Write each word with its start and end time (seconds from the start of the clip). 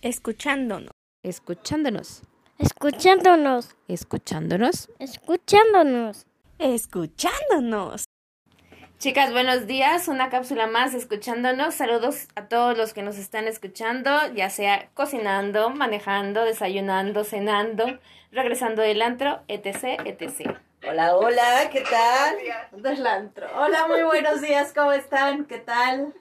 Escuchándonos. 0.00 0.92
Escuchándonos. 1.24 2.22
Escuchándonos. 2.56 3.74
Escuchándonos. 3.88 4.88
Escuchándonos. 5.00 6.24
Escuchándonos. 6.60 8.04
Chicas, 8.98 9.32
buenos 9.32 9.66
días. 9.66 10.06
Una 10.06 10.30
cápsula 10.30 10.68
más 10.68 10.94
escuchándonos. 10.94 11.74
Saludos 11.74 12.28
a 12.36 12.46
todos 12.46 12.78
los 12.78 12.94
que 12.94 13.02
nos 13.02 13.18
están 13.18 13.48
escuchando, 13.48 14.12
ya 14.36 14.50
sea 14.50 14.88
cocinando, 14.94 15.70
manejando, 15.70 16.44
desayunando, 16.44 17.24
cenando, 17.24 17.98
regresando 18.30 18.82
del 18.82 19.02
antro, 19.02 19.40
etc, 19.48 19.98
etc. 20.04 20.58
Hola, 20.88 21.16
hola, 21.16 21.70
¿qué 21.72 21.80
tal? 21.80 22.36
Del 22.80 23.04
antro. 23.04 23.48
Hola, 23.56 23.88
muy 23.88 24.04
buenos 24.04 24.40
días, 24.42 24.72
¿cómo 24.72 24.92
están? 24.92 25.46
¿Qué 25.46 25.58
tal? 25.58 26.14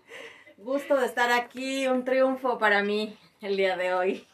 Gusto 0.58 0.98
de 0.98 1.06
estar 1.06 1.32
aquí, 1.32 1.88
un 1.88 2.04
triunfo 2.06 2.58
para 2.58 2.82
mí 2.82 3.16
el 3.42 3.58
día 3.58 3.78
de 3.78 3.94
hoy. 3.94 4.28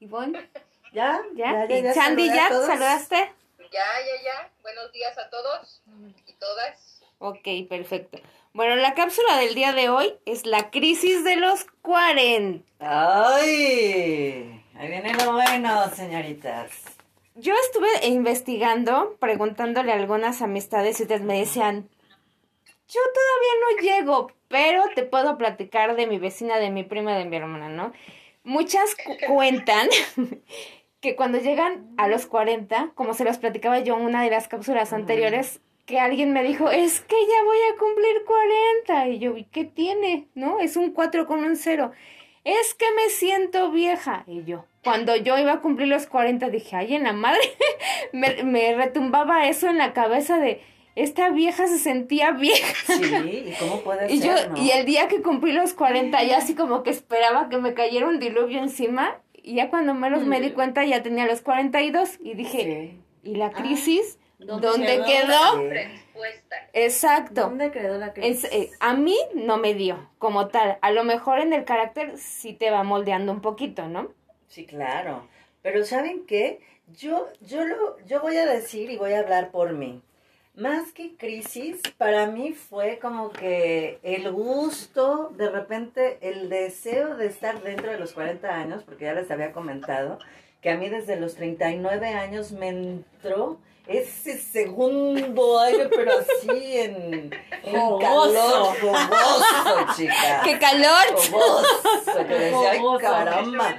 Ivonne, 0.00 0.48
¿Ya? 0.92 1.20
¿ya? 1.34 1.66
¿Ya, 1.66 1.76
¿Y 1.76 1.82
ya, 1.82 1.90
a 1.90 1.94
ya? 1.94 2.48
¿Saludaste? 2.48 3.16
Ya, 3.16 3.66
ya, 3.70 4.22
ya. 4.22 4.50
Buenos 4.62 4.92
días 4.92 5.16
a 5.18 5.28
todos 5.28 5.82
y 6.26 6.32
todas. 6.34 7.02
Ok, 7.18 7.68
perfecto. 7.68 8.18
Bueno, 8.52 8.76
la 8.76 8.94
cápsula 8.94 9.38
del 9.38 9.54
día 9.54 9.72
de 9.72 9.88
hoy 9.88 10.14
es 10.24 10.46
la 10.46 10.70
crisis 10.70 11.24
de 11.24 11.36
los 11.36 11.64
40. 11.82 12.64
¡Ay! 12.78 14.62
Ahí 14.74 14.88
viene 14.88 15.12
lo 15.14 15.32
bueno, 15.32 15.90
señoritas. 15.90 16.70
Yo 17.34 17.54
estuve 17.54 18.06
investigando, 18.06 19.16
preguntándole 19.20 19.92
a 19.92 19.96
algunas 19.96 20.42
amistades 20.42 20.98
y 20.98 21.02
ustedes 21.02 21.22
me 21.22 21.38
decían, 21.38 21.88
yo 22.88 23.00
todavía 23.14 23.52
no 23.60 23.82
llego, 23.82 24.32
pero 24.48 24.84
te 24.94 25.02
puedo 25.02 25.36
platicar 25.36 25.94
de 25.94 26.06
mi 26.06 26.18
vecina, 26.18 26.58
de 26.58 26.70
mi 26.70 26.84
prima, 26.84 27.16
de 27.16 27.26
mi 27.26 27.36
hermana, 27.36 27.68
¿no? 27.68 27.92
Muchas 28.44 28.94
cu- 28.96 29.16
cuentan 29.26 29.88
que 31.00 31.16
cuando 31.16 31.38
llegan 31.38 31.86
a 31.96 32.08
los 32.08 32.26
40, 32.26 32.92
como 32.94 33.14
se 33.14 33.24
los 33.24 33.38
platicaba 33.38 33.78
yo 33.80 33.96
en 33.96 34.04
una 34.04 34.22
de 34.22 34.30
las 34.30 34.48
cápsulas 34.48 34.92
anteriores, 34.92 35.60
que 35.86 36.00
alguien 36.00 36.32
me 36.32 36.42
dijo, 36.42 36.70
es 36.70 37.00
que 37.00 37.16
ya 37.16 37.44
voy 37.44 37.56
a 37.72 37.78
cumplir 37.78 38.24
40. 38.26 39.08
Y 39.08 39.18
yo, 39.20 39.36
¿y 39.36 39.44
qué 39.44 39.64
tiene? 39.64 40.28
¿No? 40.34 40.60
Es 40.60 40.76
un 40.76 40.90
4 40.92 41.26
con 41.26 41.44
un 41.44 41.56
0. 41.56 41.92
Es 42.44 42.74
que 42.74 42.86
me 42.96 43.08
siento 43.10 43.70
vieja. 43.70 44.24
Y 44.26 44.44
yo, 44.44 44.64
cuando 44.84 45.16
yo 45.16 45.38
iba 45.38 45.52
a 45.52 45.60
cumplir 45.60 45.88
los 45.88 46.06
40, 46.06 46.48
dije, 46.50 46.76
ay, 46.76 46.94
en 46.94 47.04
la 47.04 47.12
madre, 47.12 47.40
me, 48.12 48.42
me 48.44 48.74
retumbaba 48.74 49.48
eso 49.48 49.68
en 49.68 49.78
la 49.78 49.92
cabeza 49.92 50.38
de, 50.38 50.60
esta 51.02 51.30
vieja 51.30 51.66
se 51.66 51.78
sentía 51.78 52.32
vieja. 52.32 52.74
Sí, 52.86 53.44
¿y 53.46 53.54
cómo 53.58 53.80
puede 53.80 54.12
Y 54.12 54.20
yo, 54.20 54.32
no? 54.50 54.56
y 54.62 54.70
el 54.70 54.84
día 54.84 55.08
que 55.08 55.22
cumplí 55.22 55.52
los 55.52 55.74
40, 55.74 56.22
ya 56.24 56.38
así 56.38 56.54
como 56.54 56.82
que 56.82 56.90
esperaba 56.90 57.48
que 57.48 57.58
me 57.58 57.74
cayera 57.74 58.06
un 58.06 58.18
diluvio 58.18 58.58
encima. 58.58 59.20
Y 59.34 59.54
ya 59.54 59.70
cuando 59.70 59.94
menos 59.94 60.24
me 60.24 60.40
di 60.40 60.50
cuenta, 60.50 60.84
ya 60.84 61.02
tenía 61.02 61.26
los 61.26 61.40
42. 61.40 62.18
Y 62.20 62.34
dije, 62.34 62.90
Sí. 63.22 63.30
¿y 63.30 63.34
la 63.36 63.50
crisis? 63.50 64.18
¿dónde 64.38 64.68
¿Dónde, 64.68 65.02
quedó? 65.04 65.62
Exacto. 66.72 67.42
¿Dónde 67.42 67.70
quedó 67.70 67.98
la 67.98 68.12
crisis? 68.12 68.44
Es, 68.44 68.52
eh, 68.52 68.70
a 68.80 68.94
mí 68.94 69.16
no 69.34 69.56
me 69.56 69.74
dio 69.74 70.10
como 70.18 70.48
tal. 70.48 70.78
A 70.80 70.90
lo 70.90 71.04
mejor 71.04 71.40
en 71.40 71.52
el 71.52 71.64
carácter 71.64 72.18
sí 72.18 72.52
te 72.52 72.70
va 72.70 72.82
moldeando 72.82 73.32
un 73.32 73.40
poquito, 73.40 73.88
¿no? 73.88 74.12
Sí, 74.48 74.66
claro. 74.66 75.26
Pero 75.62 75.84
¿saben 75.84 76.24
qué? 76.26 76.60
Yo, 76.96 77.26
yo, 77.40 77.64
lo, 77.64 77.98
yo 78.06 78.20
voy 78.20 78.36
a 78.36 78.46
decir 78.46 78.90
y 78.90 78.96
voy 78.96 79.12
a 79.12 79.20
hablar 79.20 79.50
por 79.50 79.72
mí. 79.72 80.02
Más 80.58 80.90
que 80.90 81.14
crisis, 81.16 81.80
para 81.98 82.26
mí 82.26 82.52
fue 82.52 82.98
como 82.98 83.30
que 83.30 84.00
el 84.02 84.32
gusto, 84.32 85.30
de 85.36 85.48
repente 85.50 86.18
el 86.20 86.48
deseo 86.48 87.16
de 87.16 87.26
estar 87.26 87.62
dentro 87.62 87.92
de 87.92 87.96
los 87.96 88.12
40 88.12 88.48
años, 88.48 88.82
porque 88.82 89.04
ya 89.04 89.14
les 89.14 89.30
había 89.30 89.52
comentado, 89.52 90.18
que 90.60 90.70
a 90.70 90.76
mí 90.76 90.88
desde 90.88 91.14
los 91.14 91.36
39 91.36 92.08
años 92.08 92.50
me 92.50 92.70
entró 92.70 93.60
ese 93.86 94.36
segundo 94.36 95.60
aire, 95.60 95.88
pero 95.90 96.10
así 96.18 96.76
en, 96.76 97.30
en 97.62 97.98
calor, 98.00 98.74
fogoso, 98.80 99.86
chica. 99.96 100.40
¡Qué 100.44 100.58
calor! 100.58 101.18
Fogoso, 101.18 102.26
que 102.26 102.34
decía, 102.34 102.70
ay, 102.72 102.80
Dice 102.80 102.98
caramba. 103.00 103.76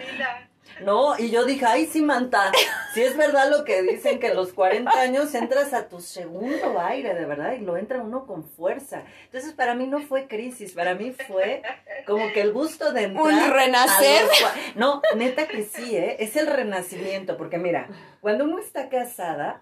No, 0.81 1.17
y 1.17 1.29
yo 1.29 1.45
dije, 1.45 1.65
ay, 1.65 1.85
sí, 1.87 2.01
Manta, 2.01 2.51
si 2.93 3.01
es 3.01 3.17
verdad 3.17 3.49
lo 3.49 3.63
que 3.63 3.81
dicen 3.81 4.19
que 4.19 4.27
a 4.27 4.33
los 4.33 4.53
40 4.53 4.91
años 4.99 5.33
entras 5.35 5.73
a 5.73 5.87
tu 5.87 5.99
segundo 5.99 6.79
aire, 6.79 7.13
de 7.13 7.25
verdad, 7.25 7.53
y 7.53 7.59
lo 7.59 7.77
entra 7.77 8.01
uno 8.01 8.25
con 8.25 8.43
fuerza. 8.43 9.03
Entonces, 9.25 9.53
para 9.53 9.75
mí 9.75 9.87
no 9.87 9.99
fue 10.01 10.27
crisis, 10.27 10.73
para 10.73 10.95
mí 10.95 11.11
fue 11.27 11.61
como 12.05 12.31
que 12.31 12.41
el 12.41 12.53
gusto 12.53 12.91
de 12.91 13.03
entrar. 13.03 13.25
¿Un 13.25 13.51
renacer? 13.51 14.23
a 14.23 14.25
los 14.25 14.75
No, 14.75 15.01
neta 15.15 15.47
que 15.47 15.63
sí, 15.63 15.95
¿eh? 15.95 16.17
Es 16.19 16.35
el 16.35 16.47
renacimiento, 16.47 17.37
porque 17.37 17.57
mira, 17.57 17.87
cuando 18.21 18.45
uno 18.45 18.59
está 18.59 18.89
casada, 18.89 19.61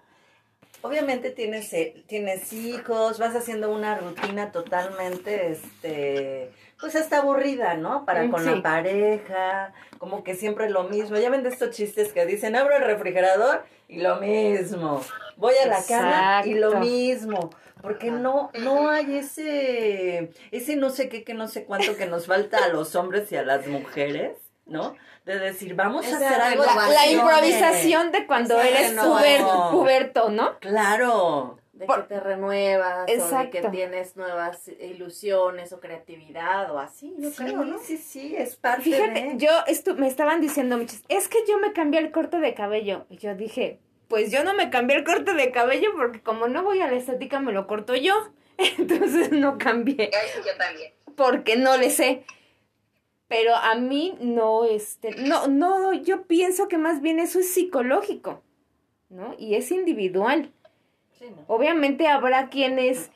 obviamente 0.82 1.30
tienes, 1.30 1.72
eh, 1.72 2.04
tienes 2.06 2.52
hijos, 2.52 3.18
vas 3.18 3.34
haciendo 3.34 3.70
una 3.70 3.96
rutina 3.96 4.52
totalmente, 4.52 5.52
este, 5.52 6.50
pues 6.80 6.94
hasta 6.96 7.18
aburrida, 7.18 7.74
¿no? 7.74 8.04
Para 8.04 8.22
Mm, 8.24 8.30
con 8.30 8.44
sí. 8.44 8.50
la 8.50 8.62
pareja, 8.62 9.72
como 9.98 10.22
que 10.24 10.34
siempre 10.34 10.70
lo 10.70 10.84
mismo. 10.84 11.16
Ya 11.16 11.30
ven 11.30 11.42
de 11.42 11.48
estos 11.48 11.70
chistes 11.70 12.12
que 12.12 12.24
dicen, 12.26 12.56
abro 12.56 12.76
el 12.76 12.82
refrigerador 12.84 13.64
y 13.88 14.00
lo 14.00 14.16
mismo. 14.16 15.00
Voy 15.36 15.54
a 15.62 15.66
la 15.66 15.82
cama 15.86 16.42
y 16.46 16.54
lo 16.54 16.78
mismo. 16.80 17.50
Porque 17.80 18.10
no, 18.10 18.50
no 18.60 18.90
hay 18.90 19.18
ese, 19.18 20.32
ese 20.50 20.74
no 20.76 20.90
sé 20.90 21.08
qué, 21.08 21.22
que 21.22 21.34
no 21.34 21.46
sé 21.46 21.64
cuánto 21.64 21.96
que 21.96 22.06
nos 22.06 22.26
falta 22.26 22.64
a 22.64 22.68
los 22.68 22.96
hombres 22.96 23.30
y 23.30 23.36
a 23.36 23.42
las 23.44 23.66
mujeres, 23.68 24.32
¿no? 24.66 24.96
De 25.24 25.38
decir, 25.38 25.74
vamos 25.74 26.04
a 26.12 26.16
hacer 26.16 26.40
algo. 26.40 26.64
La, 26.64 26.88
la 26.88 27.06
improvisación 27.06 28.10
de 28.12 28.26
cuando 28.26 28.60
eres 28.60 28.96
puber- 28.96 29.70
puberto, 29.70 30.28
¿no? 30.30 30.58
Claro. 30.58 31.57
De 31.78 31.86
Por- 31.86 32.02
que 32.08 32.14
te 32.14 32.20
renuevas, 32.20 33.08
o 33.08 33.38
de 33.38 33.50
que 33.50 33.62
tienes 33.70 34.16
nuevas 34.16 34.66
ilusiones 34.80 35.72
o 35.72 35.78
creatividad 35.80 36.70
o 36.72 36.78
así, 36.80 37.14
yo 37.18 37.30
Sí, 37.30 37.36
creo, 37.44 37.64
¿no? 37.64 37.78
sí, 37.78 37.96
sí, 37.96 38.34
es 38.36 38.56
parte 38.56 38.82
Fíjate, 38.82 39.22
de... 39.22 39.36
yo 39.36 39.50
estu- 39.68 39.94
me 39.94 40.08
estaban 40.08 40.40
diciendo 40.40 40.76
muchos, 40.76 41.02
es 41.08 41.28
que 41.28 41.38
yo 41.48 41.58
me 41.58 41.72
cambié 41.72 42.00
el 42.00 42.10
corte 42.10 42.40
de 42.40 42.52
cabello. 42.54 43.06
Y 43.10 43.18
yo 43.18 43.34
dije, 43.36 43.78
pues 44.08 44.32
yo 44.32 44.42
no 44.42 44.54
me 44.54 44.70
cambié 44.70 44.96
el 44.96 45.04
corte 45.04 45.34
de 45.34 45.52
cabello 45.52 45.90
porque 45.96 46.20
como 46.20 46.48
no 46.48 46.64
voy 46.64 46.80
a 46.80 46.88
la 46.90 46.96
estética 46.96 47.38
me 47.38 47.52
lo 47.52 47.66
corto 47.68 47.94
yo. 47.94 48.14
Entonces 48.58 49.30
no 49.30 49.56
cambié 49.56 50.10
yo 50.44 50.56
también. 50.58 50.92
porque 51.14 51.56
no 51.56 51.76
le 51.76 51.90
sé. 51.90 52.24
Pero 53.28 53.54
a 53.54 53.74
mí 53.76 54.16
no, 54.20 54.64
este, 54.64 55.10
no, 55.16 55.46
no, 55.48 55.92
yo 55.92 56.22
pienso 56.26 56.66
que 56.66 56.78
más 56.78 57.02
bien 57.02 57.20
eso 57.20 57.38
es 57.40 57.52
psicológico, 57.52 58.42
¿no? 59.10 59.34
Y 59.38 59.54
es 59.54 59.70
individual. 59.70 60.50
Sí, 61.18 61.30
¿no? 61.30 61.44
Obviamente 61.46 62.08
habrá 62.08 62.48
quienes, 62.48 63.10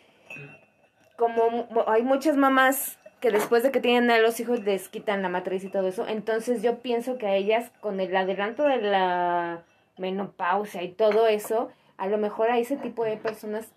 como 1.17 1.69
hay 1.87 2.03
muchas 2.03 2.37
mamás 2.37 2.99
que 3.21 3.31
después 3.31 3.63
de 3.63 3.71
que 3.71 3.81
tienen 3.81 4.11
a 4.11 4.19
los 4.19 4.41
hijos 4.41 4.61
les 4.65 4.89
quitan 4.89 5.23
la 5.23 5.29
matriz 5.29 5.63
y 5.65 5.69
todo 5.69 5.87
eso, 5.87 6.07
entonces 6.09 6.63
yo 6.63 6.81
pienso 6.81 7.19
que 7.19 7.27
a 7.27 7.37
ellas 7.37 7.71
con 7.81 8.01
el 8.01 8.15
adelanto 8.17 8.65
de 8.65 8.79
la 8.79 9.63
menopausia 9.97 10.83
y 10.83 10.89
todo 10.89 11.29
eso, 11.29 11.71
a 11.97 12.09
lo 12.09 12.19
mejor 12.19 12.51
a 12.51 12.59
ese 12.59 12.77
tipo 12.77 13.05
de 13.05 13.17
personas 13.17 13.71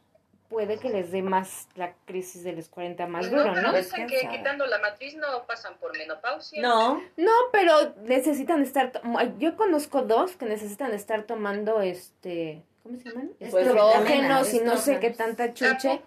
puede 0.49 0.77
que 0.77 0.89
les 0.89 1.11
dé 1.11 1.21
más 1.21 1.67
la 1.75 1.93
crisis 2.05 2.43
de 2.43 2.53
los 2.53 2.69
40 2.69 3.07
más 3.07 3.27
Y 3.27 3.29
duro, 3.29 3.51
pero 3.53 3.61
¿no? 3.61 3.71
Pues, 3.71 3.85
dicen 3.85 4.07
quién 4.07 4.19
que 4.19 4.25
sabe. 4.25 4.37
quitando 4.37 4.65
la 4.65 4.79
matriz 4.79 5.15
no 5.15 5.45
pasan 5.45 5.77
por 5.77 5.97
menopausia. 5.97 6.61
No, 6.61 7.01
No, 7.17 7.31
pero 7.51 7.93
necesitan 8.03 8.61
estar, 8.61 8.91
yo 9.37 9.55
conozco 9.57 10.03
dos 10.03 10.35
que 10.35 10.45
necesitan 10.45 10.93
estar 10.93 11.23
tomando 11.23 11.81
este, 11.81 12.63
¿cómo 12.85 12.99
se 12.99 13.09
llaman? 13.09 13.31
Pues, 13.39 13.53
Estrógenos 13.53 14.53
y 14.53 14.59
no 14.59 14.77
sé 14.77 14.99
qué 14.99 15.09
tanta 15.09 15.45
¿A 15.45 15.53
chuche. 15.53 16.01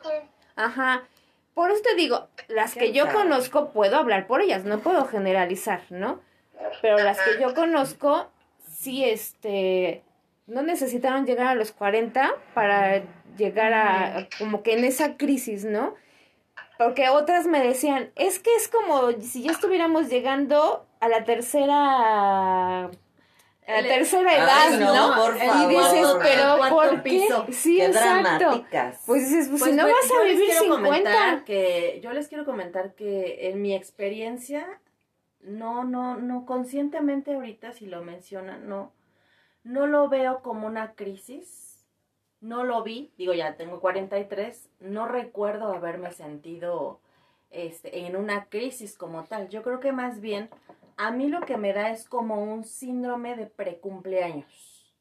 Ajá. 0.55 1.03
Por 1.53 1.73
eso 1.73 1.83
te 1.83 1.97
digo, 1.97 2.29
las 2.47 2.75
que 2.75 2.93
¿Quién 2.93 2.95
yo 2.95 3.13
conozco 3.13 3.73
puedo 3.73 3.97
hablar 3.97 4.29
por 4.29 4.43
ellas, 4.43 4.65
no 4.65 4.79
puedo 4.79 5.05
generalizar, 5.07 5.83
¿no? 5.91 6.21
Pero 6.81 6.99
las 6.99 7.19
que 7.19 7.41
yo 7.41 7.53
conozco, 7.53 8.31
sí, 8.71 9.05
este, 9.05 10.05
no 10.47 10.63
necesitaron 10.63 11.27
llegar 11.27 11.49
a 11.49 11.55
los 11.57 11.73
40 11.73 12.33
para 12.55 13.03
llegar 13.37 13.73
a, 13.75 14.29
como 14.39 14.63
que 14.63 14.75
en 14.75 14.85
esa 14.85 15.17
crisis, 15.17 15.65
¿no? 15.65 15.97
Porque 16.79 17.09
otras 17.09 17.47
me 17.47 17.61
decían, 17.61 18.13
es 18.15 18.39
que 18.39 18.55
es 18.55 18.69
como 18.69 19.11
si 19.21 19.43
ya 19.43 19.51
estuviéramos 19.51 20.09
llegando 20.09 20.87
a 21.01 21.09
la 21.09 21.25
tercera, 21.25 22.89
la 23.69 23.83
tercera 23.83 24.37
edad, 24.37 24.69
Ay, 24.73 24.79
no, 24.79 24.95
¿no? 24.95 25.23
por 25.23 25.37
y 25.37 25.67
dices, 25.69 26.07
pero 26.23 26.57
¿por 26.71 26.91
qué? 27.03 27.11
piso. 27.11 27.47
Sí, 27.51 27.77
qué 27.77 27.87
exacto. 27.87 28.39
dramáticas. 28.39 29.03
Pues 29.07 29.29
dices, 29.29 29.49
pues, 29.49 29.61
Pues, 29.61 29.71
si 29.71 29.77
no 29.77 29.83
pues, 29.85 29.95
vas 29.95 30.05
a 30.11 30.15
yo 30.15 30.25
les 30.25 30.33
vivir 30.33 30.49
quiero 30.51 30.65
50. 30.77 30.89
comentar 30.89 31.45
que 31.45 32.01
yo 32.03 32.13
les 32.13 32.29
quiero 32.29 32.45
comentar 32.45 32.95
que 32.95 33.49
en 33.51 33.61
mi 33.63 33.75
experiencia 33.75 34.67
no 35.41 35.85
no 35.85 36.17
no 36.17 36.45
conscientemente 36.47 37.35
ahorita 37.35 37.73
si 37.73 37.87
lo 37.87 38.03
mencionan 38.03 38.69
no 38.69 38.93
no 39.65 39.87
lo 39.87 40.09
veo 40.09 40.41
como 40.43 40.67
una 40.67 40.95
crisis. 40.95 41.67
No 42.41 42.63
lo 42.63 42.85
vi, 42.85 43.11
digo 43.19 43.33
ya 43.35 43.57
tengo 43.57 43.81
43, 43.81 44.71
no 44.79 45.09
recuerdo 45.09 45.73
haberme 45.73 46.13
sentido 46.13 47.01
este 47.51 48.07
en 48.07 48.15
una 48.15 48.45
crisis 48.45 48.97
como 48.97 49.25
tal. 49.25 49.49
Yo 49.49 49.63
creo 49.65 49.81
que 49.81 49.91
más 49.91 50.21
bien 50.21 50.49
a 50.99 51.11
mí 51.11 51.29
lo 51.29 51.41
que 51.41 51.57
me 51.57 51.73
da 51.73 51.91
es 51.91 52.07
como 52.09 52.43
un 52.43 52.65
síndrome 52.65 53.37
de 53.37 53.47
precumpleaños. 53.47 54.95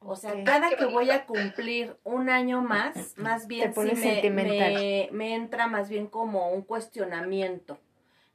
O 0.00 0.16
sea, 0.16 0.44
cada 0.44 0.68
Qué 0.70 0.76
que 0.76 0.86
voy 0.86 1.10
a 1.10 1.26
cumplir 1.26 1.96
un 2.04 2.28
año 2.28 2.60
más, 2.62 3.14
más 3.16 3.46
bien 3.46 3.72
sí 3.74 3.80
me, 3.80 3.94
sentimental. 3.96 4.74
me- 4.74 5.08
me 5.12 5.34
entra 5.34 5.66
más 5.68 5.88
bien 5.88 6.06
como 6.06 6.50
un 6.50 6.62
cuestionamiento. 6.62 7.78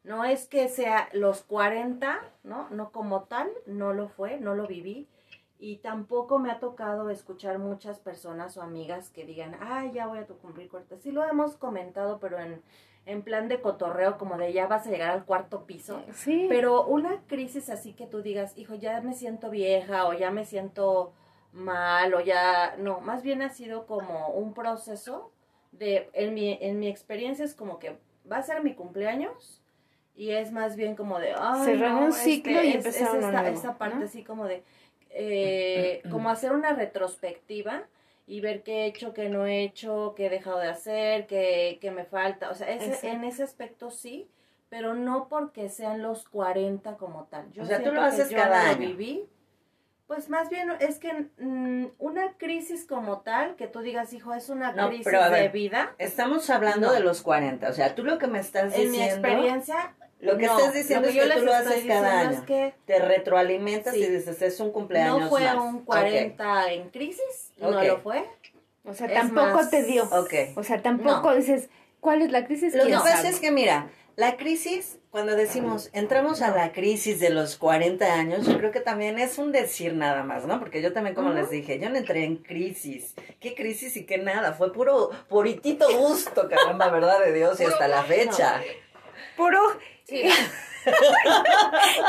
No 0.03 0.25
es 0.25 0.47
que 0.47 0.67
sea 0.67 1.09
los 1.13 1.43
40, 1.43 2.19
¿no? 2.43 2.67
No 2.71 2.91
como 2.91 3.23
tal, 3.23 3.49
no 3.67 3.93
lo 3.93 4.09
fue, 4.09 4.39
no 4.39 4.55
lo 4.55 4.65
viví. 4.67 5.07
Y 5.59 5.77
tampoco 5.77 6.39
me 6.39 6.49
ha 6.51 6.59
tocado 6.59 7.11
escuchar 7.11 7.59
muchas 7.59 7.99
personas 7.99 8.57
o 8.57 8.63
amigas 8.63 9.11
que 9.11 9.25
digan, 9.25 9.55
ay, 9.61 9.91
ya 9.93 10.07
voy 10.07 10.17
a 10.17 10.25
tu 10.25 10.37
cumplir 10.39 10.69
40. 10.69 10.97
Sí 10.97 11.11
lo 11.11 11.23
hemos 11.23 11.55
comentado, 11.55 12.19
pero 12.19 12.39
en, 12.39 12.63
en 13.05 13.23
plan 13.23 13.47
de 13.47 13.61
cotorreo, 13.61 14.17
como 14.17 14.37
de 14.37 14.53
ya 14.53 14.67
vas 14.67 14.87
a 14.87 14.89
llegar 14.89 15.11
al 15.11 15.25
cuarto 15.25 15.65
piso. 15.65 16.03
Sí. 16.13 16.45
Pero 16.49 16.85
una 16.85 17.21
crisis 17.27 17.69
así 17.69 17.93
que 17.93 18.05
tú 18.05 18.21
digas, 18.21 18.57
hijo, 18.57 18.75
ya 18.75 19.01
me 19.01 19.13
siento 19.13 19.49
vieja 19.49 20.07
o 20.07 20.13
ya 20.13 20.31
me 20.31 20.45
siento 20.45 21.13
mal 21.51 22.13
o 22.13 22.21
ya, 22.21 22.75
no, 22.77 23.01
más 23.01 23.23
bien 23.23 23.41
ha 23.41 23.49
sido 23.49 23.85
como 23.85 24.29
un 24.29 24.53
proceso 24.53 25.31
de, 25.71 26.09
en 26.13 26.33
mi, 26.33 26.57
en 26.61 26.79
mi 26.79 26.87
experiencia 26.87 27.43
es 27.43 27.53
como 27.55 27.79
que 27.79 27.97
va 28.31 28.37
a 28.37 28.43
ser 28.43 28.63
mi 28.63 28.73
cumpleaños 28.73 29.61
y 30.15 30.31
es 30.31 30.51
más 30.51 30.75
bien 30.75 30.95
como 30.95 31.19
de, 31.19 31.33
Cerrar 31.65 31.93
no, 31.93 32.05
un 32.05 32.13
ciclo 32.13 32.63
y 32.63 32.73
empezar 32.73 33.09
es 33.09 33.25
esta, 33.25 33.31
nuevo, 33.31 33.47
esta 33.47 33.77
parte 33.77 33.97
¿no? 33.97 34.05
así 34.05 34.23
como 34.23 34.45
de, 34.45 34.63
eh, 35.09 36.03
como 36.09 36.29
hacer 36.29 36.51
una 36.51 36.73
retrospectiva 36.73 37.83
y 38.31 38.39
ver 38.39 38.63
qué 38.63 38.83
he 38.83 38.85
hecho, 38.85 39.13
qué 39.13 39.27
no 39.27 39.45
he 39.45 39.61
hecho, 39.63 40.13
qué 40.15 40.27
he 40.27 40.29
dejado 40.29 40.59
de 40.59 40.69
hacer, 40.69 41.27
qué, 41.27 41.77
qué 41.81 41.91
me 41.91 42.05
falta, 42.05 42.49
o 42.49 42.55
sea, 42.55 42.69
ese- 42.69 43.09
en 43.09 43.25
ese 43.25 43.43
aspecto 43.43 43.89
sí, 43.91 44.29
pero 44.69 44.93
no 44.93 45.27
porque 45.27 45.67
sean 45.67 46.01
los 46.01 46.29
40 46.29 46.95
como 46.95 47.25
tal. 47.25 47.51
Yo 47.51 47.63
O 47.63 47.65
sea, 47.65 47.83
tú 47.83 47.91
lo 47.91 48.01
haces 48.01 48.29
cada 48.33 48.69
año. 48.69 48.87
viví. 48.87 49.27
Pues 50.07 50.29
más 50.29 50.49
bien 50.49 50.69
es 50.79 50.97
que 50.99 51.11
mm, 51.39 51.87
una 51.97 52.33
crisis 52.37 52.85
como 52.85 53.19
tal, 53.21 53.55
que 53.57 53.67
tú 53.67 53.79
digas, 53.79 54.13
hijo, 54.13 54.33
es 54.33 54.49
una 54.49 54.71
No, 54.73 54.87
crisis 54.89 55.13
a 55.13 55.25
de 55.29 55.41
ver, 55.41 55.51
vida. 55.51 55.93
Estamos 55.97 56.49
hablando 56.49 56.87
No. 56.87 56.93
de 56.93 56.99
los 57.01 57.21
40. 57.21 57.69
O 57.69 57.73
sea, 57.73 57.95
tú 57.95 58.03
lo 58.03 58.17
que 58.17 58.27
me 58.27 58.39
estás 58.39 58.73
En 58.75 58.91
mi 58.91 58.97
diciendo. 58.97 59.27
experiencia, 59.27 59.95
Lo 60.21 60.37
que 60.37 60.45
no. 60.45 60.57
estás 60.57 60.73
diciendo 60.73 61.03
Lo 61.03 61.09
es 61.09 61.15
yo 61.15 61.23
que 61.33 61.39
tú 61.39 61.45
lo 61.45 61.53
haces 61.53 61.83
cada 61.85 62.19
año. 62.21 62.31
es 62.31 62.41
que 62.41 62.73
Te 62.85 62.99
retroalimentas 62.99 63.93
Sí. 63.93 64.01
y 64.03 64.07
dices, 64.07 64.41
es 64.41 64.59
un 64.59 64.71
cumpleaños 64.71 65.19
no 65.21 65.29
fue 65.29 65.41
más. 65.41 65.55
un 65.57 65.75
Ok. 65.77 65.83
40 65.85 66.71
en 66.73 66.89
crisis, 66.89 67.51
no 67.57 67.71
lo 67.71 67.97
fue. 67.99 68.23
o 68.85 68.93
sea, 68.93 69.07
es 69.07 69.13
tampoco 69.13 69.53
más- 69.55 69.69
te 69.71 69.83
dio. 69.83 70.07
O 70.55 70.63
sea, 70.63 70.81
tampoco 70.81 71.33
dices, 71.35 71.69
¿cuál 71.99 72.21
es 72.21 72.31
la 72.31 72.45
crisis? 72.45 72.73
Lo 72.73 72.83
que 72.83 72.87
¿Quién 72.89 72.99
pasa 72.99 73.17
sabe? 73.17 73.29
es 73.29 73.39
que, 73.39 73.51
mira, 73.51 73.89
la 74.15 74.37
crisis, 74.37 74.99
cuando 75.09 75.35
decimos, 75.35 75.89
entramos 75.93 76.41
a 76.41 76.51
la 76.51 76.71
crisis 76.73 77.19
de 77.19 77.29
los 77.31 77.57
40 77.57 78.13
años, 78.13 78.45
yo 78.45 78.57
creo 78.57 78.71
que 78.71 78.79
también 78.81 79.17
es 79.19 79.37
un 79.37 79.51
decir 79.51 79.93
nada 79.93 80.23
más, 80.23 80.45
¿no? 80.45 80.59
Porque 80.59 80.81
yo 80.81 80.93
también, 80.93 81.15
como 81.15 81.31
les 81.31 81.49
dije, 81.49 81.79
yo 81.79 81.89
no 81.89 81.97
entré 81.97 82.25
en 82.25 82.37
crisis. 82.37 83.15
¿Qué 83.39 83.55
crisis 83.55 83.95
y 83.97 84.05
qué 84.05 84.17
nada? 84.17 84.53
Fue 84.53 84.71
puro, 84.73 85.09
puritito 85.29 85.87
gusto, 85.97 86.47
caramba, 86.49 86.89
verdad 86.91 87.19
de 87.23 87.33
Dios, 87.33 87.59
y 87.59 87.65
hasta 87.65 87.87
la 87.87 88.03
fecha. 88.03 88.61
Puro. 89.41 89.59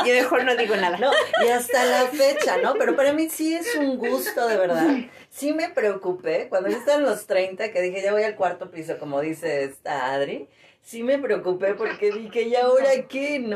Yo 0.05 0.13
mejor 0.13 0.43
no 0.45 0.55
digo 0.55 0.75
nada. 0.75 0.99
No, 0.99 1.09
y 1.43 1.49
hasta 1.49 1.83
la 1.83 2.05
fecha, 2.05 2.57
¿no? 2.57 2.75
Pero 2.75 2.95
para 2.95 3.11
mí 3.11 3.27
sí 3.27 3.55
es 3.55 3.75
un 3.75 3.97
gusto, 3.97 4.47
de 4.47 4.55
verdad. 4.55 4.87
Sí 5.31 5.51
me 5.51 5.69
preocupé 5.69 6.47
cuando 6.47 6.69
yo 6.69 6.77
estaba 6.77 6.99
en 6.99 7.05
los 7.05 7.25
30, 7.25 7.71
que 7.71 7.81
dije, 7.81 8.03
ya 8.03 8.11
voy 8.11 8.21
al 8.21 8.35
cuarto 8.35 8.69
piso, 8.69 8.99
como 8.99 9.19
dice 9.19 9.63
esta 9.63 10.13
Adri. 10.13 10.47
Sí 10.83 11.01
me 11.01 11.17
preocupé 11.17 11.73
porque 11.73 12.11
dije, 12.11 12.43
¿y 12.43 12.55
ahora 12.55 12.91
qué, 13.09 13.39
no? 13.39 13.55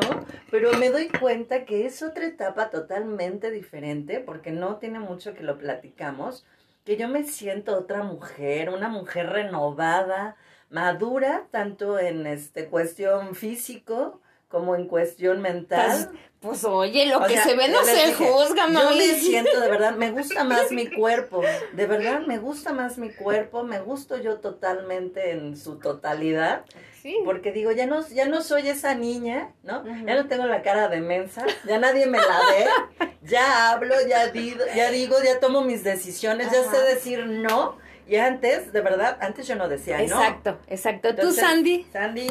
Pero 0.49 0.73
me 0.73 0.89
doy 0.89 1.09
cuenta 1.09 1.65
que 1.65 1.85
es 1.85 2.01
otra 2.01 2.25
etapa 2.25 2.71
totalmente 2.71 3.51
diferente, 3.51 4.21
porque 4.21 4.49
no 4.49 4.77
tiene 4.77 4.99
mucho 4.99 5.35
que 5.35 5.43
lo 5.43 5.59
platicamos, 5.59 6.47
que 6.83 6.97
yo 6.97 7.07
me 7.09 7.25
siento 7.25 7.77
otra 7.77 8.01
mujer, 8.01 8.71
una 8.71 8.87
mujer 8.89 9.29
renovada, 9.29 10.35
madura, 10.69 11.47
tanto 11.51 11.99
en 11.99 12.27
este 12.27 12.67
cuestión 12.67 13.35
físico 13.35 14.21
como 14.47 14.75
en 14.75 14.87
cuestión 14.87 15.41
mental. 15.41 16.11
Pues 16.39 16.63
oye, 16.63 17.07
lo 17.07 17.17
O 17.17 17.25
que 17.25 17.33
sea, 17.33 17.43
se 17.43 17.55
ve 17.55 17.67
no 17.67 17.79
yo 17.81 17.85
se 17.85 17.95
dije, 18.07 18.13
juzga, 18.13 18.67
Yo 18.67 18.71
mami. 18.71 18.97
me 18.97 19.13
siento, 19.15 19.59
de 19.59 19.69
verdad, 19.69 19.95
me 19.95 20.11
gusta 20.11 20.43
más 20.43 20.71
mi 20.71 20.87
cuerpo. 20.95 21.41
De 21.73 21.85
verdad, 21.87 22.21
me 22.27 22.37
gusta 22.37 22.71
más 22.73 22.97
mi 22.97 23.09
cuerpo. 23.09 23.63
Me 23.63 23.79
gusto 23.79 24.17
yo 24.17 24.37
totalmente 24.39 25.31
en 25.31 25.57
su 25.57 25.79
totalidad. 25.79 26.63
Sí. 27.01 27.17
Porque 27.25 27.51
digo, 27.51 27.71
ya 27.71 27.87
no, 27.87 28.07
ya 28.07 28.25
no 28.27 28.41
soy 28.41 28.69
esa 28.69 28.93
niña, 28.93 29.53
¿no? 29.63 29.83
Ya 30.05 30.15
no 30.15 30.27
tengo 30.27 30.45
la 30.45 30.61
cara 30.61 30.87
de 30.89 31.01
mensa. 31.01 31.43
Ya 31.65 31.79
nadie 31.79 32.05
me 32.05 32.19
la 32.19 32.39
ve. 32.51 33.09
Ya 33.23 33.71
hablo, 33.71 33.95
ya, 34.07 34.27
digo, 34.27 34.63
ya 34.75 34.91
digo, 34.91 35.17
ya 35.23 35.39
tomo 35.39 35.61
mis 35.63 35.83
decisiones. 35.83 36.51
Ya 36.51 36.63
sé 36.71 36.79
decir 36.83 37.25
no. 37.25 37.77
Y 38.07 38.15
antes, 38.15 38.71
de 38.71 38.81
verdad, 38.81 39.17
antes 39.21 39.47
yo 39.47 39.55
no 39.55 39.67
decía 39.67 39.97
no. 39.97 40.03
Exacto, 40.03 40.59
exacto. 40.67 41.15
Tú, 41.15 41.31
Sandy. 41.33 41.85
Sandy. 41.91 42.27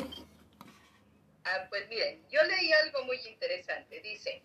Ah, 1.44 1.66
pues 1.68 1.88
miren, 1.88 2.22
yo 2.30 2.42
leí 2.44 2.72
algo 2.72 3.04
muy 3.04 3.18
interesante. 3.28 4.00
Dice 4.00 4.42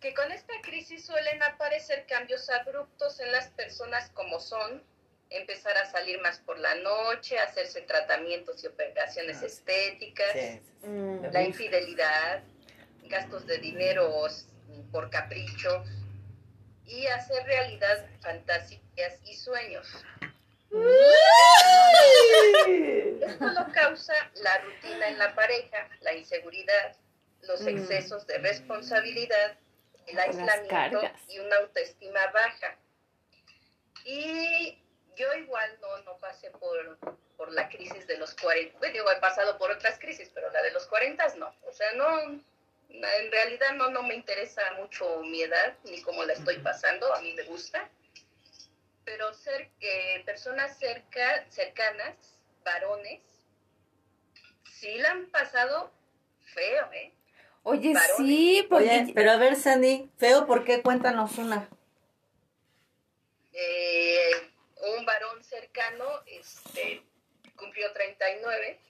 que 0.00 0.14
con 0.14 0.30
esta 0.32 0.54
crisis 0.62 1.04
suelen 1.04 1.42
aparecer 1.42 2.06
cambios 2.06 2.48
abruptos 2.50 3.20
en 3.20 3.32
las 3.32 3.48
personas 3.48 4.10
como 4.10 4.40
son, 4.40 4.82
empezar 5.30 5.76
a 5.76 5.84
salir 5.90 6.20
más 6.20 6.38
por 6.38 6.58
la 6.58 6.74
noche, 6.76 7.38
hacerse 7.38 7.82
tratamientos 7.82 8.62
y 8.64 8.66
operaciones 8.68 9.42
Ah, 9.42 9.46
estéticas, 9.46 10.32
Sí. 10.32 10.60
Mm, 10.86 11.24
la 11.32 11.42
infidelidad, 11.42 12.42
gastos 13.04 13.46
de 13.46 13.58
dinero 13.58 14.12
por 14.92 15.10
capricho 15.10 15.84
y 16.86 17.06
hacer 17.06 17.44
realidad 17.44 18.06
fantasías 18.96 19.20
y 19.24 19.34
sueños. 19.36 19.86
Esto 23.20 23.44
lo 23.46 23.72
causa 23.72 24.14
la 24.36 24.58
rutina 24.58 25.08
en 25.08 25.18
la 25.18 25.34
pareja, 25.34 25.88
la 26.00 26.14
inseguridad, 26.14 26.96
los 27.42 27.60
Mm. 27.62 27.68
excesos 27.68 28.26
de 28.26 28.38
responsabilidad, 28.38 29.56
el 30.06 30.18
aislamiento 30.18 31.00
y 31.28 31.38
una 31.38 31.56
autoestima 31.56 32.26
baja. 32.28 32.76
Y 34.04 34.78
yo 35.16 35.32
igual 35.34 35.78
no, 35.80 35.98
no 36.02 36.16
pasé 36.18 36.50
por, 36.52 36.98
por 37.36 37.52
la 37.52 37.68
crisis 37.68 38.06
de 38.06 38.18
los 38.18 38.34
40. 38.34 38.78
Bueno, 38.78 38.92
digo, 38.92 39.10
he 39.10 39.16
pasado 39.16 39.58
por 39.58 39.70
otras 39.70 39.98
crisis, 39.98 40.30
pero 40.34 40.50
la 40.50 40.62
de 40.62 40.72
los 40.72 40.86
40 40.86 41.34
no. 41.36 41.54
O 41.66 41.72
sea, 41.72 41.92
no, 41.92 42.20
en 42.90 43.32
realidad 43.32 43.72
no, 43.74 43.90
no 43.90 44.02
me 44.04 44.14
interesa 44.14 44.62
mucho 44.74 45.20
mi 45.22 45.42
edad 45.42 45.74
ni 45.84 46.00
cómo 46.02 46.24
la 46.24 46.34
estoy 46.34 46.58
pasando, 46.58 47.12
a 47.14 47.20
mí 47.20 47.32
me 47.34 47.42
gusta. 47.44 47.88
Pero 49.06 49.32
ser, 49.32 49.70
eh, 49.80 50.22
personas 50.26 50.78
cerca, 50.78 51.46
cercanas, 51.48 52.16
varones, 52.64 53.22
sí 54.64 54.98
la 54.98 55.12
han 55.12 55.30
pasado 55.30 55.92
feo, 56.52 56.92
¿eh? 56.92 57.14
Oye, 57.62 57.94
Varones. 57.94 58.16
sí, 58.16 58.66
porque 58.68 58.90
Oye, 58.90 59.12
pero 59.14 59.30
a 59.30 59.36
ver, 59.36 59.56
Sandy, 59.56 60.10
feo, 60.18 60.46
¿por 60.46 60.64
qué? 60.64 60.82
Cuéntanos 60.82 61.38
una. 61.38 61.68
Eh, 63.52 64.30
un 64.98 65.06
varón 65.06 65.42
cercano 65.42 66.04
este, 66.26 67.02
cumplió 67.56 67.92
39 67.92 68.80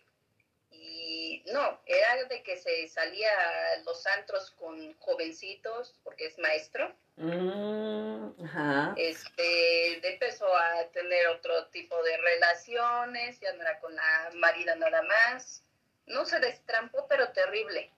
y 1.06 1.42
no, 1.52 1.80
era 1.86 2.24
de 2.24 2.42
que 2.42 2.56
se 2.56 2.88
salía 2.88 3.30
a 3.30 3.78
los 3.84 4.04
antros 4.08 4.50
con 4.50 4.92
jovencitos 4.98 5.94
porque 6.02 6.26
es 6.26 6.36
maestro. 6.38 6.92
Mm, 7.16 8.44
ajá. 8.44 8.94
Este, 8.96 10.08
empezó 10.08 10.46
a 10.54 10.84
tener 10.92 11.28
otro 11.28 11.66
tipo 11.68 12.02
de 12.02 12.16
relaciones, 12.16 13.38
ya 13.38 13.52
no 13.52 13.62
era 13.62 13.78
con 13.78 13.94
la 13.94 14.30
marida 14.34 14.74
nada 14.74 15.02
más. 15.02 15.62
No 16.06 16.24
se 16.24 16.40
destrampó, 16.40 17.06
pero 17.08 17.30
terrible. 17.30 17.90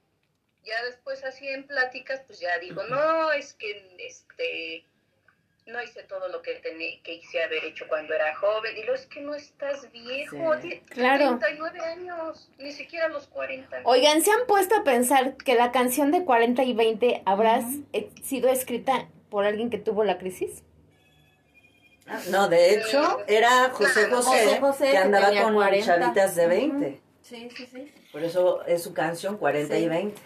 Ya 0.65 0.85
después 0.85 1.25
así 1.25 1.49
en 1.49 1.67
pláticas, 1.67 2.21
pues 2.27 2.41
ya 2.41 2.59
digo, 2.59 2.83
no, 2.85 3.33
es 3.33 3.55
que 3.55 3.97
este 3.99 4.85
no 5.69 5.83
hice 5.83 6.03
todo 6.05 6.29
lo 6.29 6.43
que 6.43 6.55
tenía, 6.55 7.01
que 7.03 7.15
hice 7.15 7.43
haber 7.43 7.65
hecho 7.65 7.85
cuando 7.89 8.15
era 8.15 8.35
joven. 8.37 8.77
Y 8.77 8.83
lo 8.85 8.95
es 8.95 9.07
que 9.07 9.21
no 9.21 9.35
estás 9.35 9.91
viejo, 9.93 10.37
Sí. 10.61 10.81
Claro. 10.89 11.39
39 11.39 11.81
años, 11.81 12.51
ni 12.59 12.73
siquiera 12.73 13.09
los 13.09 13.27
40. 13.29 13.83
Oigan, 13.85 14.23
¿se 14.23 14.31
han 14.31 14.47
puesto 14.47 14.75
a 14.77 14.85
pensar 14.85 15.37
que 15.37 15.55
la 15.55 15.71
canción 15.71 16.11
de 16.11 16.25
40 16.25 16.63
y 16.65 16.73
20 16.73 17.23
habrá 17.27 17.61
eh, 17.93 18.11
sido 18.23 18.49
escrita 18.51 19.09
por 19.31 19.45
alguien 19.45 19.71
que 19.71 19.79
tuvo 19.79 20.05
la 20.05 20.19
crisis? 20.19 20.65
No, 22.31 22.49
de 22.49 22.75
hecho, 22.75 23.19
era 23.27 23.69
José 23.71 24.07
José, 24.07 24.45
José 24.45 24.61
José, 24.61 24.85
que 24.87 24.91
que 24.93 24.97
andaba 24.99 25.27
tenía 25.29 25.43
con 25.43 25.55
40. 25.55 25.87
chavitas 25.87 26.35
de 26.37 26.47
20. 26.47 27.01
Sí, 27.21 27.49
sí, 27.55 27.67
sí. 27.67 27.93
Por 28.11 28.25
eso 28.25 28.65
es 28.65 28.83
su 28.83 28.95
canción 28.95 29.37
40 29.37 29.77
y 29.77 29.83
Sí. 29.83 29.89
20. 29.89 30.23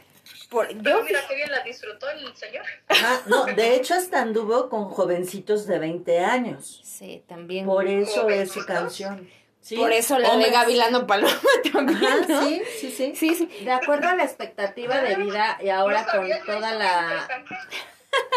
Por, 0.49 0.69
Pero 0.69 0.99
yo, 1.01 1.05
mira 1.05 1.21
qué 1.29 1.35
bien 1.35 1.51
la 1.51 1.63
disfrutó 1.63 2.09
el 2.11 2.35
señor. 2.37 2.65
Ajá, 2.89 3.23
no, 3.27 3.45
de 3.57 3.75
hecho 3.75 3.95
hasta 3.95 4.21
anduvo 4.23 4.69
con 4.69 4.85
jovencitos 4.87 5.67
de 5.67 5.79
20 5.79 6.21
años. 6.21 6.81
sí, 6.85 7.25
también. 7.27 7.67
Por 7.67 7.87
eso 7.87 8.29
es 8.29 8.53
su 8.53 8.65
canción. 8.65 9.29
Sí, 9.61 9.77
Por 9.77 9.93
eso 9.93 10.19
la 10.19 10.37
de. 10.37 10.51
Gavilano 10.51 11.07
Paloma 11.07 11.33
también, 11.73 12.05
Ajá, 12.05 12.27
¿no? 12.29 12.43
sí, 12.49 12.63
sí, 12.81 12.91
sí. 12.91 13.13
Sí, 13.15 13.35
sí. 13.37 13.65
De 13.65 13.71
acuerdo 13.71 14.09
a 14.09 14.17
la 14.17 14.25
expectativa 14.25 15.01
de 15.01 15.15
vida 15.15 15.57
y 15.63 15.69
ahora 15.69 16.01
No 16.01 16.07
con 16.07 16.15
sabía 16.15 16.43
toda 16.45 16.73
la... 16.75 17.29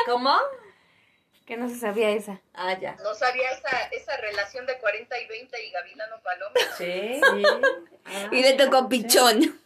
¿Cómo? 0.06 0.38
Que 1.46 1.58
no 1.58 1.70
se 1.70 1.76
sabía 1.76 2.10
esa. 2.10 2.42
Ah, 2.56 2.78
ya. 2.80 2.96
No 3.04 3.14
sabía 3.14 3.52
esa, 3.52 3.70
esa 3.92 4.18
relación 4.18 4.66
de 4.66 4.80
40 4.80 5.20
y 5.20 5.28
20 5.28 5.64
y 5.64 5.72
Gavilano 5.72 6.16
Paloma. 6.24 6.56
Sí. 6.78 7.22
Sí. 7.22 7.44
Ah, 8.06 8.30
Y 8.32 8.42
le 8.42 8.54
tocó 8.54 8.90
pichón. 8.90 9.62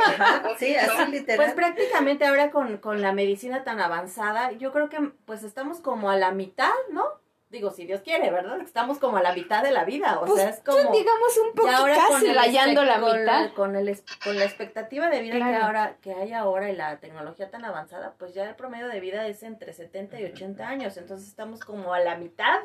Ajá, 0.00 0.54
sí, 0.58 0.74
así 0.76 1.10
literal. 1.10 1.36
Pues 1.36 1.54
prácticamente 1.54 2.26
ahora 2.26 2.50
con, 2.50 2.76
con 2.78 3.00
la 3.00 3.12
medicina 3.12 3.64
tan 3.64 3.80
avanzada, 3.80 4.52
yo 4.52 4.72
creo 4.72 4.88
que 4.88 4.98
pues 5.24 5.42
estamos 5.42 5.80
como 5.80 6.10
a 6.10 6.16
la 6.16 6.30
mitad, 6.30 6.72
¿no? 6.90 7.21
Digo, 7.52 7.70
si 7.70 7.84
Dios 7.84 8.00
quiere, 8.00 8.30
¿verdad? 8.30 8.60
Estamos 8.62 8.98
como 8.98 9.18
a 9.18 9.22
la 9.22 9.32
mitad 9.34 9.62
de 9.62 9.70
la 9.70 9.84
vida, 9.84 10.18
o 10.20 10.24
Pues 10.24 10.40
sea, 10.40 10.48
es 10.50 10.60
como... 10.60 10.78
digamos 10.90 11.38
un 11.46 11.54
poco 11.54 11.68
casi 11.84 12.32
rayando 12.32 12.82
la 12.82 12.98
con 12.98 13.20
mitad. 13.20 13.52
con, 13.52 13.76
el 13.76 13.96
con 14.24 14.38
la 14.38 14.44
expectativa 14.46 15.08
de 15.10 15.20
vida 15.20 15.34
que 15.34 15.38
Claro. 15.40 15.66
ahora 15.66 15.96
que 16.00 16.14
hay 16.14 16.32
ahora 16.32 16.70
y 16.70 16.74
la 16.76 16.98
tecnología 16.98 17.50
tan 17.50 17.64
avanzada, 17.64 18.14
pues 18.18 18.32
ya 18.32 18.48
el 18.48 18.56
promedio 18.56 18.88
de 18.88 18.98
vida 19.00 19.26
es 19.28 19.42
entre 19.42 19.72
70 19.74 20.18
y 20.20 20.24
80 20.24 20.66
años, 20.66 20.96
entonces 20.96 21.28
estamos 21.28 21.60
como 21.60 21.92
a 21.92 22.00
la 22.00 22.16
mitad. 22.16 22.58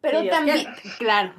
Pero 0.00 0.22
Dios 0.22 0.34
también, 0.34 0.66
claro, 0.98 1.32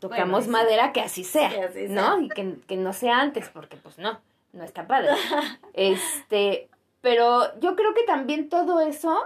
tocamos 0.00 0.44
sí. 0.44 0.50
madera 0.50 0.92
que 0.92 1.00
así 1.00 1.24
sea, 1.24 1.48
Que 1.48 1.62
así 1.64 1.88
¿no? 1.88 2.16
sea. 2.16 2.24
Y 2.24 2.28
que, 2.28 2.56
que 2.68 2.76
no 2.76 2.92
sea 2.92 3.20
antes, 3.20 3.48
porque 3.48 3.76
pues 3.78 3.98
no, 3.98 4.20
no 4.52 4.64
está 4.64 4.86
padre. 4.86 5.10
este, 5.72 6.68
pero 7.00 7.58
yo 7.60 7.74
creo 7.74 7.94
que 7.94 8.02
también 8.02 8.48
todo 8.50 8.80
eso, 8.80 9.16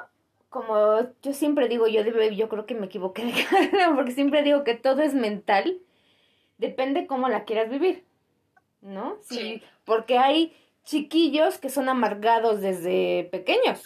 como 0.54 1.00
yo 1.20 1.32
siempre 1.32 1.66
digo, 1.68 1.88
yo 1.88 2.04
debe, 2.04 2.36
yo 2.36 2.48
creo 2.48 2.64
que 2.64 2.74
me 2.76 2.86
equivoqué 2.86 3.24
porque 3.96 4.12
siempre 4.12 4.44
digo 4.44 4.62
que 4.62 4.74
todo 4.76 5.02
es 5.02 5.12
mental, 5.12 5.80
depende 6.58 7.08
cómo 7.08 7.28
la 7.28 7.44
quieras 7.44 7.68
vivir, 7.68 8.04
¿no? 8.80 9.16
Sí, 9.22 9.34
Sí. 9.36 9.62
porque 9.84 10.16
hay 10.16 10.56
chiquillos 10.84 11.58
que 11.58 11.70
son 11.70 11.88
amargados 11.88 12.60
desde 12.60 13.24
pequeños. 13.32 13.82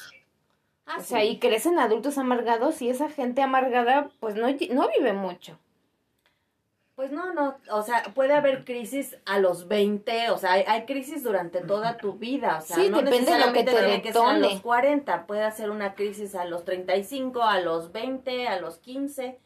Ah, 0.84 0.96
O 0.98 1.02
sea, 1.02 1.22
sí. 1.22 1.28
y 1.28 1.38
crecen 1.38 1.78
adultos 1.78 2.18
amargados 2.18 2.82
y 2.82 2.90
esa 2.90 3.08
gente 3.08 3.40
amargada 3.40 4.10
pues 4.20 4.34
no, 4.34 4.48
no 4.50 4.88
vive 4.98 5.12
mucho. 5.14 5.58
Pues 6.98 7.12
no, 7.12 7.32
no, 7.32 7.56
o 7.70 7.82
sea, 7.84 8.02
puede 8.12 8.32
haber 8.32 8.64
crisis 8.64 9.16
a 9.24 9.38
los 9.38 9.68
20, 9.68 10.30
o 10.30 10.38
sea, 10.38 10.54
hay, 10.54 10.64
hay 10.66 10.84
crisis 10.84 11.22
durante 11.22 11.60
toda 11.60 11.96
tu 11.96 12.14
vida, 12.14 12.58
o 12.58 12.60
sea, 12.60 12.74
Sí, 12.74 12.90
no 12.90 13.02
depende 13.02 13.30
de 13.30 13.38
lo 13.38 13.52
que 13.52 13.62
te 13.62 14.02
que 14.02 14.12
ser 14.12 14.20
a 14.20 14.36
los 14.36 14.60
40, 14.60 15.24
puede 15.28 15.48
ser 15.52 15.70
una 15.70 15.94
crisis 15.94 16.34
a 16.34 16.44
los 16.44 16.64
35, 16.64 17.40
a 17.44 17.60
los 17.60 17.92
20, 17.92 18.48
a 18.48 18.58
los 18.58 18.78
15, 18.78 19.38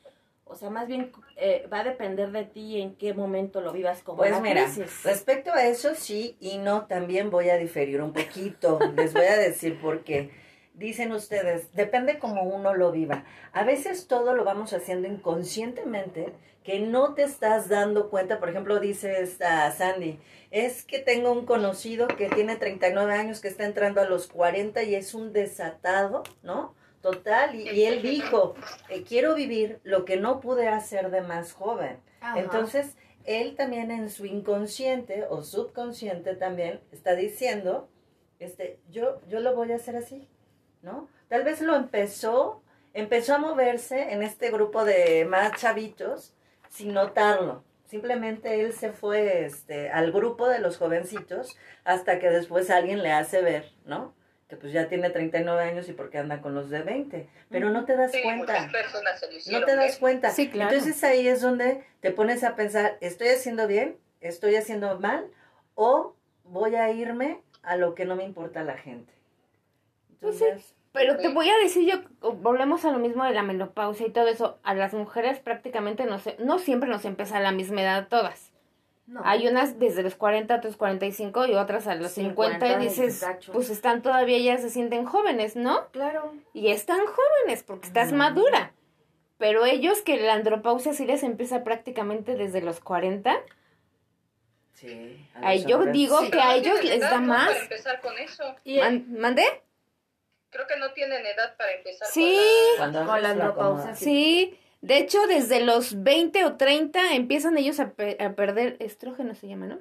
o 0.46 0.54
sea, 0.54 0.70
más 0.70 0.88
bien 0.88 1.12
eh, 1.36 1.68
va 1.70 1.80
a 1.80 1.84
depender 1.84 2.32
de 2.32 2.44
ti 2.44 2.80
en 2.80 2.96
qué 2.96 3.12
momento 3.12 3.60
lo 3.60 3.70
vivas 3.70 4.02
como 4.02 4.16
Pues 4.16 4.30
una 4.30 4.40
mira, 4.40 4.64
crisis. 4.64 5.02
respecto 5.04 5.52
a 5.52 5.66
eso 5.66 5.94
sí 5.94 6.38
y 6.40 6.56
no, 6.56 6.86
también 6.86 7.28
voy 7.28 7.50
a 7.50 7.58
diferir 7.58 8.00
un 8.00 8.14
poquito. 8.14 8.78
Les 8.96 9.12
voy 9.12 9.26
a 9.26 9.36
decir 9.36 9.78
por 9.78 10.04
qué. 10.04 10.30
Dicen 10.72 11.12
ustedes, 11.12 11.74
depende 11.74 12.18
cómo 12.18 12.44
uno 12.44 12.72
lo 12.74 12.92
viva. 12.92 13.24
A 13.52 13.62
veces 13.62 14.08
todo 14.08 14.34
lo 14.34 14.42
vamos 14.42 14.72
haciendo 14.72 15.06
inconscientemente 15.06 16.32
que 16.64 16.80
no 16.80 17.14
te 17.14 17.22
estás 17.22 17.68
dando 17.68 18.10
cuenta. 18.10 18.38
Por 18.38 18.48
ejemplo, 18.48 18.78
dice 18.80 19.20
esta 19.22 19.70
Sandy, 19.72 20.18
es 20.50 20.84
que 20.84 20.98
tengo 20.98 21.32
un 21.32 21.46
conocido 21.46 22.06
que 22.08 22.28
tiene 22.28 22.56
39 22.56 23.12
años, 23.14 23.40
que 23.40 23.48
está 23.48 23.64
entrando 23.64 24.00
a 24.00 24.04
los 24.04 24.28
40 24.28 24.82
y 24.82 24.94
es 24.94 25.14
un 25.14 25.32
desatado, 25.32 26.22
¿no? 26.42 26.74
Total, 27.00 27.56
y, 27.56 27.68
y 27.68 27.84
él 27.84 28.00
dijo, 28.00 28.54
eh, 28.88 29.02
quiero 29.02 29.34
vivir 29.34 29.80
lo 29.82 30.04
que 30.04 30.16
no 30.16 30.40
pude 30.40 30.68
hacer 30.68 31.10
de 31.10 31.20
más 31.20 31.52
joven. 31.52 31.98
Ajá. 32.20 32.38
Entonces, 32.38 32.96
él 33.24 33.56
también 33.56 33.90
en 33.90 34.08
su 34.08 34.24
inconsciente 34.24 35.26
o 35.28 35.42
subconsciente 35.42 36.36
también 36.36 36.80
está 36.92 37.16
diciendo, 37.16 37.88
este, 38.38 38.78
yo, 38.90 39.20
yo 39.28 39.40
lo 39.40 39.54
voy 39.54 39.72
a 39.72 39.76
hacer 39.76 39.96
así, 39.96 40.28
¿no? 40.82 41.08
Tal 41.28 41.42
vez 41.42 41.60
lo 41.60 41.74
empezó, 41.74 42.62
empezó 42.94 43.34
a 43.34 43.38
moverse 43.38 44.12
en 44.12 44.22
este 44.22 44.50
grupo 44.50 44.84
de 44.84 45.24
más 45.24 45.60
chavitos 45.60 46.34
sin 46.72 46.94
notarlo. 46.94 47.62
Simplemente 47.84 48.62
él 48.62 48.72
se 48.72 48.90
fue 48.92 49.44
este, 49.44 49.90
al 49.90 50.10
grupo 50.12 50.48
de 50.48 50.58
los 50.60 50.78
jovencitos 50.78 51.54
hasta 51.84 52.18
que 52.18 52.30
después 52.30 52.70
alguien 52.70 53.02
le 53.02 53.12
hace 53.12 53.42
ver, 53.42 53.70
¿no? 53.84 54.14
Que 54.48 54.56
pues 54.56 54.72
ya 54.72 54.88
tiene 54.88 55.10
39 55.10 55.62
años 55.62 55.88
y 55.90 55.92
porque 55.92 56.16
anda 56.16 56.40
con 56.40 56.54
los 56.54 56.70
de 56.70 56.82
20. 56.82 57.28
Pero 57.50 57.68
no 57.68 57.84
te 57.84 57.94
das 57.96 58.10
Sí, 58.12 58.22
cuenta. 58.22 58.52
muchas 58.54 58.72
personas 58.72 59.20
se 59.20 59.26
lo 59.30 59.36
hicieron. 59.36 59.60
No 59.60 59.66
te 59.66 59.76
das 59.76 59.96
¿eh? 59.96 60.00
cuenta. 60.00 60.30
Sí, 60.30 60.48
claro. 60.50 60.70
Entonces 60.70 61.04
ahí 61.04 61.28
es 61.28 61.42
donde 61.42 61.84
te 62.00 62.10
pones 62.10 62.42
a 62.44 62.56
pensar, 62.56 62.96
¿estoy 63.02 63.28
haciendo 63.28 63.66
bien? 63.66 63.98
¿Estoy 64.22 64.56
haciendo 64.56 64.98
mal? 64.98 65.30
¿O 65.74 66.16
voy 66.44 66.74
a 66.76 66.90
irme 66.90 67.42
a 67.62 67.76
lo 67.76 67.94
que 67.94 68.06
no 68.06 68.16
me 68.16 68.24
importa 68.24 68.62
la 68.64 68.78
gente? 68.78 69.12
Pues 70.20 70.38
sí. 70.38 70.44
Pero 70.92 71.16
te 71.16 71.28
voy 71.28 71.48
a 71.48 71.56
decir 71.58 71.88
yo, 71.90 72.32
volvemos 72.34 72.84
a 72.84 72.92
lo 72.92 72.98
mismo 72.98 73.24
de 73.24 73.32
la 73.32 73.42
menopausia 73.42 74.06
y 74.06 74.10
todo 74.10 74.28
eso, 74.28 74.58
a 74.62 74.74
las 74.74 74.92
mujeres 74.92 75.38
prácticamente 75.40 76.04
no, 76.04 76.18
se, 76.18 76.36
no 76.38 76.58
siempre 76.58 76.88
nos 76.88 77.04
empieza 77.06 77.38
a 77.38 77.40
la 77.40 77.50
misma 77.52 77.80
edad 77.82 78.08
todas. 78.08 78.52
No. 79.06 79.20
Hay 79.24 79.48
unas 79.48 79.78
desde 79.78 80.02
los 80.02 80.14
40, 80.14 80.54
otros 80.54 80.76
45 80.76 81.46
y 81.46 81.54
otras 81.54 81.86
a 81.86 81.94
los 81.94 82.12
50, 82.12 82.66
50, 82.66 82.82
y 82.82 82.88
dices, 82.88 83.26
pues 83.52 83.68
están 83.70 84.00
todavía, 84.02 84.38
ya 84.38 84.58
se 84.58 84.70
sienten 84.70 85.04
jóvenes, 85.06 85.56
¿no? 85.56 85.88
Claro. 85.90 86.34
Y 86.52 86.68
están 86.68 87.00
jóvenes 87.06 87.62
porque 87.62 87.88
estás 87.88 88.12
madura. 88.12 88.72
Pero 89.38 89.64
ellos 89.66 90.02
que 90.02 90.18
la 90.18 90.34
andropausia 90.34 90.92
sí 90.92 91.04
les 91.04 91.22
empieza 91.24 91.64
prácticamente 91.64 92.36
desde 92.36 92.60
los 92.62 92.80
40, 92.80 93.34
sí. 94.74 95.26
a 95.34 95.48
Ay, 95.48 95.58
los 95.62 95.66
yo 95.70 95.86
digo 95.86 96.20
Sí, 96.20 96.30
que 96.30 96.40
a 96.40 96.54
ellos 96.54 96.84
les 96.84 97.00
da 97.00 97.18
más. 97.20 97.48
Para 97.48 97.62
empezar 97.62 98.00
con 98.00 98.16
eso. 98.18 98.44
Y 98.64 98.78
Man- 98.78 99.06
¿Mandé? 99.18 99.44
Creo 100.52 100.66
que 100.68 100.76
no 100.76 100.92
tienen 100.92 101.24
edad 101.26 101.56
para 101.56 101.72
empezar 101.72 102.06
Sí. 102.08 102.38
Con 102.78 102.92
la 102.92 103.00
haces 103.00 103.22
la 103.22 103.30
andropausia, 103.30 103.94
Sí, 103.96 104.56
de 104.82 104.98
hecho 104.98 105.26
desde 105.26 105.60
los 105.62 106.02
20 106.04 106.44
o 106.44 106.56
30 106.56 107.14
empiezan 107.14 107.56
ellos 107.58 107.80
a, 107.80 107.90
pe- 107.90 108.18
a 108.20 108.34
perder 108.34 108.76
estrógeno, 108.78 109.34
se 109.34 109.48
llama, 109.48 109.66
¿no? 109.66 109.78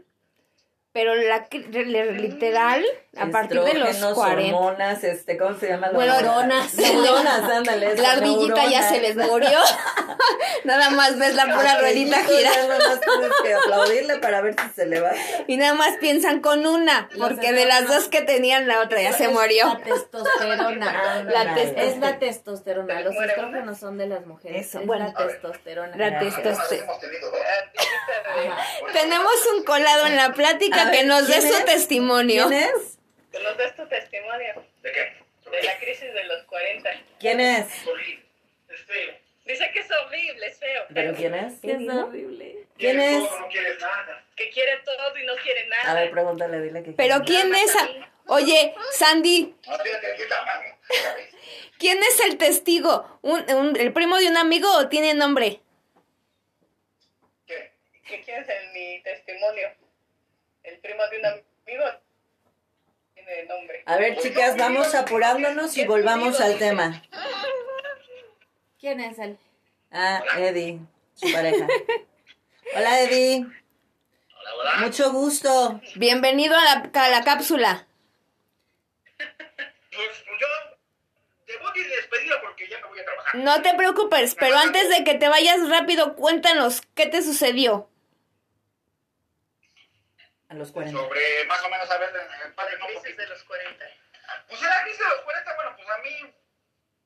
Pero 0.93 1.15
la 1.15 1.47
literal, 1.49 2.83
a 3.17 3.27
partir 3.27 3.61
de 3.61 3.75
los 3.75 3.91
Estrógenos, 3.91 4.13
40. 4.13 4.57
hormonas, 4.57 5.01
este, 5.05 5.37
¿cómo 5.37 5.57
se 5.57 5.69
llama? 5.69 5.89
Bueno, 5.93 6.19
neuronas. 6.19 6.75
Neuronas, 6.75 7.43
ándale. 7.43 7.95
La 7.95 8.11
ardillita 8.11 8.69
ya 8.69 8.89
se 8.89 8.99
les 8.99 9.15
murió. 9.15 9.57
nada 10.65 10.89
más 10.89 11.17
ves 11.17 11.33
la 11.35 11.45
pura 11.45 11.79
ruedita 11.79 12.17
girar. 12.25 12.67
nada 12.67 12.89
más 12.89 12.99
tienes 12.99 13.31
que 13.41 13.53
aplaudirle 13.53 14.17
para 14.17 14.41
ver 14.41 14.55
si 14.59 14.67
se 14.75 14.85
le 14.85 14.99
va. 14.99 15.11
Y 15.47 15.55
nada 15.55 15.75
más 15.75 15.95
piensan 16.01 16.41
con 16.41 16.65
una, 16.65 17.07
porque 17.17 17.53
de 17.53 17.65
las 17.65 17.87
dos 17.87 18.09
que 18.09 18.21
tenían 18.21 18.67
la 18.67 18.81
otra 18.81 19.01
ya 19.01 19.13
se 19.13 19.29
murió. 19.29 19.67
La 19.81 19.83
testosterona. 19.83 21.23
La 21.23 21.55
testosterona. 21.55 21.83
Es 21.83 21.97
la 21.99 22.19
testosterona. 22.19 23.01
Los 23.01 23.15
estrógenos 23.15 23.79
son 23.79 23.97
de 23.97 24.07
las 24.07 24.25
mujeres. 24.25 24.67
Eso, 24.67 24.79
es 24.79 24.87
bueno. 24.87 25.05
la 25.05 25.27
testosterona. 25.27 25.95
La 25.95 26.09
Gracias. 26.09 26.43
testosterona. 26.43 26.91
Ajá. 26.91 27.01
Tenemos 28.93 29.33
un 29.55 29.63
colado 29.63 30.07
en 30.07 30.15
la 30.15 30.33
plática 30.33 30.80
A 30.87 30.91
que 30.91 31.03
nos 31.03 31.27
dé 31.27 31.33
¿quién 31.39 31.51
su 31.51 31.57
es? 31.57 31.65
testimonio. 31.65 32.47
¿Quién 32.47 32.63
es? 32.63 32.97
Que 33.31 33.39
nos 33.43 33.57
des 33.57 33.75
tu 33.75 33.87
testimonio 33.87 34.65
¿De 34.83 34.91
qué? 34.91 35.49
de 35.51 35.63
la 35.63 35.77
crisis 35.79 36.13
de 36.13 36.23
los 36.25 36.43
40. 36.43 36.89
¿Quién 37.19 37.39
es? 37.39 37.87
Horrible. 37.87 38.25
Es 38.69 38.81
feo. 38.85 39.13
Dice 39.45 39.69
que 39.73 39.79
es 39.79 39.91
horrible, 39.91 40.45
es 40.47 40.59
feo. 40.59 40.83
¿Pero 40.93 41.13
quién 41.15 41.33
es? 41.33 41.53
Es 41.63 41.89
horrible. 41.89 42.65
¿Quién 42.77 42.99
es? 42.99 43.27
todo, 43.27 43.39
no 43.39 43.47
quieres 43.49 43.79
nada. 43.81 44.23
Que 44.35 44.49
quiere 44.49 44.77
todo 44.85 45.17
y 45.17 45.25
no 45.25 45.33
quiere 45.43 45.67
nada. 45.67 45.91
A 45.91 45.93
ver, 45.95 46.11
pregúntale, 46.11 46.61
dile 46.61 46.83
que 46.83 46.91
Pero 46.93 47.21
¿quién 47.25 47.53
es? 47.53 47.75
a- 47.75 47.89
Oye, 48.27 48.73
Sandy. 48.93 49.55
¿quién 51.79 51.97
es 51.99 52.19
el 52.21 52.37
testigo? 52.37 53.19
¿Un, 53.21 53.51
un- 53.51 53.75
¿El 53.75 53.91
primo 53.93 54.17
de 54.17 54.27
un 54.27 54.37
amigo 54.37 54.69
o 54.77 54.87
tiene 54.87 55.13
nombre? 55.13 55.59
¿Qué? 57.45 57.71
¿Qué 58.07 58.21
quieres 58.21 58.47
en 58.47 58.73
mi 58.73 59.01
testimonio? 59.03 59.69
El 60.63 60.79
primo 60.79 61.01
de 61.07 61.19
un 61.19 61.25
amigo 61.25 61.83
tiene 63.13 63.43
nombre. 63.45 63.83
A 63.85 63.97
ver, 63.97 64.17
chicas, 64.17 64.57
vamos 64.57 64.93
apurándonos 64.93 65.75
y 65.77 65.85
volvamos 65.85 66.39
al 66.39 66.57
tema. 66.57 67.01
¿Quién 68.79 68.99
es 68.99 69.17
él? 69.19 69.37
Ah, 69.91 70.23
Eddie, 70.37 70.79
su 71.15 71.31
pareja. 71.31 71.67
Hola, 72.75 73.01
Eddie. 73.01 73.45
Hola, 73.45 74.55
hola. 74.59 74.75
Mucho 74.85 75.11
gusto. 75.11 75.81
Bienvenido 75.95 76.55
a 76.55 76.63
la, 76.63 76.91
a 76.93 77.09
la 77.09 77.23
cápsula. 77.23 77.87
Pues, 79.17 79.27
pues 79.91 80.39
yo 80.39 80.47
debo 81.47 81.71
de 81.71 81.83
despedirla 81.83 82.41
porque 82.41 82.67
ya 82.69 82.79
me 82.79 82.87
voy 82.87 82.99
a 82.99 83.05
trabajar. 83.05 83.35
No 83.35 83.61
te 83.61 83.73
preocupes, 83.75 84.35
pero 84.35 84.57
antes 84.57 84.89
de 84.89 85.03
que 85.03 85.15
te 85.15 85.27
vayas 85.27 85.67
rápido, 85.69 86.15
cuéntanos, 86.15 86.81
¿qué 86.95 87.07
te 87.07 87.21
sucedió? 87.21 87.90
A 90.51 90.53
los 90.55 90.71
40. 90.71 90.99
Sobre 90.99 91.45
más 91.45 91.63
o 91.63 91.69
menos, 91.69 91.89
a 91.89 91.97
ver, 91.97 92.09
eh, 92.13 92.49
padre, 92.55 92.77
no, 92.77 92.85
Crisis 92.87 93.15
de 93.17 93.27
los 93.27 93.43
40. 93.45 93.85
Pues 94.49 94.61
en 94.61 94.67
la 94.69 94.81
crisis 94.83 94.99
de 94.99 95.07
los 95.07 95.21
40, 95.21 95.55
bueno, 95.55 95.75
pues 95.77 95.89
a 95.89 95.97
mí 95.99 96.35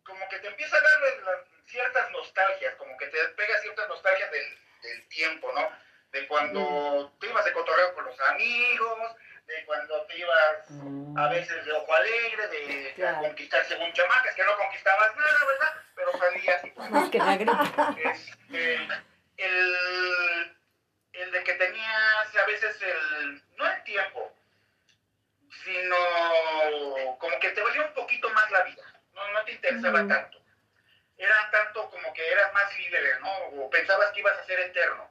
como 0.03 0.27
que 0.29 0.39
te 0.39 0.47
empieza 0.47 0.75
a 0.77 0.81
dar 0.81 1.45
ciertas 1.65 2.11
nostalgias, 2.11 2.75
como 2.75 2.97
que 2.97 3.07
te 3.07 3.17
pega 3.29 3.59
ciertas 3.61 3.87
nostalgias 3.87 4.31
del, 4.31 4.59
del 4.81 5.07
tiempo, 5.09 5.51
¿no? 5.53 5.69
De 6.11 6.27
cuando 6.27 7.15
te 7.19 7.27
ibas 7.27 7.45
de 7.45 7.53
cotorreo 7.53 7.93
con 7.93 8.05
los 8.05 8.19
amigos, 8.21 9.15
de 9.45 9.65
cuando 9.65 10.05
te 10.07 10.17
ibas 10.17 10.69
Mm. 10.69 11.17
a 11.17 11.27
veces 11.29 11.65
de 11.65 11.71
ojo 11.71 11.93
alegre, 11.93 12.47
de 12.47 12.93
Claro. 12.95 13.19
conquistar 13.21 13.63
según 13.65 13.93
chamacas, 13.93 14.33
que 14.35 14.43
no 14.43 14.57
conquistabas 14.57 15.15
nada, 15.15 15.45
¿verdad? 15.45 15.73
Pero 15.95 16.11
salías 16.17 16.65
y 16.65 16.69
pues, 16.71 16.89
Más 16.91 17.09
que 17.09 17.17
la 17.19 17.35
gripe. 17.37 17.51
este, 18.09 18.87
el, 19.37 19.75
el 21.35 21.43
de 21.43 21.43
que 21.43 21.53
tenías 21.53 22.35
a 22.35 22.45
veces 22.45 22.81
el, 22.81 23.43
no 23.57 23.69
el 23.69 23.83
tiempo, 23.83 24.31
sino 25.63 27.17
como 27.17 27.39
que 27.39 27.49
te 27.49 27.61
valía 27.61 27.81
un 27.83 27.93
poquito 27.93 28.29
más 28.29 28.49
la 28.51 28.63
vida, 28.63 28.83
no, 29.13 29.31
no 29.31 29.43
te 29.43 29.53
interesaba 29.53 29.99
Ujú. 29.99 30.07
tanto. 30.09 30.41
Era 31.17 31.49
tanto 31.51 31.89
como 31.89 32.13
que 32.13 32.29
eras 32.29 32.53
más 32.53 32.77
libre, 32.77 33.19
¿no? 33.21 33.33
O 33.63 33.69
pensabas 33.69 34.11
que 34.11 34.19
ibas 34.19 34.37
a 34.37 34.43
ser 34.43 34.59
eterno. 34.59 35.09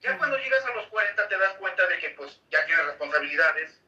Ya 0.00 0.16
cuando 0.18 0.38
llegas 0.38 0.64
a 0.64 0.70
los 0.70 0.86
40 0.88 1.28
te 1.28 1.36
das 1.38 1.52
cuenta 1.54 1.86
de 1.86 1.98
que 1.98 2.10
pues 2.10 2.40
ya 2.50 2.64
tienes 2.66 2.84
responsabilidades, 2.86 3.80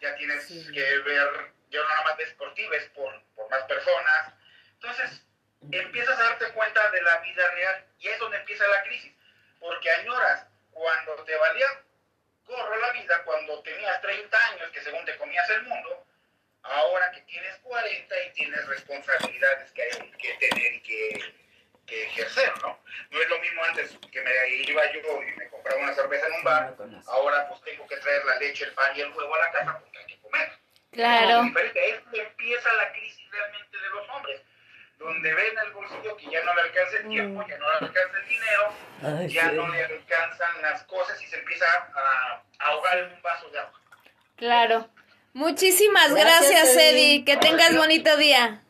ya 0.00 0.14
tienes 0.16 0.46
Sí. 0.46 0.70
que 0.72 0.98
ver, 0.98 1.52
ya 1.70 1.80
no 1.80 1.88
nada 1.88 2.04
más 2.04 2.16
ves 2.16 2.32
por 2.34 2.52
ti, 2.54 2.66
ves 2.68 2.88
por, 2.90 3.22
por 3.34 3.48
más 3.50 3.62
personas. 3.64 4.32
Entonces, 4.74 5.24
empiezas 5.70 6.18
a 6.18 6.22
darte 6.24 6.52
cuenta 6.52 6.90
de 6.90 7.02
la 7.02 7.18
vida 7.18 7.50
real 7.52 7.86
y 7.98 8.08
es 8.08 8.18
donde 8.18 8.38
empieza 8.38 8.66
la 8.66 8.82
crisis, 8.82 9.12
porque 9.60 9.90
añoras 9.90 10.49
cuando 10.80 11.14
te 11.24 11.36
valía 11.36 11.66
gorro 12.46 12.76
la 12.78 12.92
vida, 12.92 13.22
cuando 13.24 13.62
tenías 13.62 14.00
30 14.00 14.46
años, 14.46 14.70
que 14.70 14.80
según 14.80 15.04
te 15.04 15.16
comías 15.18 15.48
el 15.50 15.62
mundo, 15.64 16.06
ahora 16.62 17.10
que 17.12 17.20
tienes 17.22 17.58
40 17.58 18.22
y 18.22 18.32
tienes 18.32 18.66
responsabilidades 18.66 19.70
que 19.72 19.82
hay 19.82 20.10
que 20.12 20.34
tener 20.34 20.72
y 20.72 20.80
que, 20.80 21.34
que 21.86 22.04
ejercer, 22.04 22.50
¿no? 22.62 22.82
No 23.10 23.22
es 23.22 23.28
lo 23.28 23.38
mismo 23.40 23.62
antes 23.64 23.98
que 24.10 24.22
me 24.22 24.30
iba 24.48 24.92
yo 24.92 25.22
y 25.22 25.36
me 25.36 25.48
compraba 25.50 25.82
una 25.82 25.94
cerveza 25.94 26.26
en 26.26 26.32
un 26.32 26.44
bar, 26.44 26.74
ahora 27.08 27.48
pues 27.50 27.60
tengo 27.60 27.86
que 27.86 27.98
traer 27.98 28.24
la 28.24 28.36
leche, 28.36 28.64
el 28.64 28.72
pan 28.72 28.96
y 28.96 29.02
el 29.02 29.12
huevo 29.12 29.34
a 29.34 29.38
la 29.38 29.52
casa 29.52 29.78
porque 29.80 29.98
hay 29.98 30.06
que 30.06 30.20
comer. 30.20 30.50
Claro. 30.92 31.42
Diferente. 31.42 31.78
Ahí 31.78 31.90
es 31.90 32.20
empieza 32.20 32.72
la 32.72 32.90
crisis 32.92 33.30
realmente 33.30 33.78
de 33.78 33.90
los 33.90 34.08
hombres, 34.08 34.40
donde 35.00 35.34
ven 35.34 35.54
el 35.66 35.72
bolsillo 35.72 36.16
que 36.16 36.30
ya 36.30 36.44
no 36.44 36.54
le 36.54 36.60
alcanza 36.60 36.96
el 36.98 37.08
tiempo, 37.08 37.44
ya 37.48 37.58
no 37.58 37.66
le 37.66 37.86
alcanza 37.86 38.18
el 38.22 38.28
dinero, 38.28 39.18
Ay, 39.18 39.28
ya 39.28 39.50
sí. 39.50 39.56
no 39.56 39.68
le 39.68 39.84
alcanzan 39.84 40.62
las 40.62 40.84
cosas 40.84 41.20
y 41.22 41.26
se 41.26 41.38
empieza 41.38 41.64
a 41.66 42.42
ahogar 42.60 42.98
en 42.98 43.12
un 43.14 43.22
vaso 43.22 43.48
de 43.48 43.58
agua. 43.58 43.80
Claro. 44.36 44.88
Muchísimas 45.32 46.12
Gracias, 46.14 46.50
gracias, 46.50 46.76
Eddie. 46.76 47.14
Eddie. 47.14 47.24
Que 47.24 47.36
tengas 47.36 47.76
bonito 47.76 48.16
día. 48.16 48.62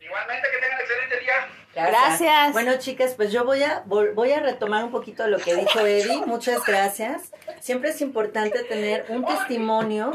Igualmente 0.00 0.48
que 0.50 0.58
tengan 0.58 0.80
excelente 0.80 1.20
día. 1.20 1.48
Gracias. 1.74 2.52
Bueno, 2.52 2.78
chicas, 2.78 3.14
pues 3.14 3.30
yo 3.32 3.44
voy 3.44 3.62
a 3.62 3.82
voy 3.84 4.32
a 4.32 4.40
retomar 4.40 4.84
un 4.84 4.90
poquito 4.90 5.26
lo 5.26 5.38
que 5.38 5.54
dijo 5.54 5.80
Eddie. 5.80 6.24
Muchas 6.24 6.64
gracias. 6.64 7.32
Siempre 7.60 7.90
es 7.90 8.00
importante 8.00 8.64
tener 8.64 9.04
un 9.08 9.26
testimonio 9.26 10.12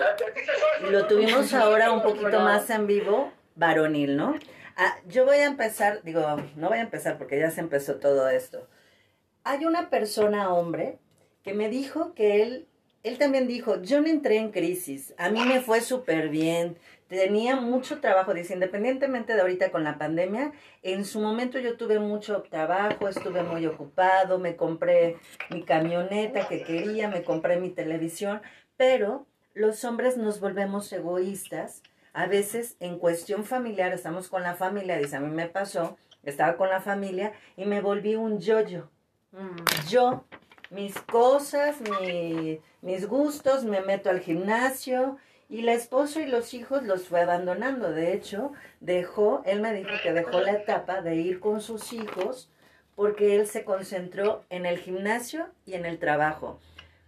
lo 0.90 1.06
tuvimos 1.06 1.54
ahora 1.54 1.92
un 1.92 2.02
poquito 2.02 2.40
más 2.40 2.70
en 2.70 2.88
vivo, 2.88 3.32
varonil, 3.56 4.18
¿no? 4.18 4.36
Ah, 4.76 4.98
yo 5.08 5.26
voy 5.26 5.38
a 5.38 5.46
empezar, 5.46 6.02
digo, 6.04 6.22
no 6.56 6.70
voy 6.70 6.78
a 6.78 6.82
empezar 6.82 7.18
porque 7.18 7.40
ya 7.40 7.52
se 7.52 7.62
empezó 7.62 7.96
todo 7.96 8.30
esto. 8.30 8.68
Hay 9.44 9.66
una 9.66 9.90
persona, 9.90 10.54
hombre, 10.54 11.00
que 11.44 11.54
me 11.54 11.70
dijo 11.70 12.14
que 12.14 12.44
él, 12.44 12.68
él 13.04 13.18
también 13.18 13.48
dijo, 13.48 13.82
yo 13.82 14.02
no 14.02 14.08
entré 14.08 14.38
en 14.38 14.52
crisis, 14.52 15.14
a 15.18 15.30
mí 15.30 15.44
me 15.44 15.62
fue 15.62 15.82
súper 15.82 16.30
bien, 16.30 16.78
tenía 17.08 17.56
mucho 17.56 18.00
trabajo, 18.00 18.34
dice, 18.34 18.54
independientemente 18.54 19.34
de 19.34 19.42
ahorita 19.42 19.72
con 19.72 19.84
la 19.84 19.98
pandemia, 19.98 20.54
en 20.84 21.04
su 21.04 21.20
momento 21.20 21.60
yo 21.60 21.76
tuve 21.76 22.00
mucho 22.00 22.44
trabajo, 22.44 23.10
estuve 23.10 23.44
muy 23.44 23.66
ocupado, 23.66 24.40
me 24.40 24.56
compré 24.56 25.18
mi 25.50 25.64
camioneta 25.64 26.48
que 26.48 26.64
quería, 26.64 27.10
me 27.10 27.24
compré 27.24 27.60
mi 27.60 27.70
televisión, 27.70 28.42
pero 28.78 29.26
los 29.54 29.84
hombres 29.84 30.18
nos 30.18 30.40
volvemos 30.40 30.92
egoístas. 30.94 31.84
A 32.14 32.26
veces 32.28 32.76
en 32.80 33.00
cuestión 33.00 33.46
familiar, 33.46 33.94
estamos 33.94 34.28
con 34.28 34.44
la 34.44 34.56
familia, 34.56 34.98
dice, 34.98 35.16
a 35.16 35.20
mí 35.22 35.30
me 35.34 35.48
pasó, 35.48 35.98
estaba 36.24 36.58
con 36.58 36.70
la 36.70 36.82
familia 36.82 37.32
y 37.56 37.66
me 37.66 37.82
volví 37.82 38.16
un 38.16 38.40
yo-yo. 38.40 38.90
Mm. 39.32 39.88
Yo, 39.90 40.26
mis 40.70 40.94
cosas, 41.02 41.78
mi- 41.82 42.60
mis 42.82 43.08
gustos, 43.08 43.64
me 43.64 43.82
meto 43.82 44.10
al 44.10 44.20
gimnasio 44.20 45.18
y 45.50 45.62
la 45.62 45.74
esposa 45.74 46.22
y 46.22 46.28
los 46.28 46.54
hijos 46.54 46.84
los 46.84 47.08
fue 47.08 47.22
abandonando. 47.22 47.92
De 47.92 48.14
hecho, 48.14 48.52
dejó, 48.82 49.42
él 49.46 49.62
me 49.62 49.74
dijo 49.74 49.90
que 50.04 50.12
dejó 50.14 50.42
la 50.42 50.52
etapa 50.54 51.02
de 51.02 51.16
ir 51.16 51.40
con 51.40 51.62
sus 51.62 51.94
hijos 51.94 52.50
porque 52.96 53.36
él 53.38 53.48
se 53.48 53.64
concentró 53.64 54.44
en 54.50 54.66
el 54.66 54.78
gimnasio 54.80 55.48
y 55.66 55.74
en 55.76 55.86
el 55.86 55.98
trabajo. 55.98 56.60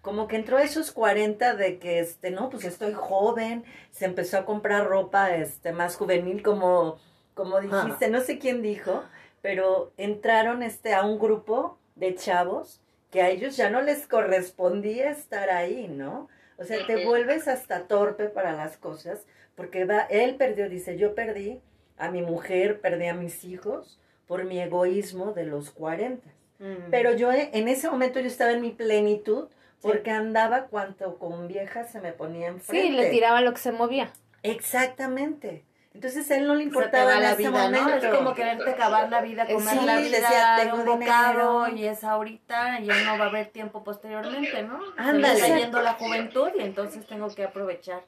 Como 0.04 0.28
que 0.28 0.36
entró 0.36 0.58
a 0.58 0.64
esos 0.64 0.92
40 0.92 1.56
de 1.56 1.80
que, 1.80 2.00
este, 2.00 2.30
no, 2.30 2.50
pues 2.50 2.66
estoy 2.66 2.92
joven, 2.94 3.64
se 3.90 4.04
empezó 4.04 4.38
a 4.38 4.46
comprar 4.46 4.86
ropa, 4.86 5.34
este, 5.34 5.72
más 5.72 5.96
juvenil, 5.96 6.44
como, 6.44 7.00
como 7.34 7.62
dijiste, 7.62 8.10
no 8.10 8.20
sé 8.20 8.38
quién 8.38 8.62
dijo, 8.62 9.02
pero 9.42 9.94
entraron, 9.96 10.62
este, 10.62 10.94
a 10.94 11.06
un 11.06 11.18
grupo 11.18 11.78
de 11.96 12.16
chavos 12.16 12.82
que 13.12 13.22
a 13.22 13.30
ellos 13.30 13.56
ya 13.56 13.70
no 13.70 13.82
les 13.82 14.06
correspondía 14.06 15.10
estar 15.10 15.50
ahí, 15.50 15.88
¿no? 15.88 16.28
O 16.58 16.66
sea, 16.66 16.86
te 16.86 17.06
vuelves 17.06 17.48
hasta 17.48 17.88
torpe 17.88 18.26
para 18.26 18.52
las 18.52 18.76
cosas, 18.76 19.26
porque 19.56 19.86
va, 19.86 20.02
él 20.10 20.36
perdió, 20.36 20.68
dice, 20.68 20.98
yo 20.98 21.16
perdí 21.16 21.62
a 21.98 22.12
mi 22.12 22.22
mujer, 22.22 22.82
perdí 22.82 23.08
a 23.08 23.14
mis 23.14 23.46
hijos 23.46 24.00
por 24.28 24.44
mi 24.44 24.60
egoísmo 24.60 25.32
de 25.32 25.46
los 25.46 25.72
40. 25.72 26.28
Mm. 26.60 26.90
Pero 26.92 27.14
yo 27.16 27.32
en 27.32 27.68
ese 27.70 27.90
momento 27.90 28.20
yo 28.20 28.28
estaba 28.28 28.52
en 28.52 28.62
mi 28.62 28.72
plenitud 28.72 29.48
porque 29.84 30.12
andaba 30.12 30.68
cuanto 30.68 31.20
con 31.20 31.48
viejas 31.48 31.92
se 31.92 32.00
me 32.00 32.14
ponía 32.14 32.48
enfrente. 32.48 32.88
Sí, 32.88 32.94
le 32.94 33.10
tiraba 33.10 33.42
lo 33.42 33.54
que 33.54 33.60
se 33.60 33.72
movía. 33.72 34.12
Exactamente. 34.42 35.64
Entonces 35.94 36.30
a 36.32 36.38
él 36.38 36.48
no 36.48 36.56
le 36.56 36.64
importaba 36.64 37.20
la 37.20 37.34
ese 37.34 37.38
vida, 37.38 37.70
¿no? 37.70 37.82
momento. 37.82 38.08
Es 38.08 38.16
como 38.16 38.34
quererte 38.34 38.72
acabar 38.72 39.10
la 39.10 39.22
vida, 39.22 39.46
comer 39.46 39.78
sí, 39.78 39.86
la 39.86 39.98
vida 39.98 40.18
decía, 40.20 40.56
de 40.56 40.64
tengo 40.64 40.78
un 40.78 40.86
bocado 40.86 41.66
dinero. 41.66 41.78
y 41.78 41.86
es 41.86 42.04
ahorita, 42.04 42.80
y 42.80 42.86
ya 42.86 43.04
no 43.04 43.20
va 43.20 43.26
a 43.26 43.30
haber 43.30 43.48
tiempo 43.48 43.84
posteriormente, 43.84 44.64
¿no? 44.64 44.80
Ándale. 44.98 45.40
está 45.40 45.56
yendo 45.56 45.82
la 45.82 45.94
juventud 45.94 46.50
y 46.58 46.64
entonces 46.64 47.06
tengo 47.06 47.28
que 47.28 47.44
aprovechar. 47.44 48.02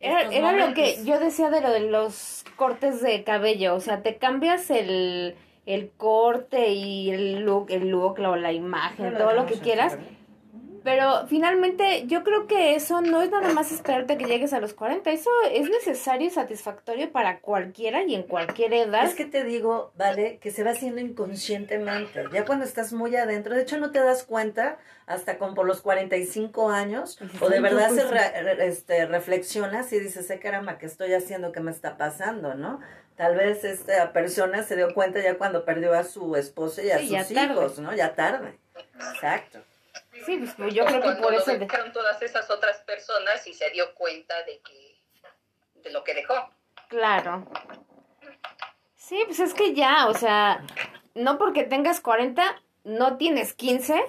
Era, 0.00 0.22
era 0.30 0.52
lo 0.52 0.74
que 0.74 1.04
yo 1.04 1.18
decía 1.18 1.50
de 1.50 1.60
lo 1.60 1.72
de 1.72 1.80
los 1.80 2.44
cortes 2.54 3.02
de 3.02 3.24
cabello, 3.24 3.74
o 3.74 3.80
sea, 3.80 4.02
te 4.02 4.16
cambias 4.16 4.70
el, 4.70 5.36
el 5.66 5.90
corte 5.90 6.68
y 6.68 7.10
el 7.10 7.40
look, 7.40 7.66
el 7.70 7.88
look, 7.88 8.20
la, 8.20 8.36
la 8.36 8.52
imagen, 8.52 9.18
todo 9.18 9.32
lo 9.32 9.46
que 9.46 9.54
quieras, 9.54 9.98
pero 10.90 11.26
finalmente 11.26 12.06
yo 12.06 12.24
creo 12.24 12.46
que 12.46 12.74
eso 12.74 13.02
no 13.02 13.20
es 13.20 13.30
nada 13.30 13.52
más 13.52 13.72
esperarte 13.72 14.14
a 14.14 14.16
que 14.16 14.24
llegues 14.24 14.54
a 14.54 14.58
los 14.60 14.72
40, 14.72 15.10
eso 15.10 15.28
es 15.52 15.68
necesario 15.68 16.26
y 16.26 16.30
satisfactorio 16.30 17.12
para 17.12 17.40
cualquiera 17.40 18.04
y 18.04 18.14
en 18.14 18.22
cualquier 18.22 18.72
edad. 18.72 19.04
Es 19.04 19.14
que 19.14 19.26
te 19.26 19.44
digo, 19.44 19.92
vale, 19.98 20.38
que 20.38 20.50
se 20.50 20.64
va 20.64 20.70
haciendo 20.70 21.02
inconscientemente. 21.02 22.24
Ya 22.32 22.46
cuando 22.46 22.64
estás 22.64 22.94
muy 22.94 23.14
adentro, 23.16 23.54
de 23.54 23.60
hecho 23.60 23.76
no 23.76 23.90
te 23.90 23.98
das 23.98 24.22
cuenta 24.24 24.78
hasta 25.06 25.36
como 25.36 25.52
por 25.54 25.66
los 25.66 25.82
45 25.82 26.70
años, 26.70 27.18
o 27.42 27.50
de 27.50 27.60
verdad 27.60 27.90
se 27.90 28.04
re- 28.04 28.42
re- 28.42 28.66
este, 28.66 29.04
reflexionas 29.04 29.92
y 29.92 30.00
dices, 30.00 30.30
eh, 30.30 30.38
caramba, 30.40 30.78
¿qué 30.78 30.86
estoy 30.86 31.12
haciendo? 31.12 31.52
¿Qué 31.52 31.60
me 31.60 31.70
está 31.70 31.98
pasando? 31.98 32.54
¿no? 32.54 32.80
Tal 33.16 33.36
vez 33.36 33.62
esta 33.62 34.14
persona 34.14 34.62
se 34.62 34.74
dio 34.76 34.94
cuenta 34.94 35.20
ya 35.20 35.36
cuando 35.36 35.66
perdió 35.66 35.92
a 35.92 36.04
su 36.04 36.34
esposo 36.36 36.80
y 36.82 36.90
a 36.92 36.98
Sí, 36.98 37.08
sus 37.08 37.34
tarde. 37.34 37.52
hijos, 37.52 37.78
¿no? 37.78 37.94
Ya 37.94 38.14
tarde. 38.14 38.58
Exacto. 39.12 39.58
Sí, 40.24 40.44
pues 40.56 40.74
yo 40.74 40.84
creo 40.84 41.00
que 41.02 41.22
por 41.22 41.34
eso... 41.34 41.50
de- 41.52 41.58
dejaron 41.58 41.92
todas 41.92 42.20
esas 42.22 42.50
otras 42.50 42.78
personas 42.80 43.46
y 43.46 43.54
se 43.54 43.70
dio 43.70 43.94
cuenta 43.94 44.42
de 44.44 44.60
que 44.60 44.98
de 45.82 45.90
lo 45.92 46.02
que 46.04 46.14
dejó. 46.14 46.34
Claro. 46.88 47.46
Sí, 48.96 49.22
pues 49.26 49.40
es 49.40 49.54
que 49.54 49.74
ya, 49.74 50.08
o 50.08 50.14
sea, 50.14 50.64
no 51.14 51.38
porque 51.38 51.62
tengas 51.64 52.00
40, 52.00 52.60
no 52.84 53.16
tienes 53.16 53.54
15, 53.54 54.02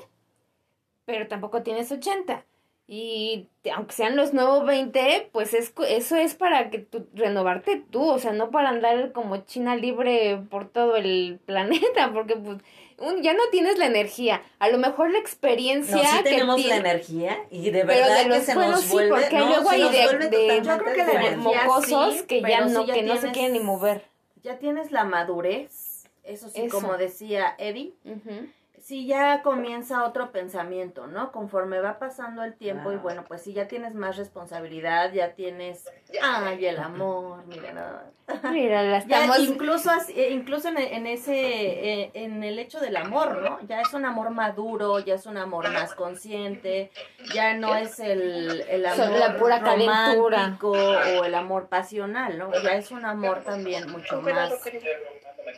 pero 1.06 1.28
tampoco 1.28 1.63
tienes 1.63 1.91
80. 1.91 2.43
Y 2.88 3.48
aunque 3.72 3.93
sean 3.93 4.15
los 4.15 4.34
nuevos 4.34 4.65
20, 4.65 5.30
pues 5.32 5.54
es, 5.54 5.74
eso 5.88 6.15
es 6.15 6.34
para 6.34 6.72
que 6.72 6.80
tú, 6.80 7.08
renovarte 7.13 7.86
tú, 7.91 8.10
o 8.10 8.17
sea, 8.17 8.32
no 8.34 8.50
para 8.50 8.69
andar 8.69 9.12
como 9.12 9.38
China 9.45 9.76
libre 9.76 10.41
por 10.50 10.67
todo 10.69 10.95
el 10.95 11.39
planeta, 11.45 12.12
porque 12.12 12.36
pues 12.36 12.58
un- 13.01 13.21
ya 13.23 13.33
no 13.33 13.43
tienes 13.51 13.77
la 13.77 13.85
energía. 13.88 14.41
A 14.59 14.69
lo 14.69 14.77
mejor 14.77 15.12
la 15.12 15.19
experiencia 15.19 15.95
No, 15.95 16.03
sí 16.03 16.17
que 16.17 16.23
tenemos 16.29 16.65
la 16.65 16.75
tien- 16.75 16.79
energía 16.79 17.38
y 17.49 17.69
de 17.71 17.85
Pero 17.85 17.88
verdad 17.88 18.17
de 18.17 18.23
que 18.23 18.29
los 18.29 18.43
se 18.43 18.53
buenos 18.55 18.71
nos 18.75 18.83
sí, 18.83 18.91
vuelve... 18.91 19.09
porque 19.21 19.38
no, 19.38 19.45
luego 19.47 19.69
hay 19.69 19.81
de- 19.83 20.29
de- 20.29 20.62
Yo 20.63 20.77
creo 20.77 20.93
que 20.93 21.01
energía 21.01 21.38
mocosos 21.38 22.13
sí, 22.15 22.23
que 22.27 22.41
ya 22.41 22.62
no, 22.62 22.81
sí 22.81 22.88
ya 22.88 22.93
que 22.93 23.03
no 23.03 23.13
se 23.15 23.19
tienes- 23.21 23.33
quieren 23.33 23.53
ni 23.53 23.59
mover. 23.59 24.03
Ya 24.43 24.57
tienes 24.59 24.91
la 24.91 25.03
madurez, 25.03 26.05
eso 26.23 26.49
sí, 26.49 26.62
Eso. 26.62 26.69
como 26.79 26.97
decía 26.97 27.55
Eddie, 27.57 27.93
Ujú. 28.05 28.47
Sí 28.89 29.06
ya 29.06 29.43
comienza 29.43 30.04
otro 30.04 30.32
pensamiento, 30.32 31.06
¿no? 31.06 31.32
Conforme 31.32 31.80
va 31.80 31.99
pasando 31.99 32.43
el 32.43 32.56
tiempo 32.56 32.91
y 32.91 32.95
bueno, 32.95 33.23
pues 33.28 33.43
sí 33.43 33.54
ya 33.54 33.67
tienes 33.67 33.93
más 33.93 34.17
responsabilidad, 34.17 35.13
ya 35.13 35.36
tienes, 35.36 35.86
ay, 36.23 36.65
el 36.65 36.80
amor, 36.80 37.45
mira 37.45 37.71
nada. 37.71 38.06
Mira, 38.52 38.82
la 38.84 38.99
Ya 39.08 39.25
estamos... 39.25 39.39
incluso 39.39 39.91
así- 39.91 40.13
eh, 40.19 40.32
incluso 40.32 40.69
en, 40.69 40.78
en 40.80 41.06
ese 41.06 41.34
eh, 41.36 42.12
en 42.15 42.43
el 42.43 42.58
hecho 42.58 42.80
del 42.80 42.97
amor, 42.97 43.41
¿no? 43.43 43.60
Ya 43.67 43.82
es 43.82 43.93
un 43.93 44.06
amor 44.06 44.32
maduro, 44.32 44.97
ya 44.99 45.13
es 45.13 45.28
un 45.28 45.38
amor 45.38 45.69
más 45.71 45.93
consciente, 45.93 46.89
ya 47.34 47.54
no 47.54 47.75
es 47.75 47.99
el, 47.99 48.62
el 48.69 48.86
amor 48.88 49.19
la 49.19 49.38
pura 49.38 49.60
calentura. 49.62 50.15
romántico 50.38 50.71
o 50.71 51.23
el 51.25 51.36
amor 51.36 51.67
pasional, 51.69 52.39
¿no? 52.39 52.52
Ya 52.63 52.73
es 52.75 52.89
un 52.89 53.06
amor 53.06 53.43
también 53.43 53.88
mucho 53.91 54.19
más 54.21 54.52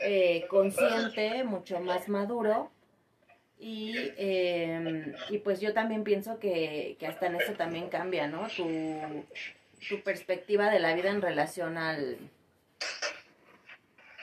eh, 0.02 0.46
consciente, 0.50 1.46
mucho 1.46 1.80
más 1.80 2.10
maduro. 2.10 2.70
Y, 3.64 4.12
eh, 4.18 5.14
y 5.30 5.38
pues 5.38 5.62
yo 5.62 5.72
también 5.72 6.04
pienso 6.04 6.40
que, 6.40 6.96
que 7.00 7.06
hasta 7.06 7.28
en 7.28 7.36
eso 7.36 7.54
también 7.54 7.90
cambia, 7.90 8.26
¿no? 8.28 8.48
Tu, 8.58 9.24
tu 9.88 10.02
perspectiva 10.02 10.72
de 10.72 10.80
la 10.80 10.96
vida 10.96 11.12
en 11.12 11.22
relación 11.22 11.78
al, 11.78 12.18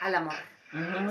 al 0.01 0.15
amor. 0.15 0.33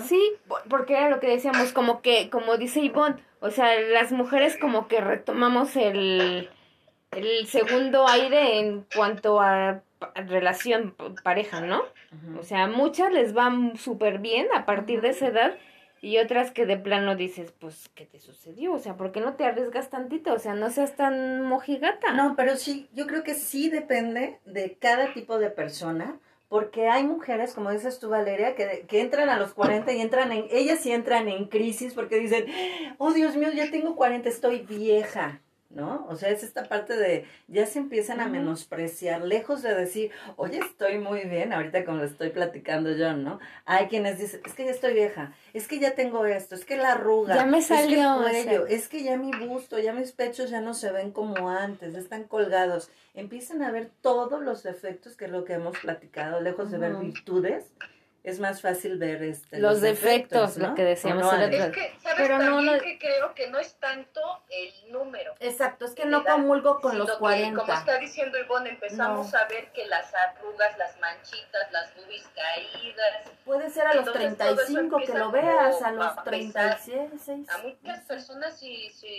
Sí, 0.06 0.20
po- 0.46 0.60
porque 0.68 0.92
era 0.92 1.08
lo 1.08 1.20
que 1.20 1.28
decíamos, 1.28 1.72
como 1.72 2.02
que, 2.02 2.28
como 2.30 2.58
dice 2.58 2.80
Ivonne, 2.80 3.16
o 3.40 3.50
sea, 3.50 3.80
las 3.80 4.12
mujeres 4.12 4.58
como 4.58 4.88
que 4.88 5.00
retomamos 5.00 5.74
el, 5.74 6.50
el 7.12 7.46
segundo 7.46 8.06
aire 8.08 8.58
en 8.60 8.84
cuanto 8.94 9.40
a, 9.40 9.80
relación 10.28 10.94
pareja, 11.24 11.60
¿no? 11.62 11.82
O 12.38 12.42
sea, 12.42 12.64
a 12.64 12.66
muchas 12.68 13.10
les 13.12 13.36
va 13.36 13.50
súper 13.76 14.18
bien 14.18 14.46
a 14.54 14.64
partir 14.64 15.00
de 15.00 15.08
esa 15.08 15.26
edad 15.28 15.56
y 16.00 16.18
otras 16.18 16.50
que 16.50 16.66
de 16.66 16.76
plano 16.76 17.16
dices, 17.16 17.52
pues, 17.58 17.88
¿qué 17.94 18.06
te 18.06 18.20
sucedió? 18.20 18.72
O 18.72 18.78
sea, 18.78 18.96
¿por 18.96 19.12
qué 19.12 19.20
no 19.20 19.34
te 19.34 19.44
arriesgas 19.44 19.90
tantito? 19.90 20.32
O 20.32 20.38
sea, 20.38 20.54
no 20.54 20.70
seas 20.70 20.94
tan 20.96 21.42
mojigata. 21.42 22.12
No, 22.12 22.34
pero 22.36 22.56
sí, 22.56 22.88
yo 22.92 23.06
creo 23.06 23.24
que 23.24 23.34
sí 23.34 23.68
depende 23.68 24.38
de 24.44 24.76
cada 24.80 25.12
tipo 25.12 25.38
de 25.38 25.50
persona, 25.50 26.20
porque 26.48 26.88
hay 26.88 27.04
mujeres, 27.04 27.52
como 27.52 27.70
dices 27.70 27.98
tú, 27.98 28.08
Valeria, 28.08 28.54
que, 28.54 28.86
que 28.88 29.00
entran 29.00 29.28
a 29.28 29.38
los 29.38 29.52
40 29.54 29.92
y 29.92 30.00
entran 30.00 30.32
en, 30.32 30.46
ellas 30.50 30.80
sí 30.80 30.92
entran 30.92 31.28
en 31.28 31.46
crisis 31.46 31.94
porque 31.94 32.18
dicen, 32.18 32.46
oh 32.98 33.12
Dios 33.12 33.36
mío, 33.36 33.50
ya 33.52 33.70
tengo 33.70 33.96
40, 33.96 34.28
estoy 34.28 34.60
vieja, 34.60 35.42
¿no? 35.70 36.06
O 36.08 36.16
sea, 36.16 36.30
es 36.30 36.42
esta 36.42 36.64
parte 36.64 36.96
de, 36.96 37.26
ya 37.46 37.66
se 37.66 37.78
empiezan 37.78 38.20
a 38.20 38.28
menospreciar, 38.28 39.22
lejos 39.22 39.62
de 39.62 39.74
decir, 39.74 40.10
oye, 40.36 40.58
estoy 40.58 40.98
muy 40.98 41.24
bien, 41.24 41.52
ahorita 41.52 41.84
como 41.84 41.98
lo 41.98 42.04
estoy 42.04 42.30
platicando 42.30 42.92
yo, 42.92 43.12
¿no? 43.12 43.38
Hay 43.66 43.86
quienes 43.88 44.18
dicen, 44.18 44.40
es 44.46 44.54
que 44.54 44.64
ya 44.64 44.70
estoy 44.70 44.94
vieja, 44.94 45.34
es 45.52 45.68
que 45.68 45.78
ya 45.78 45.94
tengo 45.94 46.24
esto, 46.24 46.54
es 46.54 46.64
que 46.64 46.76
la 46.76 46.92
arruga, 46.92 47.34
Ya 47.34 47.44
me 47.46 47.58
es 47.58 47.68
que 47.68 47.74
el 47.74 47.80
salió, 47.80 48.16
cuello, 48.18 48.62
o 48.64 48.66
sea. 48.66 48.76
es 48.76 48.88
que 48.88 49.02
ya 49.02 49.16
mi 49.16 49.30
busto, 49.46 49.78
ya 49.78 49.92
mis 49.92 50.12
pechos 50.12 50.50
ya 50.50 50.60
no 50.60 50.72
se 50.74 50.90
ven 50.90 51.12
como 51.12 51.50
antes, 51.50 51.94
están 51.94 52.24
colgados. 52.24 52.90
Empiezan 53.14 53.62
a 53.62 53.70
ver 53.70 53.90
todos 54.00 54.40
los 54.42 54.62
defectos 54.62 55.16
que 55.16 55.26
es 55.26 55.30
lo 55.30 55.44
que 55.44 55.54
hemos 55.54 55.78
platicado, 55.78 56.40
lejos 56.40 56.70
de 56.70 56.78
ver 56.78 56.94
virtudes, 56.96 57.64
es 58.24 58.40
más 58.40 58.60
fácil 58.60 58.98
ver 58.98 59.22
este, 59.22 59.58
Los 59.58 59.80
defectos, 59.80 60.56
lo 60.58 60.74
que 60.74 60.84
decíamos 60.84 61.24
¿O 61.24 61.32
no, 61.32 61.36
el 61.38 61.44
Ale? 61.44 61.56
otro 61.62 61.80
Es 61.82 61.92
que, 61.92 62.00
¿sabes 62.00 62.16
Pero 62.18 62.38
no, 62.38 62.44
también 62.56 62.76
no- 62.76 62.82
que 62.82 62.98
creo 62.98 63.34
que 63.34 63.48
no 63.48 63.58
es 63.58 63.74
tanto 63.76 64.20
el 64.50 64.92
número? 64.92 65.34
Exacto, 65.40 65.84
es 65.86 65.94
que 65.94 66.04
no 66.04 66.22
edad, 66.22 66.32
comulgo 66.34 66.80
con 66.80 66.98
los 66.98 67.10
que, 67.10 67.16
40. 67.18 67.60
como 67.60 67.72
está 67.72 67.98
diciendo 67.98 68.38
Ivonne, 68.38 68.70
empezamos 68.70 69.32
No. 69.32 69.38
a 69.38 69.44
ver 69.46 69.72
que 69.72 69.86
las 69.86 70.12
arrugas, 70.14 70.76
las 70.76 70.98
manchitas, 71.00 71.72
las 71.72 71.94
boobies 71.96 72.28
caídas, 72.34 73.30
Puede 73.44 73.70
ser 73.70 73.86
a 73.86 73.94
los 73.94 74.06
Entonces, 74.08 74.36
todo 74.36 74.48
eso 74.52 74.64
35 74.66 74.98
que 74.98 75.18
lo 75.18 75.30
veas, 75.30 75.80
a 75.82 75.92
los 75.92 76.04
a 76.06 76.24
pesar. 76.24 76.24
36. 76.24 77.48
a 77.48 77.58
muchas 77.58 78.00
personas 78.04 78.58
sí, 78.58 78.90
sí 78.90 79.18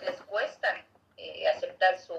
les 0.00 0.16
cuesta 0.22 0.68
eh, 1.16 1.46
aceptar 1.48 1.98
su, 1.98 2.14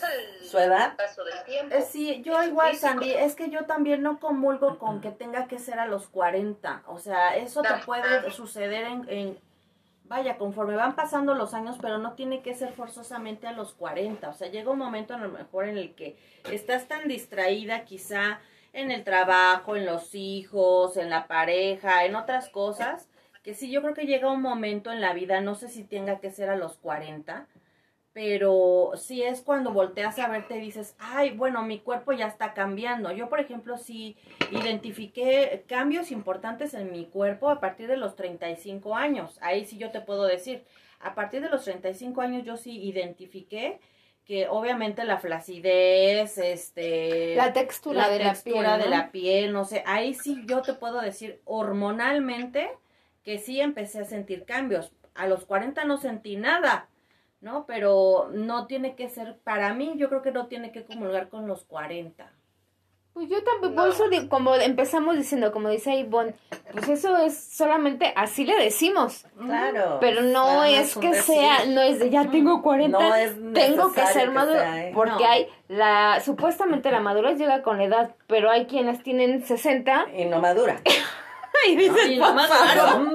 pues 0.00 0.50
¿Su 0.50 0.58
edad? 0.58 0.96
paso 0.96 1.24
del 1.24 1.44
tiempo. 1.44 1.74
Eh, 1.74 1.82
sí, 1.82 2.22
yo 2.24 2.40
Es 2.40 2.48
igual, 2.48 2.70
físico. 2.70 2.88
Sandy, 2.88 3.10
es 3.10 3.34
que 3.34 3.50
yo 3.50 3.64
también 3.66 4.02
no 4.02 4.18
comulgo 4.20 4.78
con 4.78 5.00
que 5.00 5.10
tenga 5.10 5.46
que 5.48 5.58
ser 5.58 5.78
a 5.78 5.86
los 5.86 6.08
40. 6.08 6.82
O 6.86 6.98
sea, 6.98 7.36
eso 7.36 7.62
te 7.62 7.68
Ajá. 7.68 7.84
puede 7.84 8.30
suceder 8.30 8.84
en, 8.84 9.08
en- 9.08 9.38
vaya, 10.04 10.36
conforme 10.36 10.76
van 10.76 10.94
pasando 10.94 11.34
los 11.34 11.54
años, 11.54 11.78
pero 11.80 11.98
no 11.98 12.12
tiene 12.12 12.42
que 12.42 12.54
ser 12.54 12.72
forzosamente 12.72 13.46
a 13.46 13.52
los 13.52 13.72
40. 13.74 14.28
O 14.28 14.34
sea, 14.34 14.48
llega 14.48 14.70
un 14.70 14.78
momento 14.78 15.14
a 15.14 15.18
lo 15.18 15.28
mejor 15.30 15.66
en 15.68 15.78
el 15.78 15.94
que 15.94 16.16
estás 16.50 16.86
tan 16.88 17.08
distraída 17.08 17.84
quizá 17.84 18.40
en 18.74 18.90
el 18.90 19.04
trabajo, 19.04 19.76
en 19.76 19.86
los 19.86 20.14
hijos, 20.14 20.96
en 20.96 21.10
la 21.10 21.26
pareja, 21.26 22.04
en 22.04 22.14
otras 22.16 22.48
cosas, 22.48 23.08
que 23.42 23.54
sí, 23.54 23.70
yo 23.70 23.82
creo 23.82 23.92
que 23.94 24.06
llega 24.06 24.30
un 24.30 24.40
momento 24.40 24.92
en 24.92 25.00
la 25.00 25.12
vida, 25.14 25.40
no 25.40 25.54
sé 25.54 25.68
si 25.68 25.82
tenga 25.84 26.20
que 26.20 26.30
ser 26.30 26.48
a 26.48 26.56
los 26.56 26.76
40, 26.78 27.46
pero 28.12 28.92
sí 28.96 29.22
es 29.22 29.40
cuando 29.40 29.72
volteas 29.72 30.18
a 30.18 30.28
verte 30.28 30.58
y 30.58 30.60
dices, 30.60 30.94
ay, 30.98 31.30
bueno, 31.30 31.62
mi 31.62 31.78
cuerpo 31.78 32.12
ya 32.12 32.26
está 32.26 32.52
cambiando. 32.52 33.10
Yo, 33.10 33.28
por 33.28 33.40
ejemplo, 33.40 33.78
sí 33.78 34.16
identifiqué 34.50 35.64
cambios 35.66 36.10
importantes 36.10 36.74
en 36.74 36.92
mi 36.92 37.06
cuerpo 37.06 37.48
a 37.48 37.60
partir 37.60 37.88
de 37.88 37.96
los 37.96 38.14
35 38.14 38.96
años. 38.96 39.38
Ahí 39.40 39.64
sí 39.64 39.78
yo 39.78 39.90
te 39.90 40.02
puedo 40.02 40.24
decir, 40.24 40.64
a 41.00 41.14
partir 41.14 41.40
de 41.40 41.48
los 41.48 41.64
35 41.64 42.20
años 42.20 42.44
yo 42.44 42.56
sí 42.58 42.82
identifiqué 42.82 43.80
que 44.26 44.46
obviamente 44.46 45.04
la 45.04 45.18
flacidez, 45.18 46.38
este... 46.38 47.34
La 47.34 47.52
textura 47.52 48.08
de 48.08 48.18
la 48.18 48.24
piel, 48.24 48.34
textura 48.34 48.78
de 48.78 48.84
¿no? 48.84 48.90
la 48.90 49.10
piel, 49.10 49.52
no 49.52 49.64
sé, 49.64 49.82
ahí 49.86 50.14
sí 50.14 50.44
yo 50.46 50.62
te 50.62 50.74
puedo 50.74 51.00
decir 51.00 51.40
hormonalmente 51.44 52.70
que 53.24 53.38
sí 53.38 53.60
empecé 53.60 54.00
a 54.00 54.04
sentir 54.04 54.44
cambios. 54.44 54.92
A 55.14 55.26
los 55.26 55.44
40 55.44 55.84
no 55.84 55.96
sentí 55.96 56.36
nada, 56.36 56.88
¿no? 57.42 57.66
Pero 57.66 58.30
no 58.32 58.66
tiene 58.66 58.94
que 58.96 59.08
ser, 59.10 59.36
para 59.44 59.74
mí 59.74 59.92
yo 59.96 60.08
creo 60.08 60.22
que 60.22 60.32
no 60.32 60.46
tiene 60.46 60.72
que 60.72 60.84
comulgar 60.84 61.28
con 61.28 61.46
los 61.46 61.64
40. 61.64 62.32
Pues 63.12 63.28
yo 63.28 63.36
No. 63.60 63.74
por 63.74 63.88
eso 63.90 64.04
como 64.30 64.54
empezamos 64.54 65.16
diciendo, 65.16 65.52
como 65.52 65.68
dice 65.68 65.94
Ivonne, 65.96 66.34
pues 66.72 66.88
eso 66.88 67.14
es 67.18 67.36
solamente 67.36 68.10
así 68.16 68.46
le 68.46 68.56
decimos. 68.58 69.26
Claro. 69.38 69.98
Pero 70.00 70.22
no 70.22 70.64
es 70.64 70.96
que 70.96 71.08
decir. 71.10 71.34
sea, 71.34 71.66
no 71.66 71.82
es 71.82 71.98
de 71.98 72.08
ya 72.08 72.30
tengo 72.30 72.62
40, 72.62 72.98
No 72.98 73.14
es 73.14 73.34
tengo 73.52 73.92
que 73.92 74.06
ser 74.06 74.28
que 74.28 74.34
maduro, 74.34 74.58
sea, 74.60 74.86
¿eh? 74.88 74.92
porque 74.94 75.24
No. 75.24 75.30
hay 75.30 75.46
la, 75.68 76.20
supuestamente 76.24 76.90
la 76.90 77.00
madurez 77.00 77.36
llega 77.38 77.60
con 77.62 77.76
la 77.76 77.84
edad, 77.84 78.14
pero 78.28 78.50
hay 78.50 78.64
quienes 78.64 79.02
tienen 79.02 79.44
60 79.44 80.06
Y 80.16 80.24
no 80.24 80.40
madura. 80.40 80.80
y 81.68 81.76
dices, 81.76 82.08
Y 82.08 82.18
"Por 82.18 82.34
no 82.34 82.42
favor". 82.44 83.12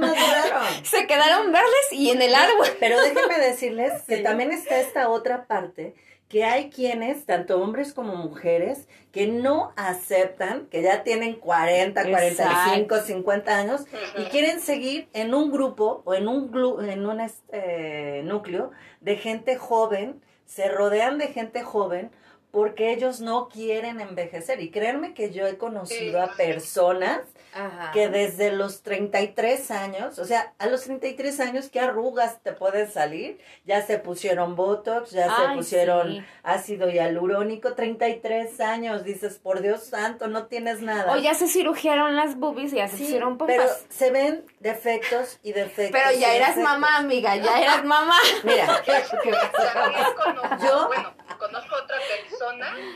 se 0.84 1.08
quedaron 1.08 1.52
verdes 1.52 1.92
y 1.92 2.10
en 2.12 2.22
el 2.22 2.34
árbol. 2.36 2.68
Pero 2.80 3.00
déjenme 3.02 3.40
decirles 3.40 4.02
que 4.04 4.18
también 4.18 4.52
está 4.52 4.80
esta 4.80 5.10
otra 5.10 5.46
parte, 5.46 5.96
que 6.30 6.44
hay 6.44 6.70
quienes, 6.70 7.26
tanto 7.26 7.62
hombres 7.62 7.94
como 7.94 8.16
mujeres, 8.16 8.88
que 9.14 9.28
no 9.28 9.72
aceptan, 9.78 10.66
que 10.68 10.82
ya 10.82 11.04
tienen 11.04 11.36
40, 11.36 12.02
45, 12.12 13.00
50 13.02 13.58
años 13.58 13.82
y 14.18 14.24
quieren 14.26 14.60
seguir 14.60 15.08
en 15.14 15.34
un 15.34 15.52
grupo 15.52 16.02
o 16.06 16.14
en 16.14 16.28
un, 16.28 16.52
glu- 16.52 16.86
en 16.92 17.06
un 17.06 17.22
este, 17.22 18.22
núcleo 18.24 18.72
de 19.02 19.16
gente 19.16 19.56
joven, 19.56 20.22
se 20.46 20.68
rodean 20.70 21.18
de 21.18 21.28
gente 21.28 21.64
joven 21.64 22.12
porque 22.58 22.92
ellos 22.92 23.22
no 23.22 23.50
quieren 23.50 24.02
envejecer. 24.02 24.60
Y 24.62 24.72
créanme 24.72 25.14
que 25.14 25.30
yo 25.30 25.46
he 25.46 25.60
conocido 25.60 26.20
a 26.24 26.34
personas 26.34 27.20
Ajá. 27.54 27.92
que 27.92 28.10
desde 28.10 28.52
los 28.52 28.82
33 28.82 29.70
años, 29.70 30.18
o 30.18 30.26
sea, 30.26 30.54
a 30.58 30.66
los 30.66 30.82
33 30.86 31.40
años, 31.40 31.70
¿qué 31.70 31.80
arrugas 31.80 32.42
te 32.42 32.54
pueden 32.54 32.90
salir? 32.90 33.40
Ya 33.66 33.84
se 33.86 34.00
pusieron 34.00 34.56
Botox, 34.56 35.12
ya 35.12 35.28
se 35.36 35.54
pusieron 35.56 36.14
sí. 36.14 36.24
ácido 36.42 36.90
hialurónico, 36.90 37.74
33 37.76 38.60
años, 38.60 39.04
dices, 39.04 39.38
por 39.38 39.62
Dios 39.62 39.84
santo, 39.84 40.28
no 40.28 40.48
tienes 40.48 40.82
nada. 40.82 41.14
O 41.14 41.18
ya 41.18 41.36
se 41.36 41.48
cirugiaron 41.48 42.16
las 42.16 42.38
boobies 42.38 42.74
y 42.74 42.78
ya 42.78 42.88
se 42.88 42.98
pusieron 42.98 43.38
pero 43.38 43.66
pompas. 43.66 43.86
se 43.90 44.10
ven 44.10 44.44
defectos 44.62 45.38
y 45.44 45.54
defectos. 45.54 46.02
Pero 46.02 46.20
ya 46.20 46.34
eras 46.34 46.56
defectos. 46.56 46.74
mamá, 46.74 46.98
amiga, 46.98 47.36
ya 47.36 47.62
eras 47.62 47.86
mamá. 47.86 48.18
Mira, 48.44 48.82
También 48.84 50.06
conozco, 50.16 50.58
Yo- 50.66 50.88
bueno, 50.88 51.14
conozco 51.38 51.76
otra 51.84 51.98
persona 51.98 52.47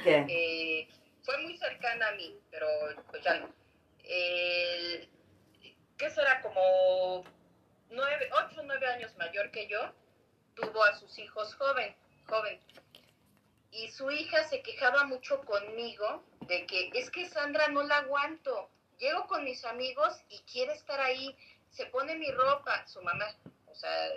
¿qué? 0.04 0.26
que 0.28 0.90
fue 1.24 1.38
muy 1.40 1.58
cercana 1.58 2.10
a 2.10 2.12
mí, 2.14 2.38
pero 2.50 2.68
pues 3.10 3.24
ya 3.24 3.36
no. 3.40 3.50
El- 4.04 5.10
¿Qué 5.98 6.10
será? 6.10 6.42
Como 6.42 7.24
nueve, 7.90 8.30
ocho 8.34 8.62
o 8.62 8.64
nueve 8.64 8.88
años 8.88 9.16
mayor 9.18 9.52
que 9.52 9.68
yo, 9.68 9.94
tuvo 10.56 10.84
a 10.84 10.96
sus 10.96 11.18
hijos 11.20 11.54
joven, 11.56 11.96
joven. 12.28 12.60
Y 13.72 13.88
su 13.90 14.10
hija 14.12 14.44
se 14.46 14.62
quejaba 14.64 15.06
mucho 15.06 15.42
conmigo 15.42 16.24
de 16.48 16.66
que 16.66 16.90
es 16.96 17.10
que 17.12 17.30
Sandra 17.30 17.68
no 17.70 17.84
la 17.84 17.98
aguanto. 18.00 18.70
Llego 18.98 19.28
con 19.28 19.44
mis 19.44 19.64
amigos 19.66 20.14
y 20.30 20.40
quiere 20.40 20.74
estar 20.74 21.00
ahí, 21.00 21.36
se 21.70 21.86
pone 21.88 22.16
mi 22.16 22.30
ropa, 22.32 22.86
su 22.88 23.02
mamá, 23.02 23.26
o 23.68 23.76
sea, 23.76 24.10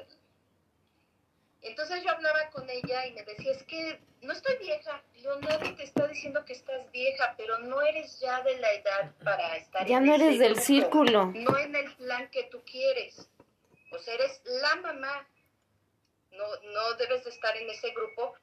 entonces 1.64 2.02
yo 2.04 2.10
hablaba 2.10 2.50
con 2.50 2.68
ella 2.68 3.06
y 3.06 3.12
me 3.12 3.22
decía, 3.22 3.52
es 3.52 3.62
que 3.64 3.98
no 4.20 4.32
estoy 4.32 4.56
vieja, 4.58 5.02
yo 5.16 5.38
nadie 5.40 5.72
te 5.72 5.84
está 5.84 6.06
diciendo 6.06 6.44
que 6.44 6.52
estás 6.52 6.90
vieja, 6.92 7.34
pero 7.38 7.58
no 7.58 7.80
eres 7.80 8.20
ya 8.20 8.42
de 8.42 8.58
la 8.58 8.72
edad 8.72 9.14
para 9.24 9.56
estar 9.56 9.86
Ya 9.86 9.96
en 9.96 10.06
no 10.06 10.14
eres 10.14 10.38
del 10.38 10.60
círculo. 10.60 11.32
No 11.34 11.58
en 11.58 11.74
el 11.74 11.90
plan 11.96 12.30
que 12.30 12.44
tú 12.44 12.62
quieres. 12.64 13.30
O 13.92 13.98
sea, 13.98 14.14
eres 14.14 14.42
la 14.44 14.76
mamá. 14.76 15.26
No, 16.32 16.44
no 16.72 16.94
debes 16.94 17.24
de 17.24 17.30
estar 17.30 17.56
en 17.56 17.70
ese 17.70 17.90
grupo 17.92 18.34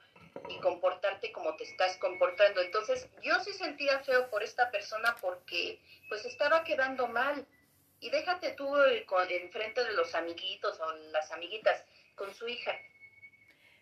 y 0.50 0.58
comportarte 0.60 1.32
como 1.32 1.56
te 1.58 1.66
estás 1.66 1.98
comportando. 1.98 2.62
Entonces, 2.62 3.08
yo 3.22 3.40
sí 3.42 3.54
sentía 3.54 4.00
feo 4.00 4.30
por 4.30 4.44
esta 4.44 4.72
persona 4.72 5.16
porque 5.22 5.80
pues 6.10 6.26
estaba 6.26 6.64
quedando 6.64 7.08
mal. 7.08 7.46
Y 8.00 8.10
déjate 8.10 8.54
tú 8.54 8.76
enfrente 9.30 9.84
de 9.84 9.94
los 9.94 10.16
amiguitos 10.16 10.80
o 10.80 10.92
las 11.12 11.32
amiguitas 11.32 11.86
con 12.16 12.34
su 12.34 12.48
hija. 12.48 12.72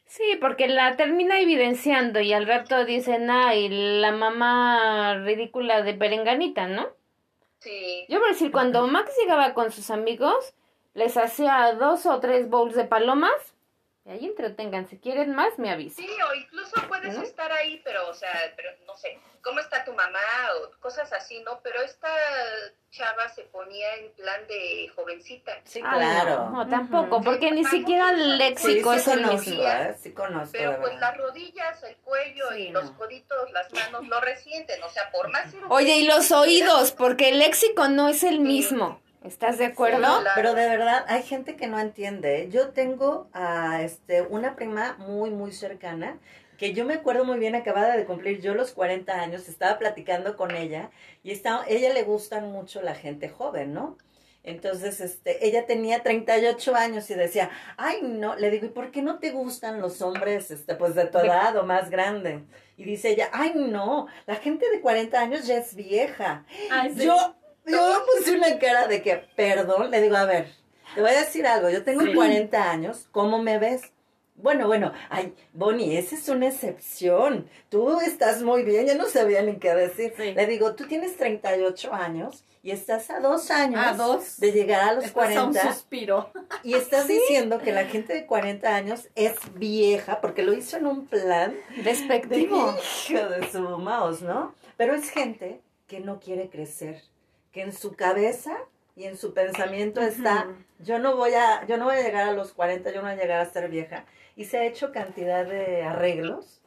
Sí, 0.09 0.23
porque 0.41 0.67
la 0.67 0.95
termina 0.95 1.39
evidenciando 1.39 2.19
y 2.19 2.33
al 2.33 2.47
rato 2.47 2.83
dicen, 2.83 3.29
ay, 3.29 3.69
la 3.69 4.11
mamá 4.11 5.13
ridícula 5.23 5.83
de 5.83 5.93
Berenganita, 5.93 6.67
¿no? 6.67 6.87
Sí. 7.59 8.05
Yo 8.09 8.17
voy 8.17 8.29
a 8.29 8.31
decir, 8.31 8.51
cuando 8.51 8.87
Max 8.87 9.11
llegaba 9.21 9.53
con 9.53 9.71
sus 9.71 9.91
amigos, 9.91 10.55
les 10.95 11.15
hacía 11.15 11.75
dos 11.75 12.07
o 12.07 12.19
tres 12.19 12.49
bowls 12.49 12.73
de 12.73 12.85
palomas 12.85 13.55
y 14.09 14.11
ahí 14.11 14.25
entretengan. 14.25 14.87
Si 14.89 14.97
quieren 14.97 15.35
más, 15.35 15.57
me 15.59 15.69
avisan. 15.69 16.03
Sí, 16.03 16.11
o 16.29 16.33
incluso 16.33 16.81
puedes 16.87 17.15
¿No? 17.15 17.21
estar 17.21 17.51
ahí, 17.51 17.79
pero, 17.83 18.09
o 18.09 18.13
sea, 18.13 18.31
pero 18.55 18.71
no 18.87 18.97
sé, 18.97 19.19
¿cómo 19.43 19.59
está 19.59 19.85
tu 19.85 19.93
mamá? 19.93 20.19
O 20.57 20.71
cosas 20.79 21.13
así, 21.13 21.41
¿no? 21.43 21.59
Pero 21.61 21.79
esta 21.83 22.09
chava 22.89 23.29
se 23.29 23.43
ponía 23.43 23.95
en 23.97 24.11
plan 24.13 24.47
de 24.47 24.91
jovencita. 24.95 25.59
Sí, 25.63 25.79
Ay, 25.85 25.99
claro. 25.99 26.49
No, 26.49 26.63
no, 26.65 26.69
tampoco, 26.69 27.17
Ujú. 27.17 27.25
porque 27.25 27.51
ni 27.51 27.63
siquiera 27.65 28.09
el 28.09 28.31
Sí, 28.31 28.37
léxico 28.37 28.93
sí 28.93 28.97
es 28.99 29.07
el 29.09 29.25
mismo. 29.27 29.61
¿eh? 29.63 29.95
Sí 30.01 30.11
conozco, 30.11 30.53
Pero 30.53 30.81
pues 30.81 30.99
las 30.99 31.15
rodillas, 31.15 31.83
el 31.83 31.95
cuello 31.97 32.45
Sí, 32.51 32.61
y 32.63 32.69
no. 32.71 32.81
los 32.81 32.91
coditos, 32.91 33.51
las 33.51 33.71
manos 33.73 34.07
lo 34.07 34.19
resienten, 34.21 34.81
o 34.81 34.89
sea, 34.89 35.11
por 35.11 35.29
más 35.29 35.53
Oye, 35.69 35.97
y 35.97 36.07
los 36.07 36.31
oídos, 36.31 36.91
porque 36.93 37.29
el 37.29 37.37
léxico 37.39 37.87
no 37.89 38.09
es 38.09 38.23
el 38.23 38.37
Sí. 38.37 38.39
mismo. 38.39 38.99
¿Estás 39.23 39.57
de 39.57 39.65
acuerdo? 39.65 39.99
claro. 39.99 40.29
Pero 40.35 40.53
de 40.53 40.67
verdad, 40.67 41.05
hay 41.07 41.23
gente 41.23 41.55
que 41.55 41.67
no 41.67 41.79
entiende. 41.79 42.43
¿eh? 42.43 42.49
Yo 42.49 42.69
tengo 42.69 43.29
a 43.33 43.81
este, 43.81 44.21
una 44.21 44.55
prima 44.55 44.95
muy, 44.99 45.29
muy 45.29 45.51
cercana, 45.51 46.19
que 46.57 46.73
yo 46.73 46.85
me 46.85 46.95
acuerdo 46.95 47.25
muy 47.25 47.39
bien, 47.39 47.55
acababa 47.55 47.95
de 47.95 48.05
cumplir 48.05 48.41
yo 48.41 48.53
los 48.53 48.71
40 48.71 49.13
años, 49.13 49.47
estaba 49.47 49.77
platicando 49.77 50.35
con 50.35 50.51
ella, 50.55 50.91
y 51.23 51.31
estaba, 51.31 51.65
ella 51.67 51.93
le 51.93 52.03
gustan 52.03 52.51
mucho 52.51 52.81
la 52.81 52.95
gente 52.95 53.29
joven, 53.29 53.73
¿no? 53.73 53.97
Entonces, 54.43 55.01
este, 55.01 55.45
ella 55.45 55.65
tenía 55.65 56.01
38 56.01 56.75
años 56.75 57.09
y 57.09 57.13
decía, 57.13 57.49
ay, 57.77 57.99
no, 58.01 58.35
le 58.35 58.49
digo, 58.49 58.65
¿y 58.67 58.69
por 58.69 58.89
qué 58.89 59.01
no 59.01 59.19
te 59.19 59.31
gustan 59.31 59.81
los 59.81 60.01
hombres, 60.01 60.49
este, 60.49 60.75
pues 60.75 60.95
de 60.95 61.05
tu 61.05 61.17
edad 61.17 61.55
o 61.57 61.63
más 61.63 61.89
grande? 61.89 62.43
Y 62.77 62.85
dice 62.85 63.09
ella, 63.09 63.29
ay, 63.33 63.53
no, 63.55 64.07
la 64.25 64.35
gente 64.35 64.69
de 64.69 64.79
40 64.79 65.19
años 65.19 65.45
ya 65.45 65.57
es 65.57 65.75
vieja. 65.75 66.45
Ay, 66.71 66.93
sí. 66.95 67.05
Yo, 67.05 67.35
yo 67.71 68.05
puse 68.17 68.35
una 68.35 68.57
cara 68.59 68.87
de 68.87 69.01
que, 69.01 69.15
perdón, 69.35 69.91
le 69.91 70.01
digo, 70.01 70.15
a 70.17 70.25
ver, 70.25 70.47
te 70.95 71.01
voy 71.01 71.11
a 71.11 71.19
decir 71.19 71.45
algo, 71.47 71.69
yo 71.69 71.83
tengo 71.83 72.01
Sí. 72.01 72.13
40 72.13 72.71
años, 72.71 73.07
¿cómo 73.11 73.41
me 73.41 73.57
ves? 73.59 73.81
Bueno, 74.41 74.67
bueno, 74.67 74.93
ay, 75.09 75.33
Bonnie, 75.51 75.97
esa 75.97 76.15
es 76.15 76.29
una 76.29 76.47
excepción. 76.47 77.49
Tú 77.67 77.99
estás 77.99 78.41
muy 78.41 78.63
bien, 78.63 78.85
ya 78.87 78.95
no 78.95 79.05
sabía 79.05 79.41
ni 79.41 79.57
qué 79.57 79.73
decir. 79.75 80.13
Sí. 80.15 80.31
Le 80.33 80.47
digo, 80.47 80.75
tú 80.75 80.87
tienes 80.87 81.17
38 81.17 81.93
años 81.93 82.45
y 82.63 82.71
estás 82.71 83.09
a 83.09 83.19
dos 83.19 83.51
años 83.51 83.81
A 83.85 83.93
dos. 83.95 84.39
de 84.39 84.53
llegar 84.53 84.79
a 84.87 84.93
los 84.93 85.03
Estás 85.05 85.35
a 85.35 85.43
un 85.43 85.51
40 85.53 85.73
suspiro. 85.73 86.31
y 86.63 86.75
estás 86.75 87.09
diciendo 87.09 87.59
que 87.59 87.73
la 87.73 87.83
gente 87.85 88.13
de 88.13 88.25
40 88.25 88.73
años 88.73 89.09
es 89.15 89.33
vieja 89.55 90.21
porque 90.21 90.41
lo 90.43 90.53
hizo 90.53 90.77
en 90.77 90.87
un 90.87 91.05
plan 91.07 91.53
de 91.75 91.83
Despectivo. 91.83 92.73
hijo 93.09 93.27
de 93.29 93.51
su 93.51 93.59
mouse, 93.61 94.21
¿no? 94.21 94.55
Pero 94.77 94.95
es 94.95 95.09
gente 95.09 95.59
que 95.87 95.99
no 95.99 96.21
quiere 96.21 96.49
crecer, 96.49 97.01
que 97.51 97.61
en 97.61 97.73
su 97.73 97.95
cabeza 97.95 98.57
y 98.95 99.05
en 99.05 99.17
su 99.17 99.33
pensamiento 99.33 100.01
está, 100.01 100.47
yo 100.79 100.99
no 100.99 101.15
voy 101.15 101.33
a, 101.33 101.65
yo 101.67 101.77
no 101.77 101.85
voy 101.85 101.95
a 101.95 102.01
llegar 102.01 102.27
a 102.29 102.33
los 102.33 102.53
40, 102.53 102.89
yo 102.91 102.97
no 102.97 103.03
voy 103.09 103.11
a 103.17 103.21
llegar 103.21 103.39
a 103.39 103.45
ser 103.45 103.69
vieja. 103.69 104.05
Y 104.35 104.45
se 104.45 104.57
ha 104.57 104.65
hecho 104.65 104.91
cantidad 104.91 105.45
de 105.45 105.83
arreglos 105.83 106.61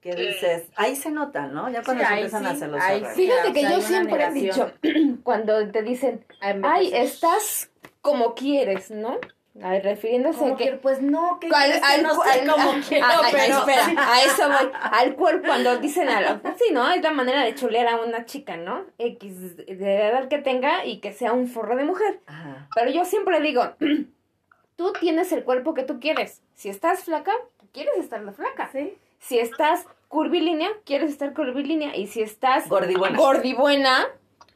que 0.00 0.12
Sí. 0.14 0.18
dices, 0.18 0.68
ahí 0.76 0.96
se 0.96 1.10
nota, 1.10 1.46
¿no? 1.46 1.68
Ya 1.70 1.82
cuando 1.82 2.02
Sí, 2.04 2.08
se 2.08 2.14
empiezan 2.14 2.40
sí, 2.42 2.46
a 2.48 2.50
hacer 2.52 2.68
los 2.70 2.80
ahí 2.82 2.90
arreglos. 3.04 3.14
sí. 3.14 3.22
Fíjate 3.26 3.48
o 3.48 3.52
que 3.52 3.60
sea, 3.60 3.70
yo 3.70 3.80
siempre 3.82 4.24
he 4.24 4.30
dicho, 4.32 4.72
cuando 5.22 5.70
te 5.70 5.82
dicen, 5.82 6.24
Ay, 6.40 6.90
estás 6.94 7.70
como 8.00 8.34
quieres, 8.34 8.90
¿no? 8.90 9.18
Ay, 9.62 9.80
refiriéndose 9.80 10.38
como 10.38 10.54
a 10.54 10.56
que... 10.56 10.64
que, 10.64 10.72
pues 10.76 11.02
no, 11.02 11.40
que 11.40 11.48
Al, 11.52 11.72
al- 11.82 12.02
no 12.04 12.22
al- 12.22 12.46
cómo 12.48 12.70
ah, 12.70 12.80
quiero, 12.88 13.06
ah, 13.06 13.20
pero 13.32 13.58
espera, 13.58 13.84
a 13.98 14.22
eso 14.22 14.46
voy. 14.48 14.70
Al 14.80 15.14
cuerpo, 15.16 15.46
cuando 15.48 15.76
dicen 15.78 16.08
a 16.08 16.20
la, 16.20 16.38
pues 16.40 16.54
sí, 16.56 16.72
¿no? 16.72 16.88
Es 16.90 17.02
la 17.02 17.10
manera 17.10 17.42
de 17.42 17.54
chulear 17.56 17.88
a 17.88 17.96
una 18.00 18.24
chica, 18.26 18.56
¿no? 18.56 18.84
X 18.98 19.56
de 19.56 20.06
edad 20.06 20.28
que 20.28 20.38
tenga 20.38 20.84
y 20.84 21.00
que 21.00 21.12
sea 21.12 21.32
un 21.32 21.48
forro 21.48 21.74
de 21.76 21.82
mujer. 21.84 22.20
Ajá. 22.26 22.68
Pero 22.76 22.90
yo 22.92 23.04
siempre 23.04 23.40
digo, 23.40 23.74
tú 24.76 24.92
tienes 25.00 25.32
el 25.32 25.42
cuerpo 25.44 25.74
que 25.74 25.82
tú 25.82 25.98
quieres. 26.00 26.42
Si 26.54 26.68
estás 26.68 27.04
flaca, 27.04 27.32
quieres 27.72 27.96
estar 27.98 28.24
de 28.24 28.32
flaca. 28.32 28.70
Sí. 28.72 28.96
Si 29.18 29.38
estás 29.38 29.84
curvilínea, 30.08 30.70
quieres 30.84 31.10
estar 31.10 31.34
curvilínea. 31.34 31.96
Y 31.96 32.06
si 32.06 32.22
estás 32.22 32.68
Gordibuena. 32.68 33.18
gordibuena, 33.18 34.06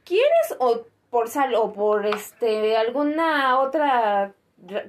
quieres 0.05 0.57
o 0.59 0.87
por 1.11 1.29
sal 1.29 1.55
o 1.57 1.73
por 1.73 2.07
este 2.07 2.77
alguna 2.77 3.59
otra 3.61 4.33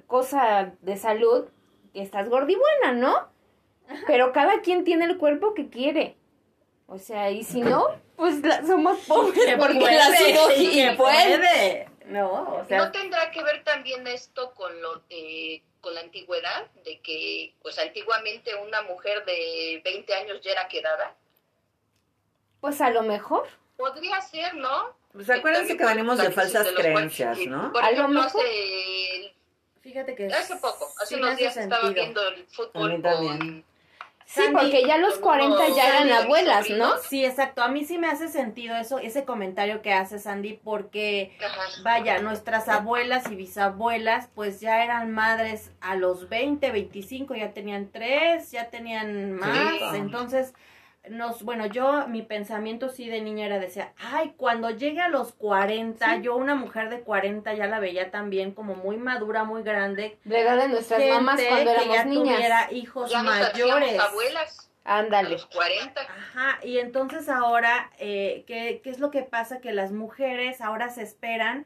cosa 0.08 0.74
de 0.82 0.98
salud, 0.98 1.46
estás 1.94 2.30
gordibuena, 2.30 2.92
¿no? 2.94 3.30
Pero 4.08 4.32
cada 4.32 4.62
quien 4.62 4.84
tiene 4.84 5.06
el 5.06 5.18
cuerpo 5.18 5.54
que 5.54 5.70
quiere. 5.70 6.18
O 6.88 6.98
sea, 7.00 7.32
y 7.32 7.44
si 7.44 7.62
no, 7.62 7.88
pues 8.16 8.42
la- 8.44 8.66
somos 8.66 9.00
pobres 9.08 9.46
Que 9.46 9.58
porque 9.58 9.80
puede, 9.80 9.96
la 9.98 10.10
y 10.10 10.18
cirugía 10.18 10.92
que 10.92 10.98
puede. 10.98 11.38
puede. 11.38 11.90
No, 12.06 12.58
o 12.62 12.66
sea, 12.66 12.78
¿No 12.78 12.92
tendrá 12.92 13.32
que 13.32 13.44
ver 13.44 13.64
también 13.64 14.06
esto 14.08 14.54
con 14.54 14.80
lo 14.82 15.00
de, 15.10 15.64
con 15.82 15.96
la 15.96 16.02
antigüedad? 16.02 16.68
De 16.84 17.00
que, 17.00 17.56
pues 17.64 17.80
antiguamente 17.80 18.54
una 18.56 18.84
mujer 18.84 19.26
de 19.26 19.82
20 19.84 20.14
años 20.14 20.40
ya 20.42 20.52
era 20.52 20.68
quedada. 20.68 21.16
Pues 22.62 22.80
a 22.82 22.90
lo 22.92 23.02
mejor. 23.04 23.48
Podría 23.78 24.22
ser, 24.22 24.54
¿no? 24.56 24.96
Pues 25.14 25.30
acuérdense 25.30 25.78
que 25.78 25.86
venimos 25.86 26.18
de 26.20 26.30
falsas 26.32 26.68
creencias, 26.76 27.40
¿no? 27.48 27.72
Por 27.72 27.84
A 27.84 27.88
lo 27.92 27.98
ejemplo, 27.98 28.22
mejor- 28.22 28.42
hace, 28.46 29.34
fíjate 29.86 30.16
que 30.16 30.26
hace 30.26 30.56
poco, 30.56 30.92
hace 31.00 31.16
sí 31.16 31.22
unos 31.22 31.38
días 31.38 31.56
estaba 31.56 31.90
viendo 31.90 32.28
el 32.30 32.44
fútbol 32.48 33.02
también. 33.04 33.38
con... 33.38 33.66
Sí, 34.26 34.42
Sandy, 34.42 34.54
porque 34.54 34.88
ya 34.88 34.96
a 34.96 34.98
los 34.98 35.14
con 35.20 35.38
40 35.38 35.56
unos 35.56 35.76
ya 35.76 35.88
eran 35.88 36.12
abuelas, 36.12 36.68
¿no? 36.72 36.98
Sí, 36.98 37.24
exacto. 37.24 37.62
A 37.62 37.68
mí 37.68 37.86
sí 37.86 38.00
me 38.00 38.08
hace 38.08 38.28
sentido 38.28 38.76
eso, 38.76 38.98
ese 38.98 39.24
comentario 39.24 39.84
que 39.84 39.94
hace 39.94 40.18
Sandy, 40.18 40.60
porque 40.64 41.38
Ajá. 41.46 41.62
vaya, 41.84 42.20
nuestras 42.20 42.68
abuelas 42.68 43.30
y 43.30 43.36
bisabuelas, 43.36 44.28
pues 44.34 44.60
ya 44.60 44.84
eran 44.84 45.12
madres 45.12 45.70
a 45.80 45.96
los 45.96 46.28
20, 46.28 46.72
25, 46.72 47.36
ya 47.36 47.54
tenían 47.54 47.92
tres, 47.92 48.50
ya 48.50 48.72
tenían 48.72 49.34
más. 49.34 49.78
Sí. 49.92 49.98
Entonces, 49.98 50.56
nos, 51.10 51.44
bueno, 51.44 51.66
yo, 51.68 52.08
mi 52.08 52.22
pensamiento 52.22 52.90
sí 52.90 53.08
de 53.10 53.22
niña 53.22 53.46
era, 53.46 53.60
decía, 53.60 53.94
ay, 53.98 54.34
cuando 54.38 54.70
llegue 54.70 55.02
a 55.02 55.10
los 55.10 55.34
40, 55.34 56.18
yo 56.18 56.36
una 56.36 56.56
mujer 56.56 56.90
de 56.90 57.02
40 57.02 57.54
ya 57.54 57.68
la 57.68 57.80
veía 57.80 58.12
también 58.12 58.52
como 58.54 58.76
muy 58.76 58.98
madura, 58.98 59.44
muy 59.44 59.64
grande. 59.64 60.18
De 60.24 60.40
edad 60.42 60.58
de 60.58 60.68
nuestras 60.70 61.00
gente 61.00 61.14
mamás 61.16 61.42
cuando 61.48 61.72
que 61.72 61.78
éramos 61.78 61.96
ya 61.96 62.06
niñas. 62.06 62.36
tuviera 62.36 62.72
hijos 62.72 63.12
Ya 63.12 63.24
mayores. 63.24 64.00
abuelas 64.00 64.72
a 64.84 64.98
Ándale. 65.00 65.30
los 65.32 65.46
40. 65.48 66.02
Ajá, 66.02 66.60
y 66.64 66.78
entonces 66.80 67.28
ahora, 67.30 67.90
eh, 68.00 68.44
¿qué, 68.48 68.82
qué 68.84 68.90
es 68.90 69.00
lo 69.00 69.10
que 69.12 69.24
pasa? 69.24 69.60
Que 69.62 69.72
las 69.74 69.92
mujeres 69.92 70.62
ahora 70.62 70.90
se 70.90 71.02
esperan 71.02 71.66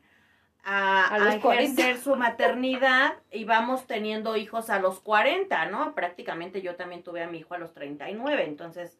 a, 0.63 1.05
A 1.05 1.15
a 1.15 1.19
los 1.19 1.35
40. 1.37 1.81
ejercer 1.81 1.97
su 2.03 2.15
maternidad 2.15 3.13
y 3.31 3.45
vamos 3.45 3.87
teniendo 3.87 4.35
hijos 4.35 4.69
a 4.69 4.79
los 4.79 4.99
40, 4.99 5.65
¿no? 5.67 5.95
Prácticamente 5.95 6.61
yo 6.61 6.75
también 6.75 7.01
tuve 7.03 7.23
a 7.23 7.27
mi 7.27 7.39
hijo 7.39 7.53
a 7.53 7.57
los 7.57 7.73
39, 7.73 8.43
entonces, 8.45 8.97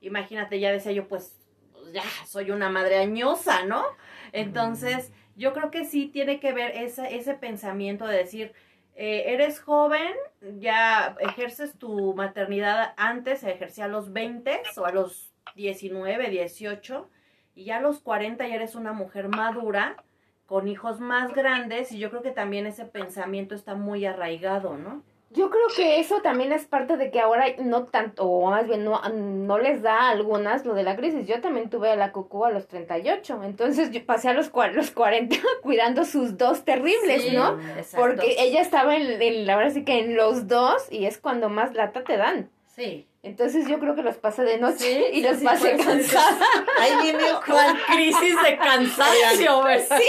imagínate, 0.00 0.60
ya 0.60 0.72
decía 0.72 0.92
yo, 0.92 1.08
pues, 1.08 1.36
ya 1.92 2.02
soy 2.26 2.50
una 2.50 2.70
madre 2.70 2.98
añosa, 2.98 3.64
¿no? 3.64 3.84
Entonces, 4.32 5.12
yo 5.36 5.52
creo 5.52 5.70
que 5.70 5.84
sí 5.84 6.06
tiene 6.06 6.40
que 6.40 6.52
ver 6.52 6.72
ese, 6.76 7.16
ese 7.16 7.34
pensamiento 7.34 8.06
de 8.06 8.16
decir, 8.16 8.52
eh, 8.94 9.34
eres 9.34 9.60
joven, 9.60 10.14
ya 10.58 11.16
ejerces 11.20 11.78
tu 11.78 12.14
maternidad 12.14 12.94
antes, 12.96 13.40
se 13.40 13.50
ejercía 13.50 13.84
a 13.84 13.88
los 13.88 14.12
20 14.12 14.62
o 14.78 14.86
a 14.86 14.92
los 14.92 15.30
19, 15.54 16.30
18, 16.30 17.08
y 17.54 17.64
ya 17.64 17.76
a 17.76 17.80
los 17.80 18.00
40 18.00 18.48
ya 18.48 18.54
eres 18.54 18.74
una 18.74 18.92
mujer 18.92 19.28
madura, 19.28 20.02
con 20.46 20.68
hijos 20.68 21.00
más 21.00 21.34
grandes, 21.34 21.92
y 21.92 21.98
yo 21.98 22.08
creo 22.08 22.22
que 22.22 22.30
también 22.30 22.66
ese 22.66 22.86
pensamiento 22.86 23.54
está 23.54 23.74
muy 23.74 24.06
arraigado, 24.06 24.78
¿no? 24.78 25.02
Yo 25.36 25.50
creo 25.50 25.66
que 25.76 26.00
eso 26.00 26.22
también 26.22 26.50
es 26.52 26.64
parte 26.64 26.96
de 26.96 27.10
que 27.10 27.20
ahora 27.20 27.44
no 27.58 27.84
tanto, 27.84 28.24
o 28.24 28.50
más 28.50 28.66
bien 28.66 28.84
no, 28.84 29.02
no 29.10 29.58
les 29.58 29.82
da 29.82 30.04
a 30.04 30.10
algunas 30.10 30.64
lo 30.64 30.72
de 30.72 30.82
la 30.82 30.96
crisis. 30.96 31.26
Yo 31.26 31.42
también 31.42 31.68
tuve 31.68 31.90
a 31.90 31.96
la 31.96 32.10
cucú 32.10 32.46
a 32.46 32.50
los 32.50 32.66
38, 32.68 33.42
entonces 33.44 33.90
yo 33.90 34.04
pasé 34.06 34.30
a 34.30 34.32
los, 34.32 34.50
los 34.72 34.90
40 34.92 35.36
cuidando 35.62 36.06
sus 36.06 36.38
dos 36.38 36.64
terribles, 36.64 37.22
Sí, 37.22 37.36
¿no? 37.36 37.60
exacto. 37.76 37.96
Porque 37.98 38.36
ella 38.38 38.62
estaba 38.62 38.96
en, 38.96 39.20
en, 39.20 39.46
la 39.46 39.56
verdad 39.56 39.74
sí 39.74 39.84
que 39.84 39.98
en 40.00 40.16
los 40.16 40.48
dos 40.48 40.90
y 40.90 41.04
es 41.04 41.18
cuando 41.18 41.50
más 41.50 41.74
lata 41.74 42.02
te 42.02 42.16
dan. 42.16 42.48
Sí. 42.74 43.06
Entonces 43.26 43.66
yo 43.68 43.80
creo 43.80 43.96
que 43.96 44.02
los 44.02 44.16
pasé 44.16 44.42
de 44.44 44.58
noche 44.58 44.78
Sí, 44.78 45.04
y 45.12 45.16
sí, 45.16 45.22
los 45.22 45.38
sí, 45.38 45.46
eso 45.52 45.66
dices- 45.66 45.84
cansada. 45.84 46.46
Ahí 46.78 46.92
viene, 47.02 47.24
¿Cuál 47.46 47.76
crisis 47.86 48.36
de 48.42 48.56
cansancio, 48.56 49.62
verdad? 49.64 50.00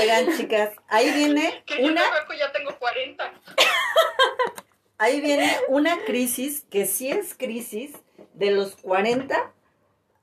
oigan 0.00 0.36
chicas, 0.36 0.70
ahí 0.88 1.10
viene 1.10 1.62
Que 1.66 1.82
yo 1.82 1.88
una, 1.92 2.02
tampoco 2.02 2.32
ya 2.38 2.50
tengo 2.50 2.78
40. 2.78 3.32
ahí 4.98 5.20
viene 5.20 5.54
una 5.68 5.98
crisis 6.04 6.64
que 6.70 6.86
sí 6.86 7.10
es 7.10 7.34
crisis 7.34 7.92
de 8.32 8.52
los 8.52 8.76
40 8.76 9.52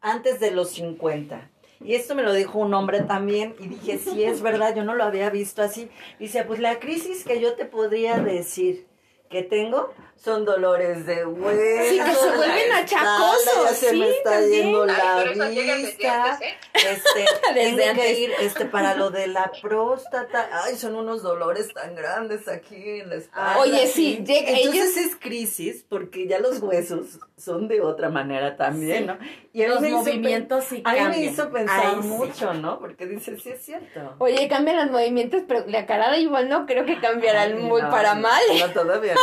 antes 0.02 0.40
de 0.40 0.50
los 0.52 0.72
50. 0.72 1.52
Y 1.82 1.94
esto 1.96 2.16
me 2.16 2.24
lo 2.24 2.34
dijo 2.34 2.58
un 2.60 2.74
hombre 2.74 3.02
también 3.04 3.56
y 3.60 3.68
dije, 3.68 4.00
sí, 4.00 4.24
es 4.24 4.42
verdad, 4.42 4.76
yo 4.76 4.84
no 4.84 4.96
lo 4.96 5.04
había 5.06 5.30
visto 5.30 5.62
así. 5.62 5.90
Dice, 6.20 6.44
pues 6.44 6.60
la 6.60 6.80
crisis 6.80 7.24
que 7.24 7.40
yo 7.40 7.56
te 7.56 7.64
podría 7.66 8.18
decir 8.18 8.86
que 9.30 9.44
tengo 9.44 9.94
son 10.16 10.44
dolores 10.44 11.06
de 11.06 11.26
hueso. 11.26 11.90
Sí, 11.90 11.98
que 11.98 12.14
se 12.14 12.36
vuelven 12.36 12.72
achacosos, 12.74 13.70
se 13.78 13.94
me 13.94 14.06
sí, 14.08 14.12
está 14.18 14.32
también. 14.32 14.64
yendo 14.64 14.84
Ay, 14.84 14.88
la 14.90 15.24
desde 15.24 15.76
vista. 15.78 16.24
antes, 16.34 16.48
¿eh? 16.50 16.54
Este, 16.74 17.26
tengo 17.54 17.84
antes. 17.90 17.94
que 18.06 18.20
ir 18.20 18.32
este, 18.42 18.66
para 18.66 18.96
lo 18.96 19.12
de 19.12 19.28
la 19.28 19.50
próstata. 19.62 20.50
Ay, 20.66 20.76
son 20.76 20.96
unos 20.96 21.24
dolores 21.24 21.74
tan 21.74 21.96
grandes 21.96 22.50
aquí 22.50 23.00
en 23.00 23.10
la 23.10 23.16
espalda. 23.16 23.60
Oye, 23.60 23.88
sí, 23.88 24.18
llega- 24.26 24.50
Entonces 24.50 24.98
ellos- 24.98 24.98
es 24.98 25.16
crisis 25.16 25.86
porque 25.88 26.28
ya 26.28 26.40
los 26.40 26.60
huesos 26.62 27.20
son 27.38 27.70
de 27.70 27.80
otra 27.80 28.10
manera 28.10 28.58
también, 28.58 28.98
Sí. 29.00 29.06
¿no? 29.06 29.18
Y 29.54 29.66
Los 29.66 29.80
me 29.82 29.90
movimientos 29.92 30.66
sí 30.66 30.82
A 30.86 30.92
mí 30.94 30.98
me 31.00 31.04
cambian. 31.06 31.24
hizo 31.34 31.50
pensar 31.50 31.96
mucho, 31.98 32.54
¿no? 32.54 32.80
Porque 32.80 33.06
dice, 33.08 33.38
sí 33.40 33.50
es 33.52 33.64
cierto. 33.64 34.16
Oye, 34.20 34.48
cambian 34.50 34.78
los 34.78 34.92
movimientos, 34.92 35.44
pero 35.48 35.64
la 35.68 35.86
cara 35.86 36.12
de 36.12 36.20
igual 36.20 36.50
no 36.50 36.66
creo 36.66 36.86
que 36.86 37.00
cambiarán 37.00 37.54
Ay, 37.54 37.64
muy 37.64 37.82
no, 37.82 37.90
para 37.90 38.16
mal. 38.16 38.42
No, 38.60 38.70
todavía 38.72 39.16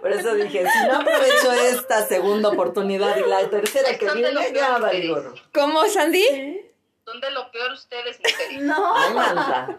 Por 0.00 0.12
eso 0.12 0.34
dije, 0.34 0.64
si 0.66 0.86
no 0.88 0.96
aprovecho 1.00 1.52
esta 1.52 2.06
segunda 2.06 2.48
oportunidad 2.50 3.16
y 3.16 3.28
la 3.28 3.48
tercera 3.48 3.96
que 3.98 4.10
viene, 4.12 4.52
ya 4.54 4.78
va 4.78 4.90
peores. 4.90 5.08
gorro. 5.08 5.34
¿Cómo, 5.54 5.84
Sandy? 5.86 6.60
Son 7.04 7.20
de 7.20 7.30
lo 7.32 7.50
peor 7.50 7.72
ustedes, 7.72 8.18
mujeres. 8.20 8.62
No. 8.62 8.94
Ay. 8.96 9.76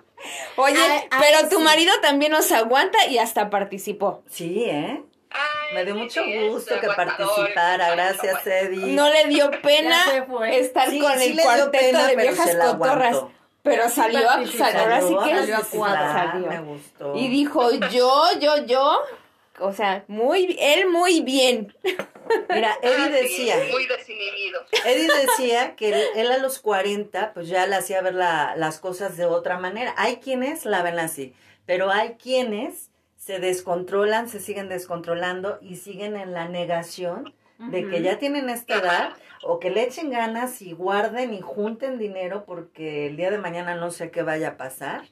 Oye, 0.58 0.78
Ay, 0.78 1.08
ay, 1.10 1.20
pero 1.22 1.50
tu 1.50 1.58
sí. 1.58 1.64
marido 1.64 1.92
también 2.02 2.32
nos 2.32 2.52
aguanta 2.52 3.06
y 3.08 3.18
hasta 3.18 3.50
participó. 3.50 4.24
Sí, 4.30 4.66
¿eh? 4.66 5.02
Ay, 5.32 5.74
Me 5.74 5.86
dio 5.86 5.96
mucho 5.96 6.22
gusto 6.50 6.80
que 6.80 6.88
participara. 6.88 7.92
Gracias. 7.96 8.46
Eddie. 8.46 8.94
No 8.94 9.10
le 9.10 9.26
dio 9.26 9.50
pena 9.62 9.98
estar 10.52 10.90
Sí, 10.90 11.00
con 11.00 11.18
sí 11.18 11.32
el 11.32 11.40
cuarteto 11.42 11.72
pena, 11.72 12.08
de 12.08 12.16
viejas 12.16 12.56
cotorras. 12.56 13.18
Pero 13.64 13.90
salió 13.90 14.30
a, 14.30 14.36
participó. 14.36 14.64
salió 14.64 14.80
ahora 14.82 15.02
sí 15.02 15.08
Salió 15.08 15.24
que 15.24 15.32
a 15.34 15.38
salió 15.40 15.56
a 15.58 15.64
cuadro, 15.64 15.96
participar, 16.00 16.32
salió. 16.32 16.48
Me 16.50 16.60
gustó. 16.60 17.16
Y 17.16 17.28
dijo, 17.30 17.72
yo, 17.90 18.24
yo, 18.40 18.66
yo. 18.66 19.00
O 19.60 19.72
sea, 19.72 20.04
muy, 20.08 20.56
él 20.60 20.90
muy 20.90 21.22
bien. 21.22 21.74
Mira, 22.50 22.72
Ah, 22.74 22.78
Eddie 22.82 23.06
sí, 23.06 23.12
decía, 23.12 23.56
Muy 23.72 23.86
desinhibido. 23.88 24.62
Eddie 24.86 25.08
decía 25.28 25.76
que 25.76 25.90
él, 25.90 26.04
él 26.16 26.32
a 26.32 26.38
los 26.40 26.60
40 26.60 27.34
pues 27.34 27.48
ya 27.48 27.68
le 27.68 27.76
hacía 27.76 28.02
ver 28.02 28.16
la- 28.16 28.56
las 28.58 28.80
cosas 28.80 29.16
de 29.18 29.26
otra 29.26 29.60
manera. 29.60 29.94
Hay 29.98 30.18
quienes 30.18 30.66
la 30.66 30.82
ven 30.82 30.98
así, 31.00 31.34
pero 31.66 31.92
hay 31.92 32.16
quienes 32.16 32.90
se 33.18 33.40
descontrolan, 33.40 34.28
se 34.28 34.40
siguen 34.40 34.68
descontrolando 34.70 35.60
y 35.62 35.76
siguen 35.78 36.16
en 36.18 36.34
la 36.34 36.48
negación 36.50 37.34
de 37.60 37.88
que 37.90 38.02
ya 38.02 38.18
tienen 38.20 38.50
esta 38.50 38.76
edad 38.80 39.14
o 39.44 39.60
que 39.60 39.70
le 39.70 39.84
echen 39.84 40.10
ganas 40.10 40.62
y 40.62 40.74
guarden 40.74 41.34
y 41.34 41.42
junten 41.42 41.98
dinero 41.98 42.44
porque 42.46 43.08
el 43.08 43.16
día 43.18 43.32
de 43.32 43.38
mañana 43.38 43.76
no 43.76 43.92
sé 43.92 44.12
qué 44.12 44.24
vaya 44.24 44.50
a 44.50 44.58
pasar. 44.58 45.04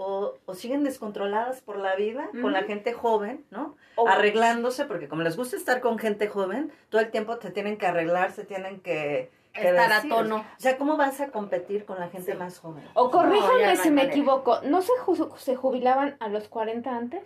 O, 0.00 0.34
o 0.46 0.54
siguen 0.54 0.84
descontroladas 0.84 1.60
por 1.60 1.76
la 1.76 1.96
vida 1.96 2.28
con 2.40 2.52
la 2.52 2.62
gente 2.62 2.92
joven, 2.92 3.44
¿no? 3.50 3.74
O- 3.96 4.06
Arreglándose, 4.06 4.84
porque 4.84 5.08
como 5.08 5.22
les 5.22 5.36
gusta 5.36 5.56
estar 5.56 5.80
con 5.80 5.98
gente 5.98 6.28
joven, 6.28 6.70
todo 6.88 7.00
el 7.00 7.10
tiempo 7.10 7.38
te 7.38 7.50
tienen 7.50 7.76
que 7.78 7.86
arreglar, 7.86 8.30
se 8.30 8.44
tienen 8.44 8.78
que, 8.78 9.28
que 9.52 9.68
Estar 9.70 9.92
a 9.92 10.02
tono. 10.02 10.36
O 10.36 10.60
sea, 10.60 10.76
¿cómo 10.78 10.96
vas 10.96 11.20
a 11.20 11.30
competir 11.32 11.84
con 11.84 11.98
la 11.98 12.08
gente 12.10 12.30
Sí. 12.30 12.38
más 12.38 12.60
joven? 12.60 12.84
O 12.94 13.06
No, 13.06 13.10
corríjanme 13.10 13.74
no 13.74 13.82
si 13.82 13.90
me 13.90 14.04
equivoco. 14.04 14.60
¿No 14.62 14.82
se, 14.82 14.92
ju- 15.04 15.36
se 15.36 15.56
jubilaban 15.56 16.16
a 16.20 16.28
los 16.28 16.46
40 16.48 16.96
antes? 16.96 17.22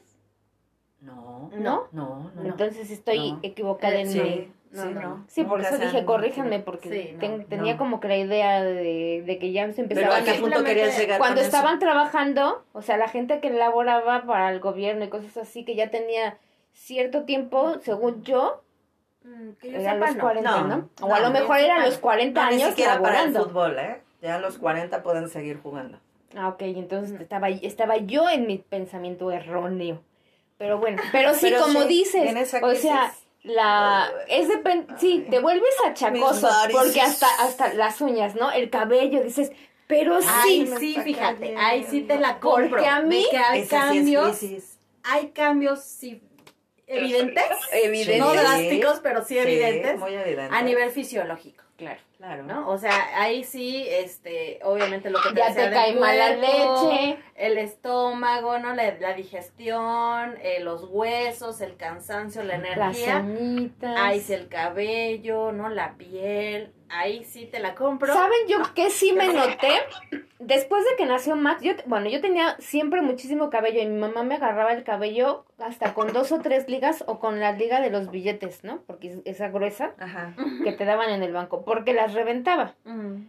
No, 1.03 1.51
¿No? 1.53 1.89
no, 1.93 2.31
no. 2.35 2.45
Entonces 2.45 2.91
estoy 2.91 3.33
No. 3.33 3.39
equivocada 3.43 3.97
en 3.97 4.07
Sí. 4.09 4.21
mi... 4.21 4.53
No, 4.71 4.83
sí, 4.85 4.89
no. 4.95 5.25
Sí, 5.29 5.45
por 5.45 5.61
eso 5.61 5.77
dije, 5.77 6.05
corríjanme, 6.07 6.61
porque 6.61 6.89
Sí, 6.89 7.11
no, 7.13 7.19
ten- 7.19 7.45
tenía 7.47 7.73
no. 7.75 7.79
como 7.79 8.01
que 8.01 8.09
la 8.09 8.17
idea 8.17 8.63
de, 8.63 9.23
de 9.27 9.39
que 9.39 9.53
ya 9.53 9.67
se 9.67 9.83
Pero 9.85 10.01
empezaban 10.01 10.23
¿a 10.23 10.25
qué 10.25 10.41
punto 10.41 10.65
querías 10.65 10.99
llegar 10.99 11.19
Cuando 11.19 11.41
con 11.41 11.47
eso? 11.47 11.55
estaban 11.57 11.79
trabajando, 11.79 12.65
o 12.73 12.81
sea, 12.81 12.97
la 12.97 13.09
gente 13.09 13.41
que 13.41 13.51
laboraba 13.51 14.23
para 14.25 14.51
el 14.51 14.61
gobierno 14.61 15.05
y 15.05 15.09
cosas 15.11 15.37
así, 15.37 15.67
que 15.67 15.75
ya 15.75 15.91
tenía 15.91 16.39
cierto 16.73 17.25
tiempo, 17.25 17.75
según 17.83 18.23
yo, 18.23 18.63
Mm, 19.25 19.53
Que 19.61 19.71
yo 19.71 19.79
era 19.79 19.91
a 19.93 19.95
sepa, 19.95 20.07
los 20.07 20.17
no. 20.17 20.21
40, 20.23 20.61
¿no? 20.63 20.77
No, 20.79 21.07
O 21.07 21.15
a 21.15 21.21
lo 21.21 21.31
mejor 21.31 21.59
yo 21.59 21.65
era 21.65 21.75
a 21.75 21.79
sepa, 21.79 21.87
los 21.91 21.99
40 21.99 22.43
No, 22.43 22.49
ni 22.51 22.57
años 22.57 22.69
siquiera 22.71 22.93
para 23.01 23.21
el 23.23 23.33
laborando. 23.33 23.45
fútbol, 23.45 23.79
¿eh? 23.79 24.01
Ya 24.21 24.35
a 24.35 24.39
los 24.41 24.59
40 24.59 25.03
pueden 25.05 25.29
seguir 25.29 25.61
jugando. 25.63 25.99
Ah, 26.37 26.49
ok, 26.49 26.63
entonces 26.63 27.21
estaba, 27.21 27.49
estaba 27.51 27.99
yo 27.99 28.29
en 28.29 28.47
mi 28.49 28.59
pensamiento 28.59 29.31
erróneo. 29.31 30.01
Pero 30.63 30.79
bueno, 30.79 31.03
pero 31.11 31.35
sí, 31.35 31.41
Pero 31.43 31.59
como 31.63 31.83
sí, 31.83 31.89
dices, 31.89 32.53
o 32.63 32.75
sea, 32.77 33.13
la 33.43 34.09
es 34.29 34.47
depen 34.47 34.87
sí, 34.97 35.27
te 35.29 35.41
vuelves 35.41 35.75
achacoso 35.85 36.49
porque 36.71 37.01
hasta 37.01 37.27
hasta 37.43 37.75
las 37.75 38.01
uñas, 38.01 38.37
¿no? 38.37 38.53
El 38.53 38.71
cabello 38.71 39.25
dices, 39.25 39.51
pero 39.89 40.21
Ay, 40.25 40.65
sí, 40.69 40.73
sí, 40.79 40.91
está 40.91 41.03
fíjate, 41.03 41.57
ahí 41.57 41.85
sí 41.91 42.03
te 42.03 42.17
la 42.17 42.39
Porque 42.39 42.69
compro. 42.69 42.87
a 42.87 43.01
mí- 43.01 43.27
que 43.29 43.37
hay 43.39 43.63
sí 43.63 43.69
cambios, 43.69 44.41
hay 45.03 45.31
cambios 45.31 45.83
sí 45.83 46.23
evidentes, 46.87 47.45
evidente. 47.73 48.19
no 48.19 48.31
Sí. 48.31 48.37
drásticos, 48.39 49.01
pero 49.01 49.23
sí 49.25 49.35
Sí, 49.35 49.39
evidentes 49.41 49.99
muy 49.99 50.15
evidente. 50.15 50.55
a 50.55 50.63
nivel 50.63 50.91
fisiológico, 50.93 51.65
claro. 51.77 51.99
Claro. 52.23 52.45
¿no? 52.45 52.69
O 52.71 52.79
sea, 52.79 53.21
ahí 53.21 53.43
sí, 53.43 53.85
este, 53.89 54.61
obviamente 54.63 55.11
lo 55.11 55.21
que 55.21 55.31
te 55.31 55.41
Ya 55.41 55.53
te 55.53 55.71
cae 55.71 55.95
mal 55.97 56.17
la 56.17 56.37
cuerpo, 56.37 56.91
leche. 56.93 57.19
el 57.35 57.59
estómago, 57.59 58.61
¿no? 58.61 58.75
La, 58.77 58.95
la 59.01 59.13
digestión, 59.15 60.37
eh, 60.41 60.61
los 60.61 60.85
huesos, 60.89 61.61
el 61.61 61.77
cansancio, 61.77 62.45
la 62.45 62.59
Las 62.59 62.97
energía. 62.97 63.19
uñitas. 63.19 63.97
Ahí 63.99 64.21
sí 64.21 64.35
el 64.35 64.47
cabello, 64.49 65.51
¿no? 65.51 65.69
La 65.69 65.95
piel. 65.97 66.73
Ahí 66.95 67.25
sí 67.25 67.47
te 67.47 67.59
la 67.59 67.75
compro. 67.75 68.13
¿Saben 68.13 68.47
yo 68.49 68.59
que 68.75 68.91
sí 68.91 69.13
me 69.15 69.27
noté? 69.33 69.71
Después 70.39 70.85
de 70.85 70.97
que 70.99 71.07
nació 71.07 71.37
Max, 71.37 71.63
yo, 71.63 71.73
bueno, 71.87 72.11
yo 72.11 72.21
tenía 72.21 72.55
siempre 72.59 73.01
muchísimo 73.01 73.49
cabello 73.49 73.81
y 73.81 73.87
mi 73.87 73.99
mamá 73.99 74.25
me 74.25 74.35
agarraba 74.35 74.73
el 74.75 74.83
cabello 74.85 75.47
hasta 75.59 75.95
con 75.95 76.13
dos 76.13 76.33
o 76.33 76.41
tres 76.41 76.69
ligas 76.69 77.03
o 77.07 77.19
con 77.19 77.41
la 77.41 77.53
liga 77.53 77.81
de 77.81 77.89
los 77.91 78.11
billetes, 78.11 78.63
¿no? 78.63 78.83
Porque 78.87 79.09
es- 79.13 79.21
esa 79.25 79.49
gruesa 79.49 79.93
Ajá. 79.99 80.35
que 80.65 80.73
te 80.73 80.85
daban 80.85 81.09
en 81.11 81.23
el 81.23 81.33
banco, 81.33 81.65
porque 81.65 81.95
las 81.95 82.12
reventaba. 82.15 82.75
Mm. 82.85 83.27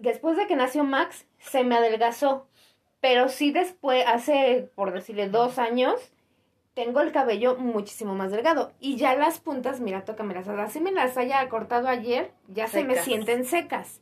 Después 0.00 0.36
de 0.36 0.46
que 0.46 0.56
nació 0.56 0.84
Max, 0.84 1.26
se 1.38 1.64
me 1.64 1.76
adelgazó, 1.76 2.46
pero 3.00 3.28
sí 3.28 3.50
después, 3.50 4.04
hace, 4.06 4.70
por 4.74 4.92
decirle, 4.92 5.28
dos 5.28 5.58
años, 5.58 6.12
tengo 6.74 7.00
el 7.00 7.12
cabello 7.12 7.56
muchísimo 7.56 8.14
más 8.14 8.30
delgado. 8.30 8.72
Y 8.80 8.96
ya 8.96 9.14
las 9.16 9.40
puntas, 9.40 9.80
mira, 9.80 10.04
tócamelas, 10.04 10.48
así 10.48 10.80
me 10.80 10.92
las 10.92 11.16
haya 11.16 11.48
cortado 11.48 11.88
ayer, 11.88 12.32
ya 12.48 12.66
se 12.66 12.84
me 12.84 12.96
sienten 12.96 13.44
secas. 13.44 14.00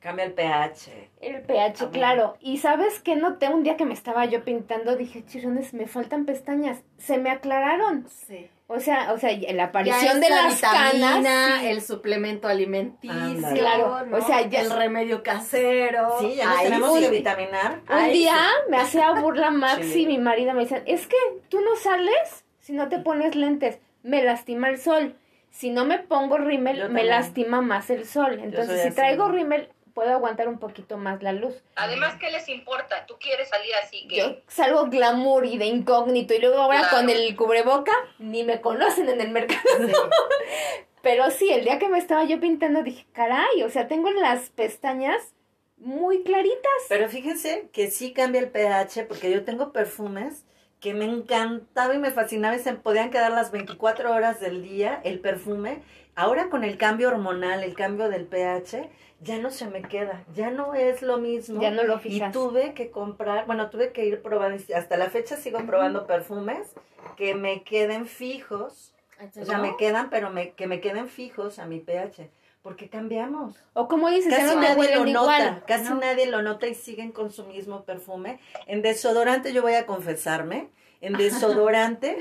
Cambia 0.00 0.24
el 0.24 0.32
pH. 0.32 1.10
El 1.20 1.42
pH, 1.42 1.90
claro. 1.90 2.36
Y 2.40 2.58
sabes 2.58 3.00
qué 3.00 3.16
noté 3.16 3.48
un 3.48 3.64
día 3.64 3.76
que 3.76 3.84
me 3.84 3.94
estaba 3.94 4.24
yo 4.26 4.44
pintando, 4.44 4.96
dije, 4.96 5.24
chirones, 5.24 5.74
me 5.74 5.86
faltan 5.88 6.24
pestañas. 6.24 6.84
Se 6.98 7.18
me 7.18 7.30
aclararon. 7.30 8.06
Sí. 8.08 8.48
O 8.70 8.80
sea, 8.80 9.14
o 9.14 9.18
sea, 9.18 9.30
la 9.54 9.64
aparición 9.64 10.20
de 10.20 10.28
la 10.28 10.42
las 10.42 10.56
vitamina, 10.56 11.12
canas. 11.22 11.60
sí. 11.60 11.66
el 11.68 11.80
suplemento 11.80 12.48
alimenticio. 12.48 13.48
Claro, 13.54 14.04
¿no? 14.04 14.18
o 14.18 14.20
sea, 14.20 14.46
ya- 14.46 14.60
el 14.60 14.70
remedio 14.70 15.22
casero. 15.22 16.16
Sí, 16.20 16.34
ya 16.36 16.44
nos 16.46 16.58
Ahí 16.58 16.64
tenemos 16.64 16.94
sí. 16.98 17.04
que 17.04 17.10
vitaminar. 17.10 17.80
Un 17.88 17.94
Ay, 17.96 18.12
día 18.12 18.36
me 18.68 18.76
hacía 18.76 19.12
burla 19.12 19.50
Max 19.50 19.86
Sí. 19.86 20.02
y 20.02 20.06
mi 20.06 20.18
marido 20.18 20.52
me 20.52 20.60
decían, 20.64 20.82
es 20.86 21.06
que 21.06 21.16
tú 21.48 21.60
no 21.62 21.76
sales 21.76 22.44
si 22.60 22.74
no 22.74 22.88
te 22.90 22.98
pones 22.98 23.34
lentes. 23.34 23.78
Me 24.02 24.22
lastima 24.22 24.68
el 24.68 24.78
sol. 24.78 25.16
Si 25.50 25.70
no 25.70 25.86
me 25.86 25.98
pongo 25.98 26.36
rímel, 26.36 26.90
me 26.90 27.04
lastima 27.04 27.62
más 27.62 27.88
el 27.88 28.04
sol. 28.06 28.38
Entonces, 28.38 28.82
si 28.82 28.88
así. 28.88 28.96
traigo 28.96 29.28
rímel, 29.30 29.70
puedo 29.98 30.12
aguantar 30.12 30.46
un 30.46 30.60
poquito 30.60 30.96
más 30.96 31.24
la 31.24 31.32
luz. 31.32 31.56
Además, 31.74 32.14
¿qué 32.20 32.30
les 32.30 32.48
importa? 32.48 33.04
Tú 33.06 33.16
quieres 33.18 33.48
salir 33.48 33.72
así 33.82 34.06
que... 34.06 34.16
Yo 34.18 34.36
salgo 34.46 34.86
glamour 34.86 35.44
y 35.44 35.58
de 35.58 35.64
incógnito 35.64 36.34
y 36.34 36.38
luego 36.38 36.58
ahora 36.58 36.82
Claro. 36.82 36.98
con 36.98 37.10
el 37.10 37.34
cubreboca 37.34 37.90
ni 38.20 38.44
me 38.44 38.60
conocen 38.60 39.08
en 39.08 39.20
el 39.20 39.30
mercado. 39.32 39.60
Pero 41.02 41.32
sí, 41.32 41.50
el 41.50 41.64
día 41.64 41.80
que 41.80 41.88
me 41.88 41.98
estaba 41.98 42.22
yo 42.22 42.38
pintando 42.38 42.84
dije, 42.84 43.06
caray, 43.12 43.64
o 43.64 43.70
sea, 43.70 43.88
tengo 43.88 44.08
las 44.12 44.50
pestañas 44.50 45.34
muy 45.78 46.22
claritas. 46.22 46.82
Pero 46.88 47.08
fíjense 47.08 47.68
que 47.72 47.90
sí 47.90 48.12
cambia 48.12 48.40
el 48.40 48.50
pH 48.52 49.02
porque 49.08 49.32
yo 49.32 49.44
tengo 49.44 49.72
perfumes 49.72 50.44
que 50.78 50.94
me 50.94 51.06
encantaba 51.06 51.92
y 51.92 51.98
me 51.98 52.12
fascinaba 52.12 52.54
y 52.54 52.60
se 52.60 52.72
podían 52.74 53.10
quedar 53.10 53.32
las 53.32 53.50
24 53.50 54.14
horas 54.14 54.38
del 54.38 54.62
día 54.62 55.00
el 55.02 55.18
perfume. 55.18 55.82
Ahora 56.18 56.50
con 56.50 56.64
el 56.64 56.76
cambio 56.78 57.08
hormonal, 57.10 57.62
el 57.62 57.74
cambio 57.74 58.08
del 58.08 58.26
pH, 58.26 58.90
ya 59.20 59.38
no 59.38 59.50
se 59.52 59.66
me 59.68 59.82
queda, 59.82 60.24
ya 60.34 60.50
no 60.50 60.74
es 60.74 61.00
lo 61.00 61.18
mismo. 61.18 61.62
Ya 61.62 61.70
no 61.70 61.84
lo 61.84 61.94
Y 61.98 62.00
fijas. 62.00 62.32
tuve 62.32 62.74
que 62.74 62.90
comprar, 62.90 63.46
bueno, 63.46 63.70
tuve 63.70 63.92
que 63.92 64.04
ir 64.04 64.20
probando, 64.20 64.60
hasta 64.74 64.96
la 64.96 65.10
fecha 65.10 65.36
sigo 65.36 65.64
probando 65.64 66.08
perfumes 66.08 66.74
que 67.16 67.36
me 67.36 67.62
queden 67.62 68.06
fijos, 68.06 68.92
o 69.40 69.44
sea, 69.44 69.58
me 69.58 69.76
quedan, 69.76 70.10
pero 70.10 70.30
me, 70.30 70.54
que 70.54 70.66
me 70.66 70.80
queden 70.80 71.08
fijos 71.08 71.60
a 71.60 71.66
mi 71.66 71.78
pH, 71.78 72.28
porque 72.62 72.88
cambiamos. 72.88 73.54
O 73.74 73.86
como 73.86 74.10
dices, 74.10 74.34
Casi 74.34 74.56
no 74.56 74.60
nadie 74.60 74.96
lo 74.96 75.04
nota, 75.06 75.10
igual. 75.38 75.64
casi 75.68 75.90
¿no? 75.90 76.00
nadie 76.00 76.26
lo 76.26 76.42
nota 76.42 76.66
y 76.66 76.74
siguen 76.74 77.12
con 77.12 77.30
su 77.30 77.44
mismo 77.44 77.84
perfume. 77.84 78.40
En 78.66 78.82
desodorante 78.82 79.52
yo 79.52 79.62
voy 79.62 79.74
a 79.74 79.86
confesarme, 79.86 80.68
en 81.00 81.12
desodorante 81.16 82.18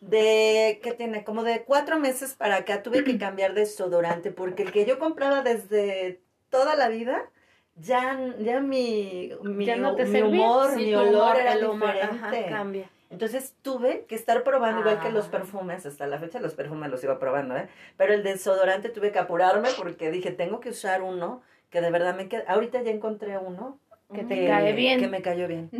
de, 0.00 0.80
¿qué 0.82 0.92
tiene? 0.92 1.24
Como 1.24 1.42
de 1.42 1.64
cuatro 1.64 1.98
meses 1.98 2.34
para 2.34 2.56
acá 2.56 2.82
tuve 2.82 3.04
que 3.04 3.18
cambiar 3.18 3.54
de 3.54 3.60
desodorante 3.60 4.30
porque 4.30 4.62
el 4.64 4.72
que 4.72 4.84
yo 4.84 4.98
compraba 4.98 5.42
desde 5.42 6.20
toda 6.50 6.74
la 6.76 6.88
vida, 6.88 7.30
ya, 7.76 8.18
ya 8.38 8.60
mi, 8.60 9.32
mi, 9.42 9.64
Ya 9.66 9.76
no 9.76 9.94
te 9.94 10.04
mi 10.04 10.20
humor, 10.22 10.70
Sí, 10.74 10.76
mi 10.86 10.94
olor 10.94 11.36
era 11.36 11.54
el 11.54 11.64
humor, 11.64 11.88
ajá, 11.90 12.12
diferente. 12.30 12.50
cambia. 12.50 12.90
Entonces 13.10 13.54
tuve 13.60 14.06
que 14.06 14.14
estar 14.14 14.42
probando, 14.42 14.80
igual 14.80 15.00
que 15.00 15.10
los 15.10 15.26
Ah. 15.26 15.30
perfumes, 15.32 15.84
hasta 15.84 16.06
la 16.06 16.18
fecha 16.18 16.40
los 16.40 16.54
perfumes 16.54 16.90
los 16.90 17.00
sigo 17.00 17.18
probando, 17.18 17.56
¿eh? 17.56 17.68
Pero 17.98 18.14
el 18.14 18.22
desodorante 18.22 18.88
tuve 18.88 19.12
que 19.12 19.18
apurarme 19.18 19.68
porque 19.76 20.10
dije, 20.10 20.30
tengo 20.30 20.60
que 20.60 20.70
usar 20.70 21.02
uno 21.02 21.42
que 21.68 21.80
de 21.82 21.90
verdad 21.90 22.14
me 22.14 22.28
queda. 22.28 22.44
Ahorita 22.48 22.80
ya 22.82 22.90
encontré 22.90 23.36
uno 23.36 23.78
Que 24.14 24.24
te 24.24 24.46
cae 24.46 24.72
bien. 24.72 25.00
Que 25.00 25.08
me 25.08 25.22
cayó 25.22 25.48
bien. 25.48 25.70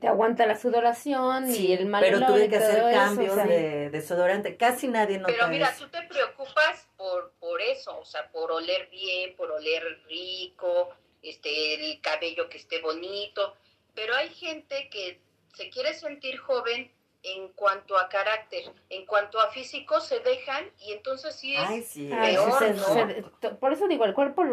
Te 0.00 0.08
aguanta 0.08 0.46
la 0.46 0.56
sudoración 0.56 1.50
y 1.50 1.72
el 1.72 1.86
mal 1.86 2.02
pero 2.02 2.24
tuve 2.26 2.48
que 2.48 2.56
hacer 2.56 2.78
eso, 2.78 2.90
cambios 2.92 3.32
o 3.32 3.34
sea, 3.36 3.46
de 3.46 3.90
desodorante. 3.90 4.56
Casi 4.56 4.88
nadie 4.88 5.18
nota 5.18 5.32
Pero 5.32 5.48
mira, 5.48 5.68
eso. 5.70 5.84
tú 5.84 5.90
te 5.90 6.02
preocupas 6.06 6.88
por, 6.96 7.32
por 7.40 7.60
eso, 7.60 7.98
o 7.98 8.04
sea, 8.04 8.28
por 8.30 8.52
oler 8.52 8.88
bien, 8.90 9.34
por 9.36 9.50
oler 9.50 9.82
rico, 10.08 10.90
este, 11.22 11.74
el 11.92 12.00
cabello 12.00 12.48
que 12.48 12.58
esté 12.58 12.80
bonito. 12.80 13.54
Pero 13.94 14.14
hay 14.14 14.28
gente 14.30 14.88
que 14.90 15.20
se 15.54 15.70
quiere 15.70 15.94
sentir 15.94 16.38
joven 16.38 16.90
en 17.24 17.48
cuanto 17.48 17.98
a 17.98 18.08
carácter, 18.08 18.62
en 18.90 19.04
cuanto 19.04 19.40
a 19.40 19.50
físico 19.50 20.00
se 20.00 20.20
dejan 20.20 20.64
y 20.86 20.92
entonces 20.92 21.34
sí 21.34 21.52
es 21.52 21.60
Ay, 21.66 21.82
sí. 21.82 22.10
Ay, 22.12 22.34
eso 22.34 22.44
peor, 22.44 22.58
se- 22.60 22.70
es- 22.70 22.76
¿no? 22.76 23.32
se- 23.40 23.48
por 23.56 23.72
eso 23.72 23.88
digo, 23.88 24.04
el 24.04 24.14
cuerpo, 24.14 24.44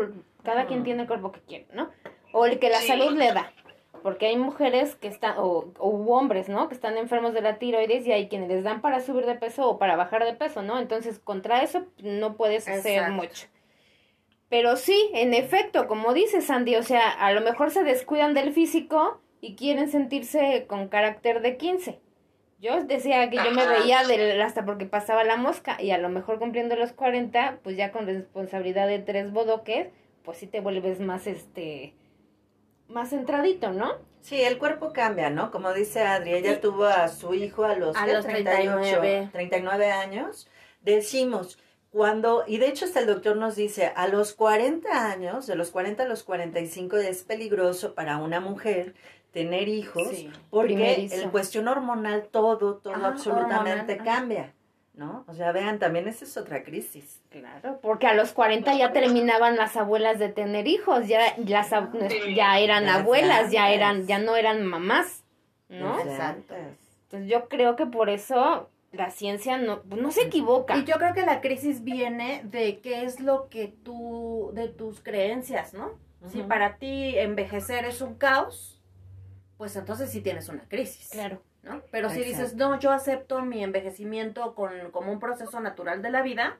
cada 0.44 0.66
quien 0.66 0.84
tiene 0.84 1.04
el 1.04 1.08
cuerpo 1.08 1.32
que 1.32 1.42
quiere, 1.42 1.68
¿no? 1.74 1.92
O 2.38 2.46
el 2.46 2.60
que 2.60 2.70
la 2.70 2.80
Sí. 2.80 2.88
salud 2.88 3.14
le 3.18 3.32
da. 3.32 3.52
Porque 4.04 4.28
hay 4.28 4.36
mujeres 4.38 4.96
que 4.96 5.08
están, 5.08 5.36
o, 5.38 5.72
o 5.80 5.90
hombres, 6.14 6.50
¿no? 6.50 6.68
Que 6.68 6.76
están 6.76 6.98
enfermos 6.98 7.34
de 7.34 7.42
la 7.42 7.58
tiroides 7.58 8.06
y 8.06 8.12
hay 8.12 8.28
quienes 8.28 8.50
les 8.50 8.64
dan 8.64 8.82
para 8.82 9.00
subir 9.00 9.26
de 9.26 9.36
peso 9.36 9.68
o 9.70 9.80
para 9.80 9.96
bajar 9.96 10.26
de 10.26 10.34
peso, 10.34 10.62
¿no? 10.62 10.78
Entonces, 10.80 11.18
contra 11.18 11.64
eso 11.64 11.86
no 12.04 12.36
puedes 12.36 12.68
hacer 12.68 13.10
mucho. 13.12 13.48
Pero 14.50 14.76
sí, 14.76 15.10
en 15.14 15.34
efecto, 15.34 15.88
como 15.88 16.14
dice 16.14 16.42
Sandy, 16.42 16.76
o 16.76 16.84
sea, 16.84 17.10
a 17.10 17.32
lo 17.32 17.42
mejor 17.42 17.72
se 17.72 17.84
descuidan 17.84 18.34
del 18.34 18.54
físico 18.54 19.22
y 19.42 19.56
quieren 19.56 19.90
sentirse 19.90 20.66
con 20.68 20.88
carácter 20.88 21.42
de 21.42 21.58
15. 21.58 22.00
Yo 22.60 22.84
decía 22.84 23.30
que 23.30 23.38
yo 23.38 23.52
me 23.52 23.66
veía 23.68 24.04
del, 24.04 24.40
hasta 24.42 24.66
porque 24.66 24.86
pasaba 24.86 25.24
la 25.24 25.36
mosca 25.38 25.82
y 25.82 25.92
a 25.92 25.98
lo 25.98 26.10
mejor 26.10 26.38
cumpliendo 26.40 26.76
los 26.76 26.94
40, 26.94 27.60
pues 27.64 27.76
ya 27.76 27.92
con 27.92 28.06
responsabilidad 28.06 28.88
de 28.88 29.00
tres 29.00 29.32
bodoques, 29.32 29.88
pues 30.24 30.38
sí 30.38 30.48
te 30.48 30.60
vuelves 30.62 31.00
más 31.00 31.28
este 31.28 31.94
más 32.88 33.10
centradito, 33.10 33.72
¿no? 33.72 33.94
Sí, 34.22 34.42
el 34.42 34.58
cuerpo 34.58 34.92
cambia, 34.92 35.30
¿no? 35.30 35.52
Como 35.52 35.72
dice 35.74 36.02
Adri, 36.02 36.34
ella 36.34 36.60
tuvo 36.60 36.86
a 36.86 37.08
su 37.10 37.34
hijo 37.36 37.66
a 37.66 37.76
los, 37.76 37.96
A 37.96 38.08
los 38.08 38.26
39. 38.26 39.30
39 39.32 39.92
años. 39.92 40.48
Decimos, 40.82 41.60
cuando, 41.92 42.44
y 42.48 42.58
de 42.58 42.68
hecho 42.68 42.86
hasta 42.86 43.00
el 43.02 43.06
doctor 43.08 43.38
nos 43.38 43.56
dice, 43.56 43.92
a 43.96 44.08
los 44.08 44.34
40 44.34 45.12
años, 45.12 45.46
de 45.48 45.56
los 45.56 45.70
40 45.72 46.04
a 46.04 46.08
los 46.08 46.24
45 46.24 46.98
es 46.98 47.24
peligroso 47.24 47.94
para 47.94 48.18
una 48.18 48.40
mujer 48.40 48.96
tener 49.32 49.68
hijos 49.68 50.08
Sí. 50.10 50.32
porque 50.50 50.74
Primerizo. 50.74 51.16
el 51.16 51.30
cuestión 51.30 51.68
hormonal 51.68 52.28
todo, 52.32 52.78
todo 52.78 52.94
Ah, 52.96 53.08
absolutamente 53.10 53.94
hormonal, 53.94 54.04
cambia, 54.06 54.54
¿no? 54.98 55.26
O 55.28 55.34
sea, 55.34 55.52
vean, 55.52 55.80
también 55.80 56.08
esa 56.08 56.26
es 56.26 56.38
otra 56.38 56.64
crisis. 56.64 57.22
Claro, 57.30 57.80
porque 57.82 58.08
a 58.08 58.14
los 58.14 58.32
40 58.32 58.74
ya 58.76 58.94
terminaban 58.94 59.56
las 59.58 59.76
abuelas 59.76 60.20
de 60.20 60.30
tener 60.30 60.68
hijos, 60.68 61.08
ya 61.08 61.36
las 61.46 61.72
ab- 61.72 62.36
ya 62.36 62.60
eran 62.60 62.86
Las 62.86 62.98
abuelas, 63.02 63.52
ya 63.52 63.72
eran 63.72 64.08
ya 64.08 64.20
no 64.20 64.36
eran 64.36 64.66
mamás, 64.66 65.24
¿no? 65.70 66.00
Exacto. 66.00 66.56
Entonces 67.04 67.30
yo 67.30 67.48
creo 67.50 67.76
que 67.76 67.86
por 67.86 68.10
eso 68.10 68.70
la 68.92 69.10
ciencia 69.12 69.58
no 69.58 69.82
no 69.86 70.12
se 70.12 70.24
equivoca. 70.24 70.78
Y 70.78 70.86
yo 70.86 70.96
creo 70.96 71.14
que 71.14 71.26
la 71.26 71.42
crisis 71.42 71.84
viene 71.84 72.42
de 72.46 72.80
qué 72.80 73.04
es 73.04 73.20
lo 73.20 73.50
que 73.50 73.68
tú, 73.68 74.52
de 74.54 74.70
tus 74.70 75.02
creencias, 75.02 75.74
¿no? 75.74 75.92
Si 76.32 76.42
para 76.42 76.78
ti 76.78 77.18
envejecer 77.20 77.86
es 77.86 78.02
un 78.02 78.16
caos, 78.16 78.82
pues 79.58 79.76
entonces 79.76 80.10
sí 80.10 80.22
tienes 80.22 80.50
una 80.50 80.64
crisis. 80.68 81.10
Claro. 81.12 81.42
¿No? 81.66 81.82
Pero 81.92 82.10
si 82.10 82.22
dices, 82.24 82.56
no, 82.56 82.80
yo 82.80 82.92
acepto 82.92 83.42
mi 83.42 83.64
envejecimiento 83.64 84.56
con, 84.56 84.72
como 84.92 85.12
un 85.12 85.20
proceso 85.20 85.60
natural 85.60 86.02
de 86.02 86.12
la 86.12 86.22
vida, 86.22 86.58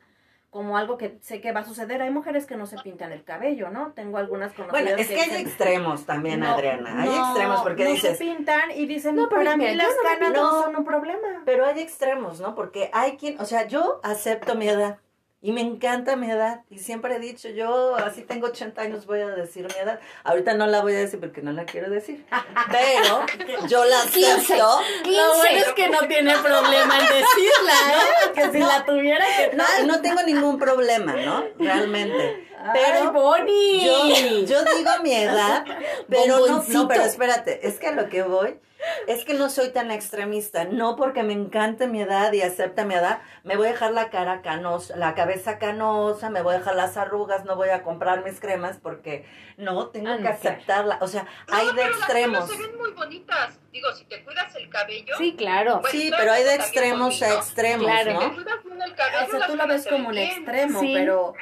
como 0.50 0.78
algo 0.78 0.98
que 0.98 1.18
sé 1.22 1.42
que 1.42 1.52
va 1.52 1.60
a 1.62 1.66
suceder. 1.66 2.02
Hay 2.02 2.12
mujeres 2.12 2.46
que 2.46 2.56
no 2.56 2.66
se 2.66 2.78
pintan 2.78 3.12
el 3.12 3.26
cabello, 3.26 3.70
¿no? 3.70 3.92
Tengo 3.92 4.18
algunas 4.18 4.54
conocidas 4.54 4.84
Bueno, 4.84 4.98
es 5.02 5.08
que 5.10 5.16
hay 5.20 5.30
dicen, 5.30 5.48
extremos 5.48 6.06
también, 6.06 6.40
"No, 6.40 6.54
Adriana. 6.54 7.02
Hay 7.04 7.10
no, 7.10 7.26
extremos 7.28 7.62
porque 7.62 7.84
no 7.84 7.90
dices, 7.90 8.18
se 8.18 8.24
pintan 8.24 8.72
y 8.72 8.86
dicen, 8.86 9.16
No, 9.18 9.28
pero 9.28 9.42
para 9.44 9.58
mí 9.58 9.66
mira, 9.66 9.76
las 9.86 9.96
canas 10.02 10.32
pinto". 10.32 10.42
no 10.42 10.64
son 10.64 10.76
un 10.78 10.86
problema. 10.86 11.42
Pero 11.44 11.66
hay 11.66 11.82
extremos, 11.82 12.40
¿no? 12.40 12.56
Porque 12.56 12.90
hay 12.94 13.18
quien, 13.18 13.40
o 13.42 13.46
sea, 13.46 13.68
yo 13.68 14.00
acepto 14.02 14.56
mi 14.56 14.70
edad 14.70 15.00
y 15.46 15.52
me 15.52 15.62
encanta 15.62 16.16
mi 16.16 16.32
edad 16.32 16.62
y 16.72 16.80
siempre 16.80 17.18
he 17.18 17.20
dicho, 17.20 17.50
yo 17.50 17.96
así 17.98 18.24
tengo 18.24 18.48
80 18.48 18.82
años, 18.82 19.06
voy 19.06 19.20
a 19.20 19.28
decir 19.28 19.68
mi 19.68 19.80
edad. 19.80 20.00
Ahorita 20.24 20.56
no 20.56 20.66
la 20.66 20.82
voy 20.82 20.94
a 20.96 20.98
decir 20.98 21.20
porque 21.20 21.44
no 21.44 21.52
la 21.52 21.66
quiero 21.66 21.88
decir, 21.92 22.26
pero 22.72 23.68
yo 23.68 23.86
la 23.86 24.00
acepto. 24.00 24.82
Lo 25.06 25.36
bueno 25.36 25.58
es 25.58 25.72
que 25.74 25.88
no 25.88 26.00
tiene 26.08 26.36
problema 26.40 26.98
en 26.98 27.06
decirla, 27.06 27.74
¿eh? 27.94 28.32
Que 28.34 28.52
si 28.54 28.58
la 28.58 28.86
tuviera 28.86 29.24
que 29.38 29.56
No, 29.56 29.64
no 29.86 30.02
tengo 30.02 30.24
ningún 30.24 30.58
problema, 30.58 31.14
¿no? 31.14 31.44
Realmente. 31.60 32.48
Pero, 32.74 33.12
Bonnie. 33.12 33.86
yo, 33.86 34.46
yo 34.48 34.76
digo 34.76 34.90
mi 35.04 35.14
edad, 35.14 35.64
pero 36.10 36.40
no, 36.40 36.64
no, 36.68 36.88
pero 36.88 37.04
espérate, 37.04 37.68
es 37.68 37.78
que 37.78 37.90
a 37.90 37.92
lo 37.92 38.10
que 38.10 38.24
voy 38.24 38.58
es 39.08 39.26
que 39.26 39.34
no 39.34 39.50
soy 39.50 39.70
tan 39.70 39.92
extremista, 39.92 40.66
no 40.66 40.96
porque 40.96 41.24
me 41.24 41.34
encante 41.34 41.88
mi 41.88 42.02
edad 42.02 42.32
y 42.34 42.42
acepta 42.42 42.86
mi 42.86 42.94
edad, 42.96 43.22
me 43.44 43.56
voy 43.58 43.68
a 43.68 43.72
dejar 43.72 43.92
la 43.92 44.10
cara 44.10 44.42
canosa, 44.42 44.96
la 44.98 45.16
cabeza 45.16 45.58
canosa, 45.60 46.30
me 46.30 46.42
voy 46.42 46.56
a 46.56 46.58
dejar 46.60 46.76
las 46.76 46.98
arrugas, 46.98 47.46
no 47.46 47.56
voy 47.56 47.70
a 47.70 47.84
comprar 47.84 48.24
mis 48.24 48.40
cremas 48.40 48.78
porque 48.82 49.26
no, 49.58 49.88
tengo 49.90 50.10
Ah, 50.10 50.18
que 50.18 50.24
no, 50.24 50.30
aceptarla, 50.30 50.98
o 51.02 51.08
sea, 51.08 51.26
No, 51.48 51.56
hay 51.56 51.68
de 51.68 51.74
pero 51.76 51.90
las 51.90 51.98
extremos. 52.00 52.46
cremas 52.46 52.50
se 52.50 52.68
ven 52.68 52.78
muy 52.78 52.92
bonitas. 52.92 53.60
Digo, 53.72 53.92
si 53.94 54.06
te 54.06 54.24
cuidas 54.24 54.56
el 54.56 54.70
cabello. 54.70 55.16
Sí, 55.18 55.36
claro. 55.36 55.82
Pues, 55.82 55.92
Sí, 55.92 56.12
pero 56.18 56.32
hay 56.32 56.44
de 56.44 56.56
extremos 56.56 57.22
a 57.22 57.34
extremos, 57.36 57.86
Claro. 57.86 58.12
Si 58.12 58.18
te 58.20 58.26
¿no? 58.28 58.36
cuidas 58.36 58.64
bien 58.64 58.82
el 58.82 58.96
cabello, 58.96 59.26
O 59.26 59.30
sea, 59.30 59.40
las 59.40 59.48
tú 59.50 59.56
lo 59.58 59.68
ves 59.68 59.88
como 59.88 60.10
bien. 60.12 60.32
extremo, 60.32 60.80
Sí. 60.80 60.92
pero... 60.94 61.34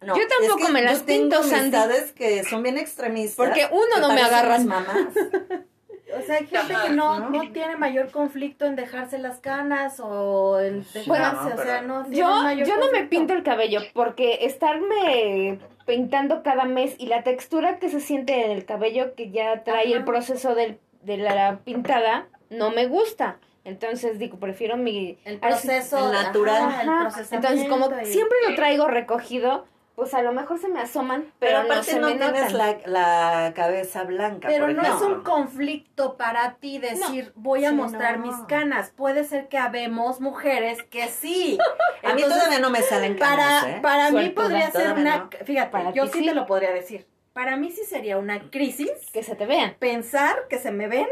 No, 0.00 0.16
Yo 0.16 0.22
tampoco 0.26 0.58
es 0.58 0.66
que 0.66 0.72
me 0.72 0.82
las 0.82 0.98
yo 1.00 1.04
tengo 1.06 1.20
pinto, 1.30 1.42
Sandy. 1.44 2.12
que 2.16 2.42
son 2.42 2.62
bien 2.64 2.76
extremistas. 2.76 3.36
Porque 3.36 3.68
uno 3.70 4.00
no 4.00 4.08
me 4.08 4.22
mis 4.22 4.66
mamás. 4.66 5.14
O 6.18 6.22
sea, 6.22 6.36
hay 6.36 6.46
gente 6.46 6.74
que 6.84 6.90
no, 6.90 7.30
no 7.30 7.40
tiene 7.52 7.76
mayor 7.76 8.10
conflicto 8.10 8.66
en 8.66 8.76
dejarse 8.76 9.18
las 9.18 9.38
canas 9.38 10.00
o 10.00 10.60
en 10.60 10.78
dejarse, 10.80 11.08
Bueno, 11.08 11.32
o 11.54 11.62
sea, 11.62 11.82
no 11.82 12.02
tiene 12.02 12.16
Yo, 12.18 12.28
mayor 12.42 12.66
yo 12.68 12.76
no 12.76 12.90
me 12.90 13.04
pinto 13.04 13.32
el 13.32 13.42
cabello 13.42 13.80
porque 13.94 14.38
estarme 14.42 15.58
pintando 15.86 16.42
cada 16.42 16.64
mes 16.64 16.94
y 16.98 17.06
la 17.06 17.22
textura 17.22 17.78
que 17.78 17.88
se 17.88 18.00
siente 18.00 18.44
en 18.44 18.50
el 18.52 18.64
cabello 18.64 19.14
que 19.14 19.30
ya 19.30 19.64
trae 19.64 19.88
Ajá. 19.88 19.96
el 19.98 20.04
proceso 20.04 20.54
del, 20.54 20.78
de 21.02 21.16
la 21.16 21.58
pintada 21.64 22.26
no 22.50 22.70
me 22.70 22.86
gusta. 22.86 23.38
Entonces 23.64 24.18
digo, 24.18 24.38
prefiero 24.38 24.76
mi... 24.76 25.18
El 25.24 25.38
así- 25.40 25.66
proceso 25.68 26.06
el 26.06 26.12
natural. 26.12 26.62
ajá, 26.62 27.08
el 27.20 27.26
Entonces 27.34 27.68
como 27.68 27.90
y- 28.02 28.06
siempre 28.06 28.36
lo 28.48 28.54
traigo 28.56 28.88
recogido, 28.88 29.66
pues 29.94 30.14
a 30.14 30.22
lo 30.22 30.32
mejor 30.32 30.58
se 30.58 30.68
me 30.68 30.80
asoman, 30.80 31.32
Pero, 31.38 31.58
pero, 31.58 31.58
no 31.58 31.64
aparte 31.64 31.90
se 31.92 31.98
no, 32.00 32.06
me 32.08 32.14
tienes 32.14 32.52
notan. 32.52 32.82
la, 32.86 33.42
la 33.44 33.54
cabeza 33.54 34.04
blanca. 34.04 34.48
Pero 34.48 34.66
por 34.66 34.74
no 34.74 34.82
es 34.82 35.02
un 35.02 35.22
conflicto 35.22 36.16
para 36.16 36.54
ti 36.54 36.78
decir, 36.78 37.32
voy 37.36 37.64
a 37.64 37.70
Sí, 37.70 37.74
mostrar 37.76 38.18
no. 38.18 38.26
mis 38.26 38.36
canas. 38.46 38.90
Puede 38.90 39.24
ser 39.24 39.48
que 39.48 39.58
habemos 39.58 40.20
mujeres 40.20 40.82
que 40.84 41.08
sí. 41.08 41.58
A 42.02 42.14
mí 42.14 42.22
todavía 42.22 42.58
no 42.58 42.70
me 42.70 42.80
salen 42.82 43.14
canas, 43.16 43.62
Para, 43.64 43.76
¿eh? 43.76 43.80
para 43.80 44.10
mí 44.10 44.28
podría 44.30 44.70
ser 44.70 44.92
una... 44.94 45.16
no. 45.18 45.30
Fíjate, 45.44 45.70
Para 45.70 45.92
yo 45.92 46.06
sí. 46.06 46.24
te 46.26 46.34
lo 46.34 46.46
podría 46.46 46.72
decir. 46.72 47.06
Para 47.32 47.56
mí 47.56 47.70
sí 47.70 47.84
sería 47.84 48.18
una 48.18 48.50
crisis 48.50 48.90
Que 49.12 49.22
se 49.22 49.34
te 49.36 49.46
vean. 49.46 49.76
pensar 49.78 50.48
que 50.50 50.58
se 50.58 50.70
me 50.70 50.88
ven 50.88 51.06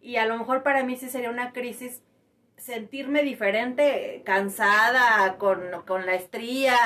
y 0.00 0.16
a 0.16 0.26
lo 0.26 0.36
mejor 0.36 0.62
para 0.62 0.82
mí 0.84 0.96
sí 0.96 1.08
sería 1.08 1.30
una 1.30 1.52
crisis 1.52 2.02
sentirme 2.58 3.22
diferente, 3.22 4.22
cansada, 4.24 5.36
con, 5.38 5.60
con 5.86 6.06
la 6.06 6.14
estría, 6.14 6.76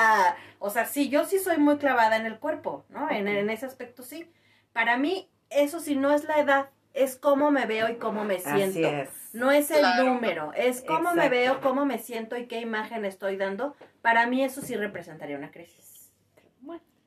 o 0.59 0.69
sea, 0.69 0.85
sí, 0.85 1.09
yo 1.09 1.25
sí 1.25 1.39
soy 1.39 1.57
muy 1.57 1.77
clavada 1.77 2.15
en 2.17 2.25
el 2.25 2.39
cuerpo, 2.39 2.85
¿no? 2.89 3.09
En, 3.09 3.27
en 3.27 3.49
ese 3.49 3.65
aspecto 3.65 4.03
sí. 4.03 4.31
Para 4.71 4.97
mí, 4.97 5.29
eso 5.49 5.79
sí 5.79 5.95
no 5.95 6.11
es 6.11 6.23
la 6.25 6.39
edad, 6.39 6.69
es 6.93 7.15
cómo 7.15 7.51
me 7.51 7.65
veo 7.65 7.89
y 7.89 7.95
cómo 7.95 8.23
me 8.23 8.39
siento. 8.39 8.79
Así 8.79 8.83
es. 8.85 9.09
No 9.33 9.51
es 9.51 9.71
el 9.71 9.79
Claro. 9.79 10.03
número, 10.05 10.51
es 10.55 10.81
cómo 10.81 11.13
me 11.13 11.27
veo, 11.29 11.59
cómo 11.59 11.85
me 11.85 11.97
siento 11.97 12.37
y 12.37 12.45
qué 12.47 12.59
imagen 12.59 13.03
estoy 13.05 13.35
dando. 13.35 13.75
Para 14.01 14.27
mí 14.27 14.43
eso 14.43 14.61
sí 14.61 14.75
representaría 14.75 15.37
una 15.37 15.51
crisis. 15.51 16.11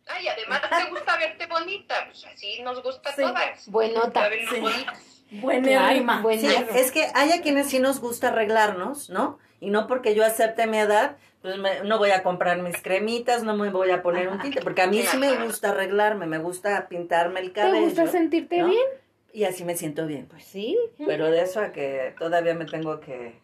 Ay, 0.09 0.29
además 0.29 0.63
te 0.71 0.89
gusta 0.91 1.17
verte 1.17 1.47
bonita, 1.47 1.95
pues 2.07 2.25
así 2.27 2.63
nos 2.63 2.81
gusta 2.81 3.13
Sí. 3.13 3.25
a 3.25 3.27
todas. 3.27 3.71
Vernos 3.73 4.51
Sí. 4.51 4.87
Buena 5.31 5.91
rima. 5.91 6.23
Sí, 6.39 6.49
es 6.75 6.93
que 6.93 7.07
hay 7.15 7.33
a 7.33 7.43
quienes 7.43 7.69
sí 7.69 7.79
nos 7.79 8.01
gusta 8.01 8.29
arreglarnos, 8.29 9.11
¿no? 9.11 9.39
Y 9.61 9.71
no 9.71 9.87
porque 9.87 10.15
yo 10.15 10.25
acepte 10.25 10.67
mi 10.67 10.79
edad, 10.79 11.17
pues 11.43 11.59
me- 11.59 11.81
no 11.83 11.99
voy 11.99 12.11
a 12.11 12.23
comprar 12.23 12.61
mis 12.63 12.81
cremitas, 12.83 13.43
no 13.43 13.57
me 13.57 13.71
voy 13.71 13.91
a 13.91 14.03
poner 14.03 14.29
un 14.29 14.39
tinte, 14.39 14.61
porque 14.61 14.83
a 14.83 14.87
mí 14.87 15.03
sí 15.03 15.17
me 15.17 15.45
gusta 15.45 15.71
arreglarme, 15.71 16.27
me 16.27 16.39
gusta 16.39 16.89
pintarme 16.89 17.41
el 17.41 17.53
¿Te 17.53 17.61
cabello. 17.63 17.85
gusta 17.87 18.07
sentirte 18.07 18.59
¿no? 18.59 18.69
bien? 18.69 18.85
Y 19.33 19.45
así 19.45 19.65
me 19.65 19.77
siento 19.77 20.07
bien. 20.07 20.27
Pues 20.27 20.45
sí. 20.45 20.77
Pero 21.05 21.31
de 21.31 21.43
eso 21.43 21.61
a 21.61 21.73
que 21.73 22.15
todavía 22.19 22.55
me 22.55 22.65
tengo 22.67 23.01
que, 23.01 23.35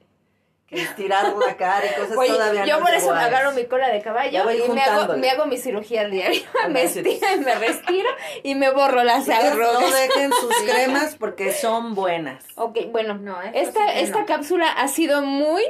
estirar 0.73 1.35
la 1.37 1.57
cara 1.57 1.85
y 1.87 2.01
cosas 2.01 2.16
Oye, 2.16 2.31
todavía 2.33 2.64
yo 2.64 2.79
no 2.79 2.85
por 2.85 2.95
eso 2.95 3.12
a 3.12 3.25
agarro 3.25 3.53
mi 3.53 3.66
cola 3.66 3.89
de 3.91 4.01
caballo 4.01 4.51
y 4.51 4.68
me 4.70 4.83
hago, 4.83 5.16
me 5.16 5.47
mi 5.47 5.57
cirugía 5.59 6.01
al 6.03 6.11
diario. 6.11 6.41
me 6.70 6.83
estiro 6.85 7.11
y 7.37 7.41
me 7.41 7.55
restiro 7.55 8.09
y 8.43 8.55
me 8.55 8.70
borro 8.70 9.05
las 9.05 9.25
Chicas, 9.25 9.55
No 9.57 9.64
arrugas. 9.64 9.95
dejen 9.95 10.33
sus 10.41 10.55
cremas 10.62 11.16
porque 11.16 11.53
son 11.53 11.95
buenas. 11.95 12.45
Ok, 12.57 12.79
bueno, 12.91 13.14
No, 13.14 13.41
esta, 13.43 13.81
sí 13.93 13.99
esta 14.01 14.20
no. 14.20 14.27
cápsula 14.27 14.68
ha 14.73 14.89
sido 14.89 15.23
muy 15.23 15.62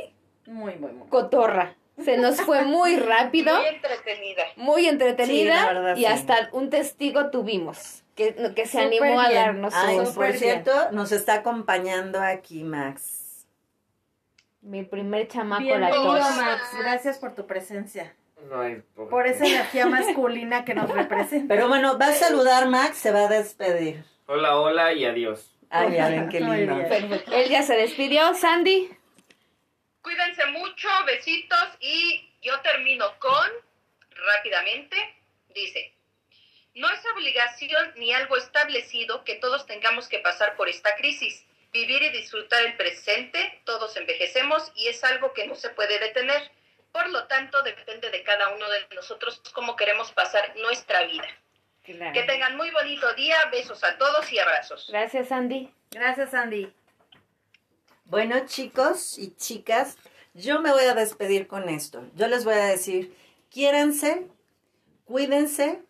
Muy, 0.46 0.76
muy, 0.76 0.92
muy. 0.92 1.08
cotorra. 1.08 1.74
Se 2.02 2.16
nos 2.16 2.40
fue 2.40 2.62
muy 2.62 2.96
rápido, 2.98 3.54
Muy 3.58 3.66
entretenida. 3.66 4.42
muy 4.56 4.86
entretenida 4.88 5.58
Sí, 5.58 5.64
la 5.66 5.72
verdad, 5.72 5.96
y 5.96 6.00
sí. 6.00 6.06
hasta 6.06 6.48
un 6.52 6.70
testigo 6.70 7.30
tuvimos 7.30 8.02
que, 8.16 8.34
que 8.54 8.66
se 8.66 8.82
Súper 8.82 9.02
animó 9.02 9.20
a 9.20 9.28
bien. 9.28 9.42
darnos 9.42 9.74
Ay, 9.74 10.04
su- 10.06 10.14
por 10.14 10.32
cierto, 10.32 10.72
nos 10.92 11.12
está 11.12 11.34
acompañando 11.34 12.20
aquí 12.20 12.64
Max. 12.64 13.18
Mi 14.62 14.84
primer 14.84 15.28
chamaco 15.28 15.62
Bienvenido, 15.62 16.14
latoso. 16.14 16.40
Max. 16.40 16.70
Gracias 16.78 17.18
por 17.18 17.34
tu 17.34 17.46
presencia. 17.46 18.14
Ay, 18.52 18.82
por, 18.94 19.08
Por 19.08 19.26
esa 19.26 19.44
energía 19.44 19.86
masculina 19.86 20.64
que 20.64 20.74
nos 20.74 20.90
representa. 20.90 21.54
Pero 21.54 21.68
bueno, 21.68 21.98
va 21.98 22.06
a 22.06 22.12
saludar 22.12 22.68
Max, 22.68 22.96
se 22.96 23.12
va 23.12 23.26
a 23.26 23.28
despedir. 23.28 24.04
Hola, 24.26 24.56
hola 24.58 24.92
y 24.92 25.04
adiós. 25.04 25.54
Ay, 25.70 25.94
ya 25.94 26.08
ven 26.08 26.28
qué 26.28 26.40
lindo. 26.40 26.76
Él 27.32 27.48
ya 27.48 27.62
se 27.62 27.74
despidió, 27.76 28.34
Sandy. 28.34 28.90
Cuídense 30.02 30.46
mucho, 30.46 30.88
besitos 31.06 31.68
y 31.80 32.28
yo 32.42 32.60
termino 32.60 33.06
con, 33.20 33.48
rápidamente, 34.10 34.96
dice, 35.54 35.94
no 36.74 36.90
es 36.90 37.00
obligación 37.14 37.92
ni 37.96 38.12
algo 38.12 38.36
establecido 38.36 39.22
que 39.24 39.36
todos 39.36 39.66
tengamos 39.66 40.08
que 40.08 40.18
pasar 40.18 40.56
por 40.56 40.68
esta 40.68 40.94
crisis. 40.96 41.46
Vivir 41.72 42.02
y 42.02 42.10
disfrutar 42.10 42.62
el 42.66 42.76
presente, 42.76 43.62
todos 43.64 43.96
envejecemos 43.96 44.70
y 44.76 44.88
es 44.88 45.02
algo 45.04 45.32
que 45.32 45.46
no 45.46 45.54
se 45.54 45.70
puede 45.70 45.98
detener. 45.98 46.50
Por 46.92 47.08
lo 47.08 47.26
tanto, 47.26 47.62
depende 47.62 48.10
de 48.10 48.22
cada 48.22 48.54
uno 48.54 48.68
de 48.68 48.94
nosotros 48.94 49.40
cómo 49.54 49.74
queremos 49.74 50.12
pasar 50.12 50.54
nuestra 50.56 51.04
vida. 51.04 51.26
Claro. 51.82 52.12
Que 52.12 52.24
tengan 52.24 52.56
muy 52.56 52.70
bonito 52.70 53.12
día, 53.14 53.36
besos 53.50 53.82
a 53.84 53.96
todos 53.96 54.30
y 54.32 54.38
abrazos. 54.38 54.86
Gracias, 54.90 55.28
Sandy. 55.28 55.72
Gracias, 55.90 56.34
Andy. 56.34 56.70
Bueno, 58.04 58.44
chicos 58.46 59.18
y 59.18 59.34
chicas, 59.36 59.96
yo 60.34 60.60
me 60.60 60.70
voy 60.70 60.84
a 60.84 60.94
despedir 60.94 61.46
con 61.46 61.70
esto. 61.70 62.04
Yo 62.14 62.28
les 62.28 62.44
voy 62.44 62.54
a 62.54 62.66
decir, 62.66 63.16
quiéranse, 63.50 64.28
cuídense 65.04 65.82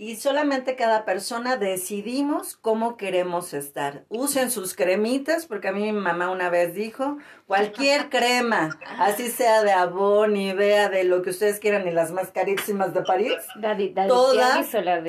y 0.00 0.14
solamente 0.14 0.76
cada 0.76 1.04
persona 1.04 1.56
decidimos 1.56 2.56
cómo 2.56 2.96
queremos 2.96 3.52
estar. 3.52 4.04
Usen 4.08 4.52
sus 4.52 4.74
cremitas, 4.74 5.46
porque 5.46 5.66
a 5.68 5.72
mí 5.72 5.82
mi 5.82 5.92
mamá 5.92 6.30
una 6.30 6.50
vez 6.50 6.72
dijo, 6.72 7.18
cualquier 7.48 8.08
crema, 8.10 8.78
así 9.00 9.28
sea 9.28 9.64
de 9.64 9.72
Avon, 9.72 10.34
Nivea, 10.34 10.88
de 10.88 11.02
lo 11.02 11.22
que 11.22 11.30
ustedes 11.30 11.58
quieran 11.58 11.88
y 11.88 11.90
las 11.90 12.12
más 12.12 12.30
carísimas 12.30 12.94
de 12.94 13.02
París, 13.02 13.34
Daddy, 13.56 13.88
Daddy 13.88 14.08
Todas- 14.08 14.66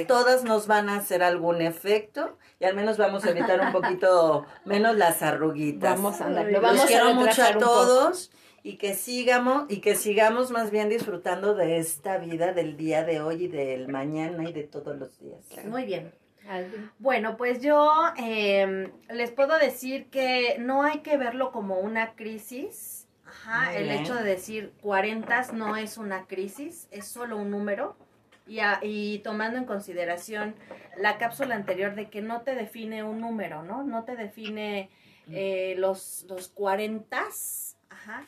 todas 0.07 0.43
nos 0.43 0.65
van 0.65 0.89
a 0.89 0.95
hacer 0.95 1.21
algún 1.21 1.61
efecto 1.61 2.39
y 2.59 2.65
al 2.65 2.75
menos 2.75 2.97
vamos 2.97 3.23
a 3.25 3.29
evitar 3.29 3.61
un 3.61 3.71
poquito 3.71 4.47
menos 4.65 4.97
las 4.97 5.21
arruguitas. 5.21 5.95
Vamos 5.97 6.19
a 6.19 6.25
andar. 6.25 6.47
Los 6.51 6.61
vamos 6.63 6.81
a 6.81 6.87
quiero 6.87 7.13
mucho 7.13 7.27
retrasar 7.27 7.53
a 7.53 7.57
un 7.57 7.63
poco. 7.63 8.11
Y 8.63 8.77
que 8.77 8.93
sigamos 8.93 9.65
y 9.69 9.81
que 9.81 9.95
sigamos 9.95 10.51
más 10.51 10.71
bien 10.71 10.89
disfrutando 10.89 11.55
de 11.55 11.77
esta 11.77 12.17
vida 12.17 12.53
del 12.53 12.77
día 12.77 13.03
de 13.03 13.21
hoy 13.21 13.45
y 13.45 13.47
del 13.47 13.87
mañana 13.87 14.49
y 14.49 14.53
de 14.53 14.63
todos 14.63 14.97
los 14.97 15.19
días. 15.19 15.39
Muy 15.65 15.85
bien. 15.85 16.11
Bueno, 16.97 17.37
pues 17.37 17.61
yo 17.61 17.91
eh, 18.17 18.91
les 19.11 19.31
puedo 19.31 19.57
decir 19.59 20.09
que 20.09 20.55
no 20.59 20.83
hay 20.83 20.99
que 20.99 21.17
verlo 21.17 21.51
como 21.51 21.79
una 21.79 22.15
crisis. 22.15 23.07
Ajá, 23.25 23.75
el 23.77 23.89
hecho 23.91 24.15
de 24.15 24.23
decir 24.23 24.73
40 24.81 25.51
no 25.53 25.75
es 25.77 25.97
una 25.99 26.25
crisis, 26.25 26.87
es 26.91 27.05
solo 27.07 27.37
un 27.37 27.51
número. 27.51 27.95
Y, 28.47 28.61
a- 28.61 28.79
y 28.81 29.19
tomando 29.19 29.59
en 29.59 29.65
consideración 29.65 30.55
la 30.97 31.19
cápsula 31.19 31.53
anterior 31.53 31.93
de 31.93 32.09
que 32.09 32.23
no 32.23 32.41
te 32.41 32.55
define 32.55 33.03
un 33.03 33.21
número, 33.21 33.61
¿no? 33.61 33.83
No 33.83 34.05
te 34.05 34.15
define 34.15 34.89
eh, 35.31 35.75
los, 35.77 36.25
los 36.27 36.47
40. 36.47 37.27
Ajá. 37.91 38.25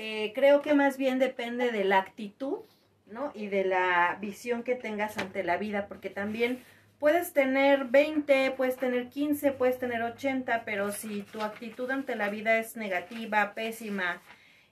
Eh, 0.00 0.30
creo 0.32 0.62
que 0.62 0.74
más 0.74 0.96
bien 0.96 1.18
depende 1.18 1.72
de 1.72 1.82
la 1.82 1.98
actitud, 1.98 2.58
¿no? 3.06 3.32
Y 3.34 3.48
de 3.48 3.64
la 3.64 4.16
visión 4.20 4.62
que 4.62 4.76
tengas 4.76 5.18
ante 5.18 5.42
la 5.42 5.56
vida, 5.56 5.88
porque 5.88 6.08
también 6.08 6.62
puedes 7.00 7.32
tener 7.32 7.86
20, 7.86 8.52
puedes 8.52 8.76
tener 8.76 9.08
15, 9.08 9.50
puedes 9.50 9.80
tener 9.80 10.02
80, 10.02 10.64
pero 10.64 10.92
si 10.92 11.22
tu 11.22 11.42
actitud 11.42 11.90
ante 11.90 12.14
la 12.14 12.28
vida 12.28 12.58
es 12.58 12.76
negativa, 12.76 13.54
pésima, 13.54 14.22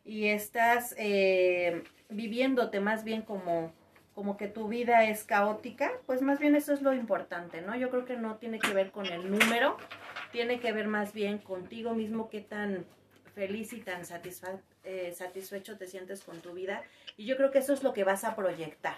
y 0.05 0.29
estás 0.29 0.95
eh, 0.97 1.83
viviéndote 2.09 2.79
más 2.79 3.03
bien 3.03 3.22
como, 3.22 3.72
como 4.14 4.37
que 4.37 4.47
tu 4.47 4.68
vida 4.68 5.07
es 5.07 5.24
caótica, 5.24 5.91
pues 6.07 6.22
más 6.22 6.39
bien 6.39 6.55
eso 6.55 6.72
es 6.72 6.83
lo 6.83 6.95
importante, 6.95 7.62
¿no? 7.62 7.74
Yo 7.74 7.91
creo 7.91 8.05
que 8.05 8.16
no 8.16 8.37
tiene 8.37 8.61
que 8.61 8.72
ver 8.72 8.93
con 8.93 9.07
el 9.07 9.29
número, 9.29 9.77
tiene 10.31 10.61
que 10.61 10.70
ver 10.70 10.87
más 10.87 11.12
bien 11.12 11.39
contigo 11.39 11.95
mismo, 11.95 12.29
qué 12.29 12.43
tan 12.43 12.87
feliz 13.37 13.72
y 13.74 13.80
tan 13.82 14.03
satisfa- 14.05 14.59
eh, 14.82 15.12
satisfecho 15.14 15.76
te 15.76 15.87
sientes 15.87 16.22
con 16.24 16.41
tu 16.41 16.55
vida. 16.55 16.82
Y 17.18 17.26
yo 17.26 17.37
creo 17.37 17.51
que 17.53 17.59
eso 17.59 17.72
es 17.74 17.82
lo 17.82 17.93
que 17.93 18.03
vas 18.03 18.24
a 18.24 18.34
proyectar. 18.34 18.97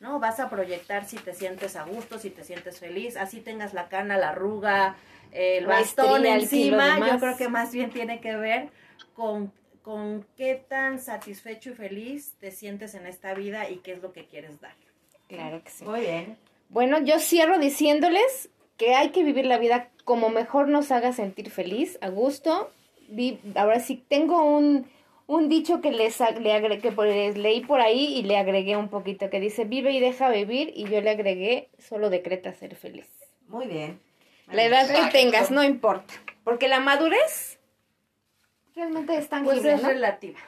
¿no? 0.00 0.20
Vas 0.20 0.38
a 0.38 0.48
proyectar 0.48 1.04
si 1.06 1.16
te 1.16 1.32
sientes 1.34 1.74
a 1.74 1.84
gusto, 1.84 2.18
si 2.18 2.30
te 2.30 2.44
sientes 2.44 2.78
feliz, 2.78 3.16
así 3.16 3.40
tengas 3.40 3.74
la 3.74 3.88
cana, 3.88 4.16
la 4.16 4.28
arruga, 4.30 4.96
el 5.32 5.66
bastón 5.66 6.24
encima, 6.26 6.98
yo 7.00 7.18
creo 7.18 7.36
que 7.36 7.48
más 7.48 7.72
bien 7.72 7.90
tiene 7.90 8.20
que 8.20 8.36
ver 8.36 8.68
con, 9.14 9.52
con 9.82 10.24
qué 10.36 10.54
tan 10.68 11.00
satisfecho 11.00 11.70
y 11.70 11.74
feliz 11.74 12.34
te 12.38 12.52
sientes 12.52 12.94
en 12.94 13.06
esta 13.06 13.34
vida 13.34 13.68
y 13.70 13.78
qué 13.78 13.94
es 13.94 14.02
lo 14.02 14.12
que 14.12 14.26
quieres 14.26 14.60
dar. 14.60 14.74
Claro 15.28 15.62
que 15.64 15.70
sí. 15.70 15.84
Muy 15.84 16.00
bien. 16.02 16.36
Bueno, 16.68 17.00
yo 17.00 17.18
cierro 17.18 17.58
diciéndoles 17.58 18.50
que 18.76 18.94
hay 18.94 19.08
que 19.10 19.24
vivir 19.24 19.46
la 19.46 19.58
vida 19.58 19.90
como 20.04 20.30
mejor 20.30 20.68
nos 20.68 20.92
haga 20.92 21.12
sentir 21.12 21.50
feliz, 21.50 21.98
a 22.02 22.08
gusto. 22.08 22.70
Vi- 23.08 23.40
ahora 23.56 23.80
sí, 23.80 24.04
tengo 24.08 24.42
un, 24.44 24.86
un 25.26 25.48
dicho 25.48 25.80
que 25.80 25.90
les 25.90 26.18
le 26.40 26.52
agregué, 26.52 26.80
que 26.80 26.92
por- 26.92 27.06
leí 27.06 27.60
por 27.62 27.80
ahí 27.80 28.16
y 28.18 28.22
le 28.22 28.36
agregué 28.36 28.76
un 28.76 28.88
poquito, 28.88 29.30
que 29.30 29.40
dice, 29.40 29.64
vive 29.64 29.92
y 29.92 30.00
deja 30.00 30.28
vivir, 30.30 30.72
y 30.74 30.84
yo 30.88 31.00
le 31.00 31.10
agregué, 31.10 31.70
solo 31.78 32.10
decreta 32.10 32.52
ser 32.52 32.76
feliz. 32.76 33.08
Muy 33.48 33.66
bien. 33.66 34.00
La 34.52 34.64
edad 34.64 34.86
que 34.86 34.92
Exacto. 34.94 35.12
tengas, 35.18 35.50
no 35.50 35.62
importa, 35.64 36.14
porque 36.44 36.68
la 36.68 36.80
madurez 36.80 37.58
realmente 38.74 39.16
es 39.16 39.28
tangible, 39.28 39.60
Pues 39.60 39.74
es 39.74 39.82
¿no? 39.82 39.88
relativa. 39.88 40.38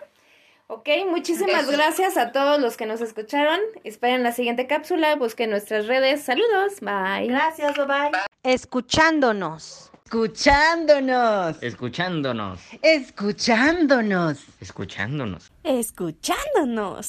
Ok, 0.69 0.89
muchísimas 1.09 1.65
Eso. 1.65 1.73
gracias 1.73 2.17
a 2.17 2.31
todos 2.31 2.61
los 2.61 2.77
que 2.77 2.87
nos 2.87 3.01
escucharon. 3.01 3.59
Esperen 3.83 4.23
la 4.23 4.31
siguiente 4.31 4.69
cápsula, 4.69 5.17
busquen 5.17 5.51
nuestras 5.51 5.89
redes. 5.89 6.23
Saludos, 6.23 6.81
bye. 6.81 7.27
Gracias, 7.27 7.75
bye 7.77 7.87
bye. 7.87 8.11
Escuchándonos. 8.45 9.90
Escuchándonos. 10.13 11.63
Escuchándonos. 11.63 12.59
Escuchándonos. 12.83 14.39
Escuchándonos. 14.59 15.53
Escuchándonos. 15.63 17.07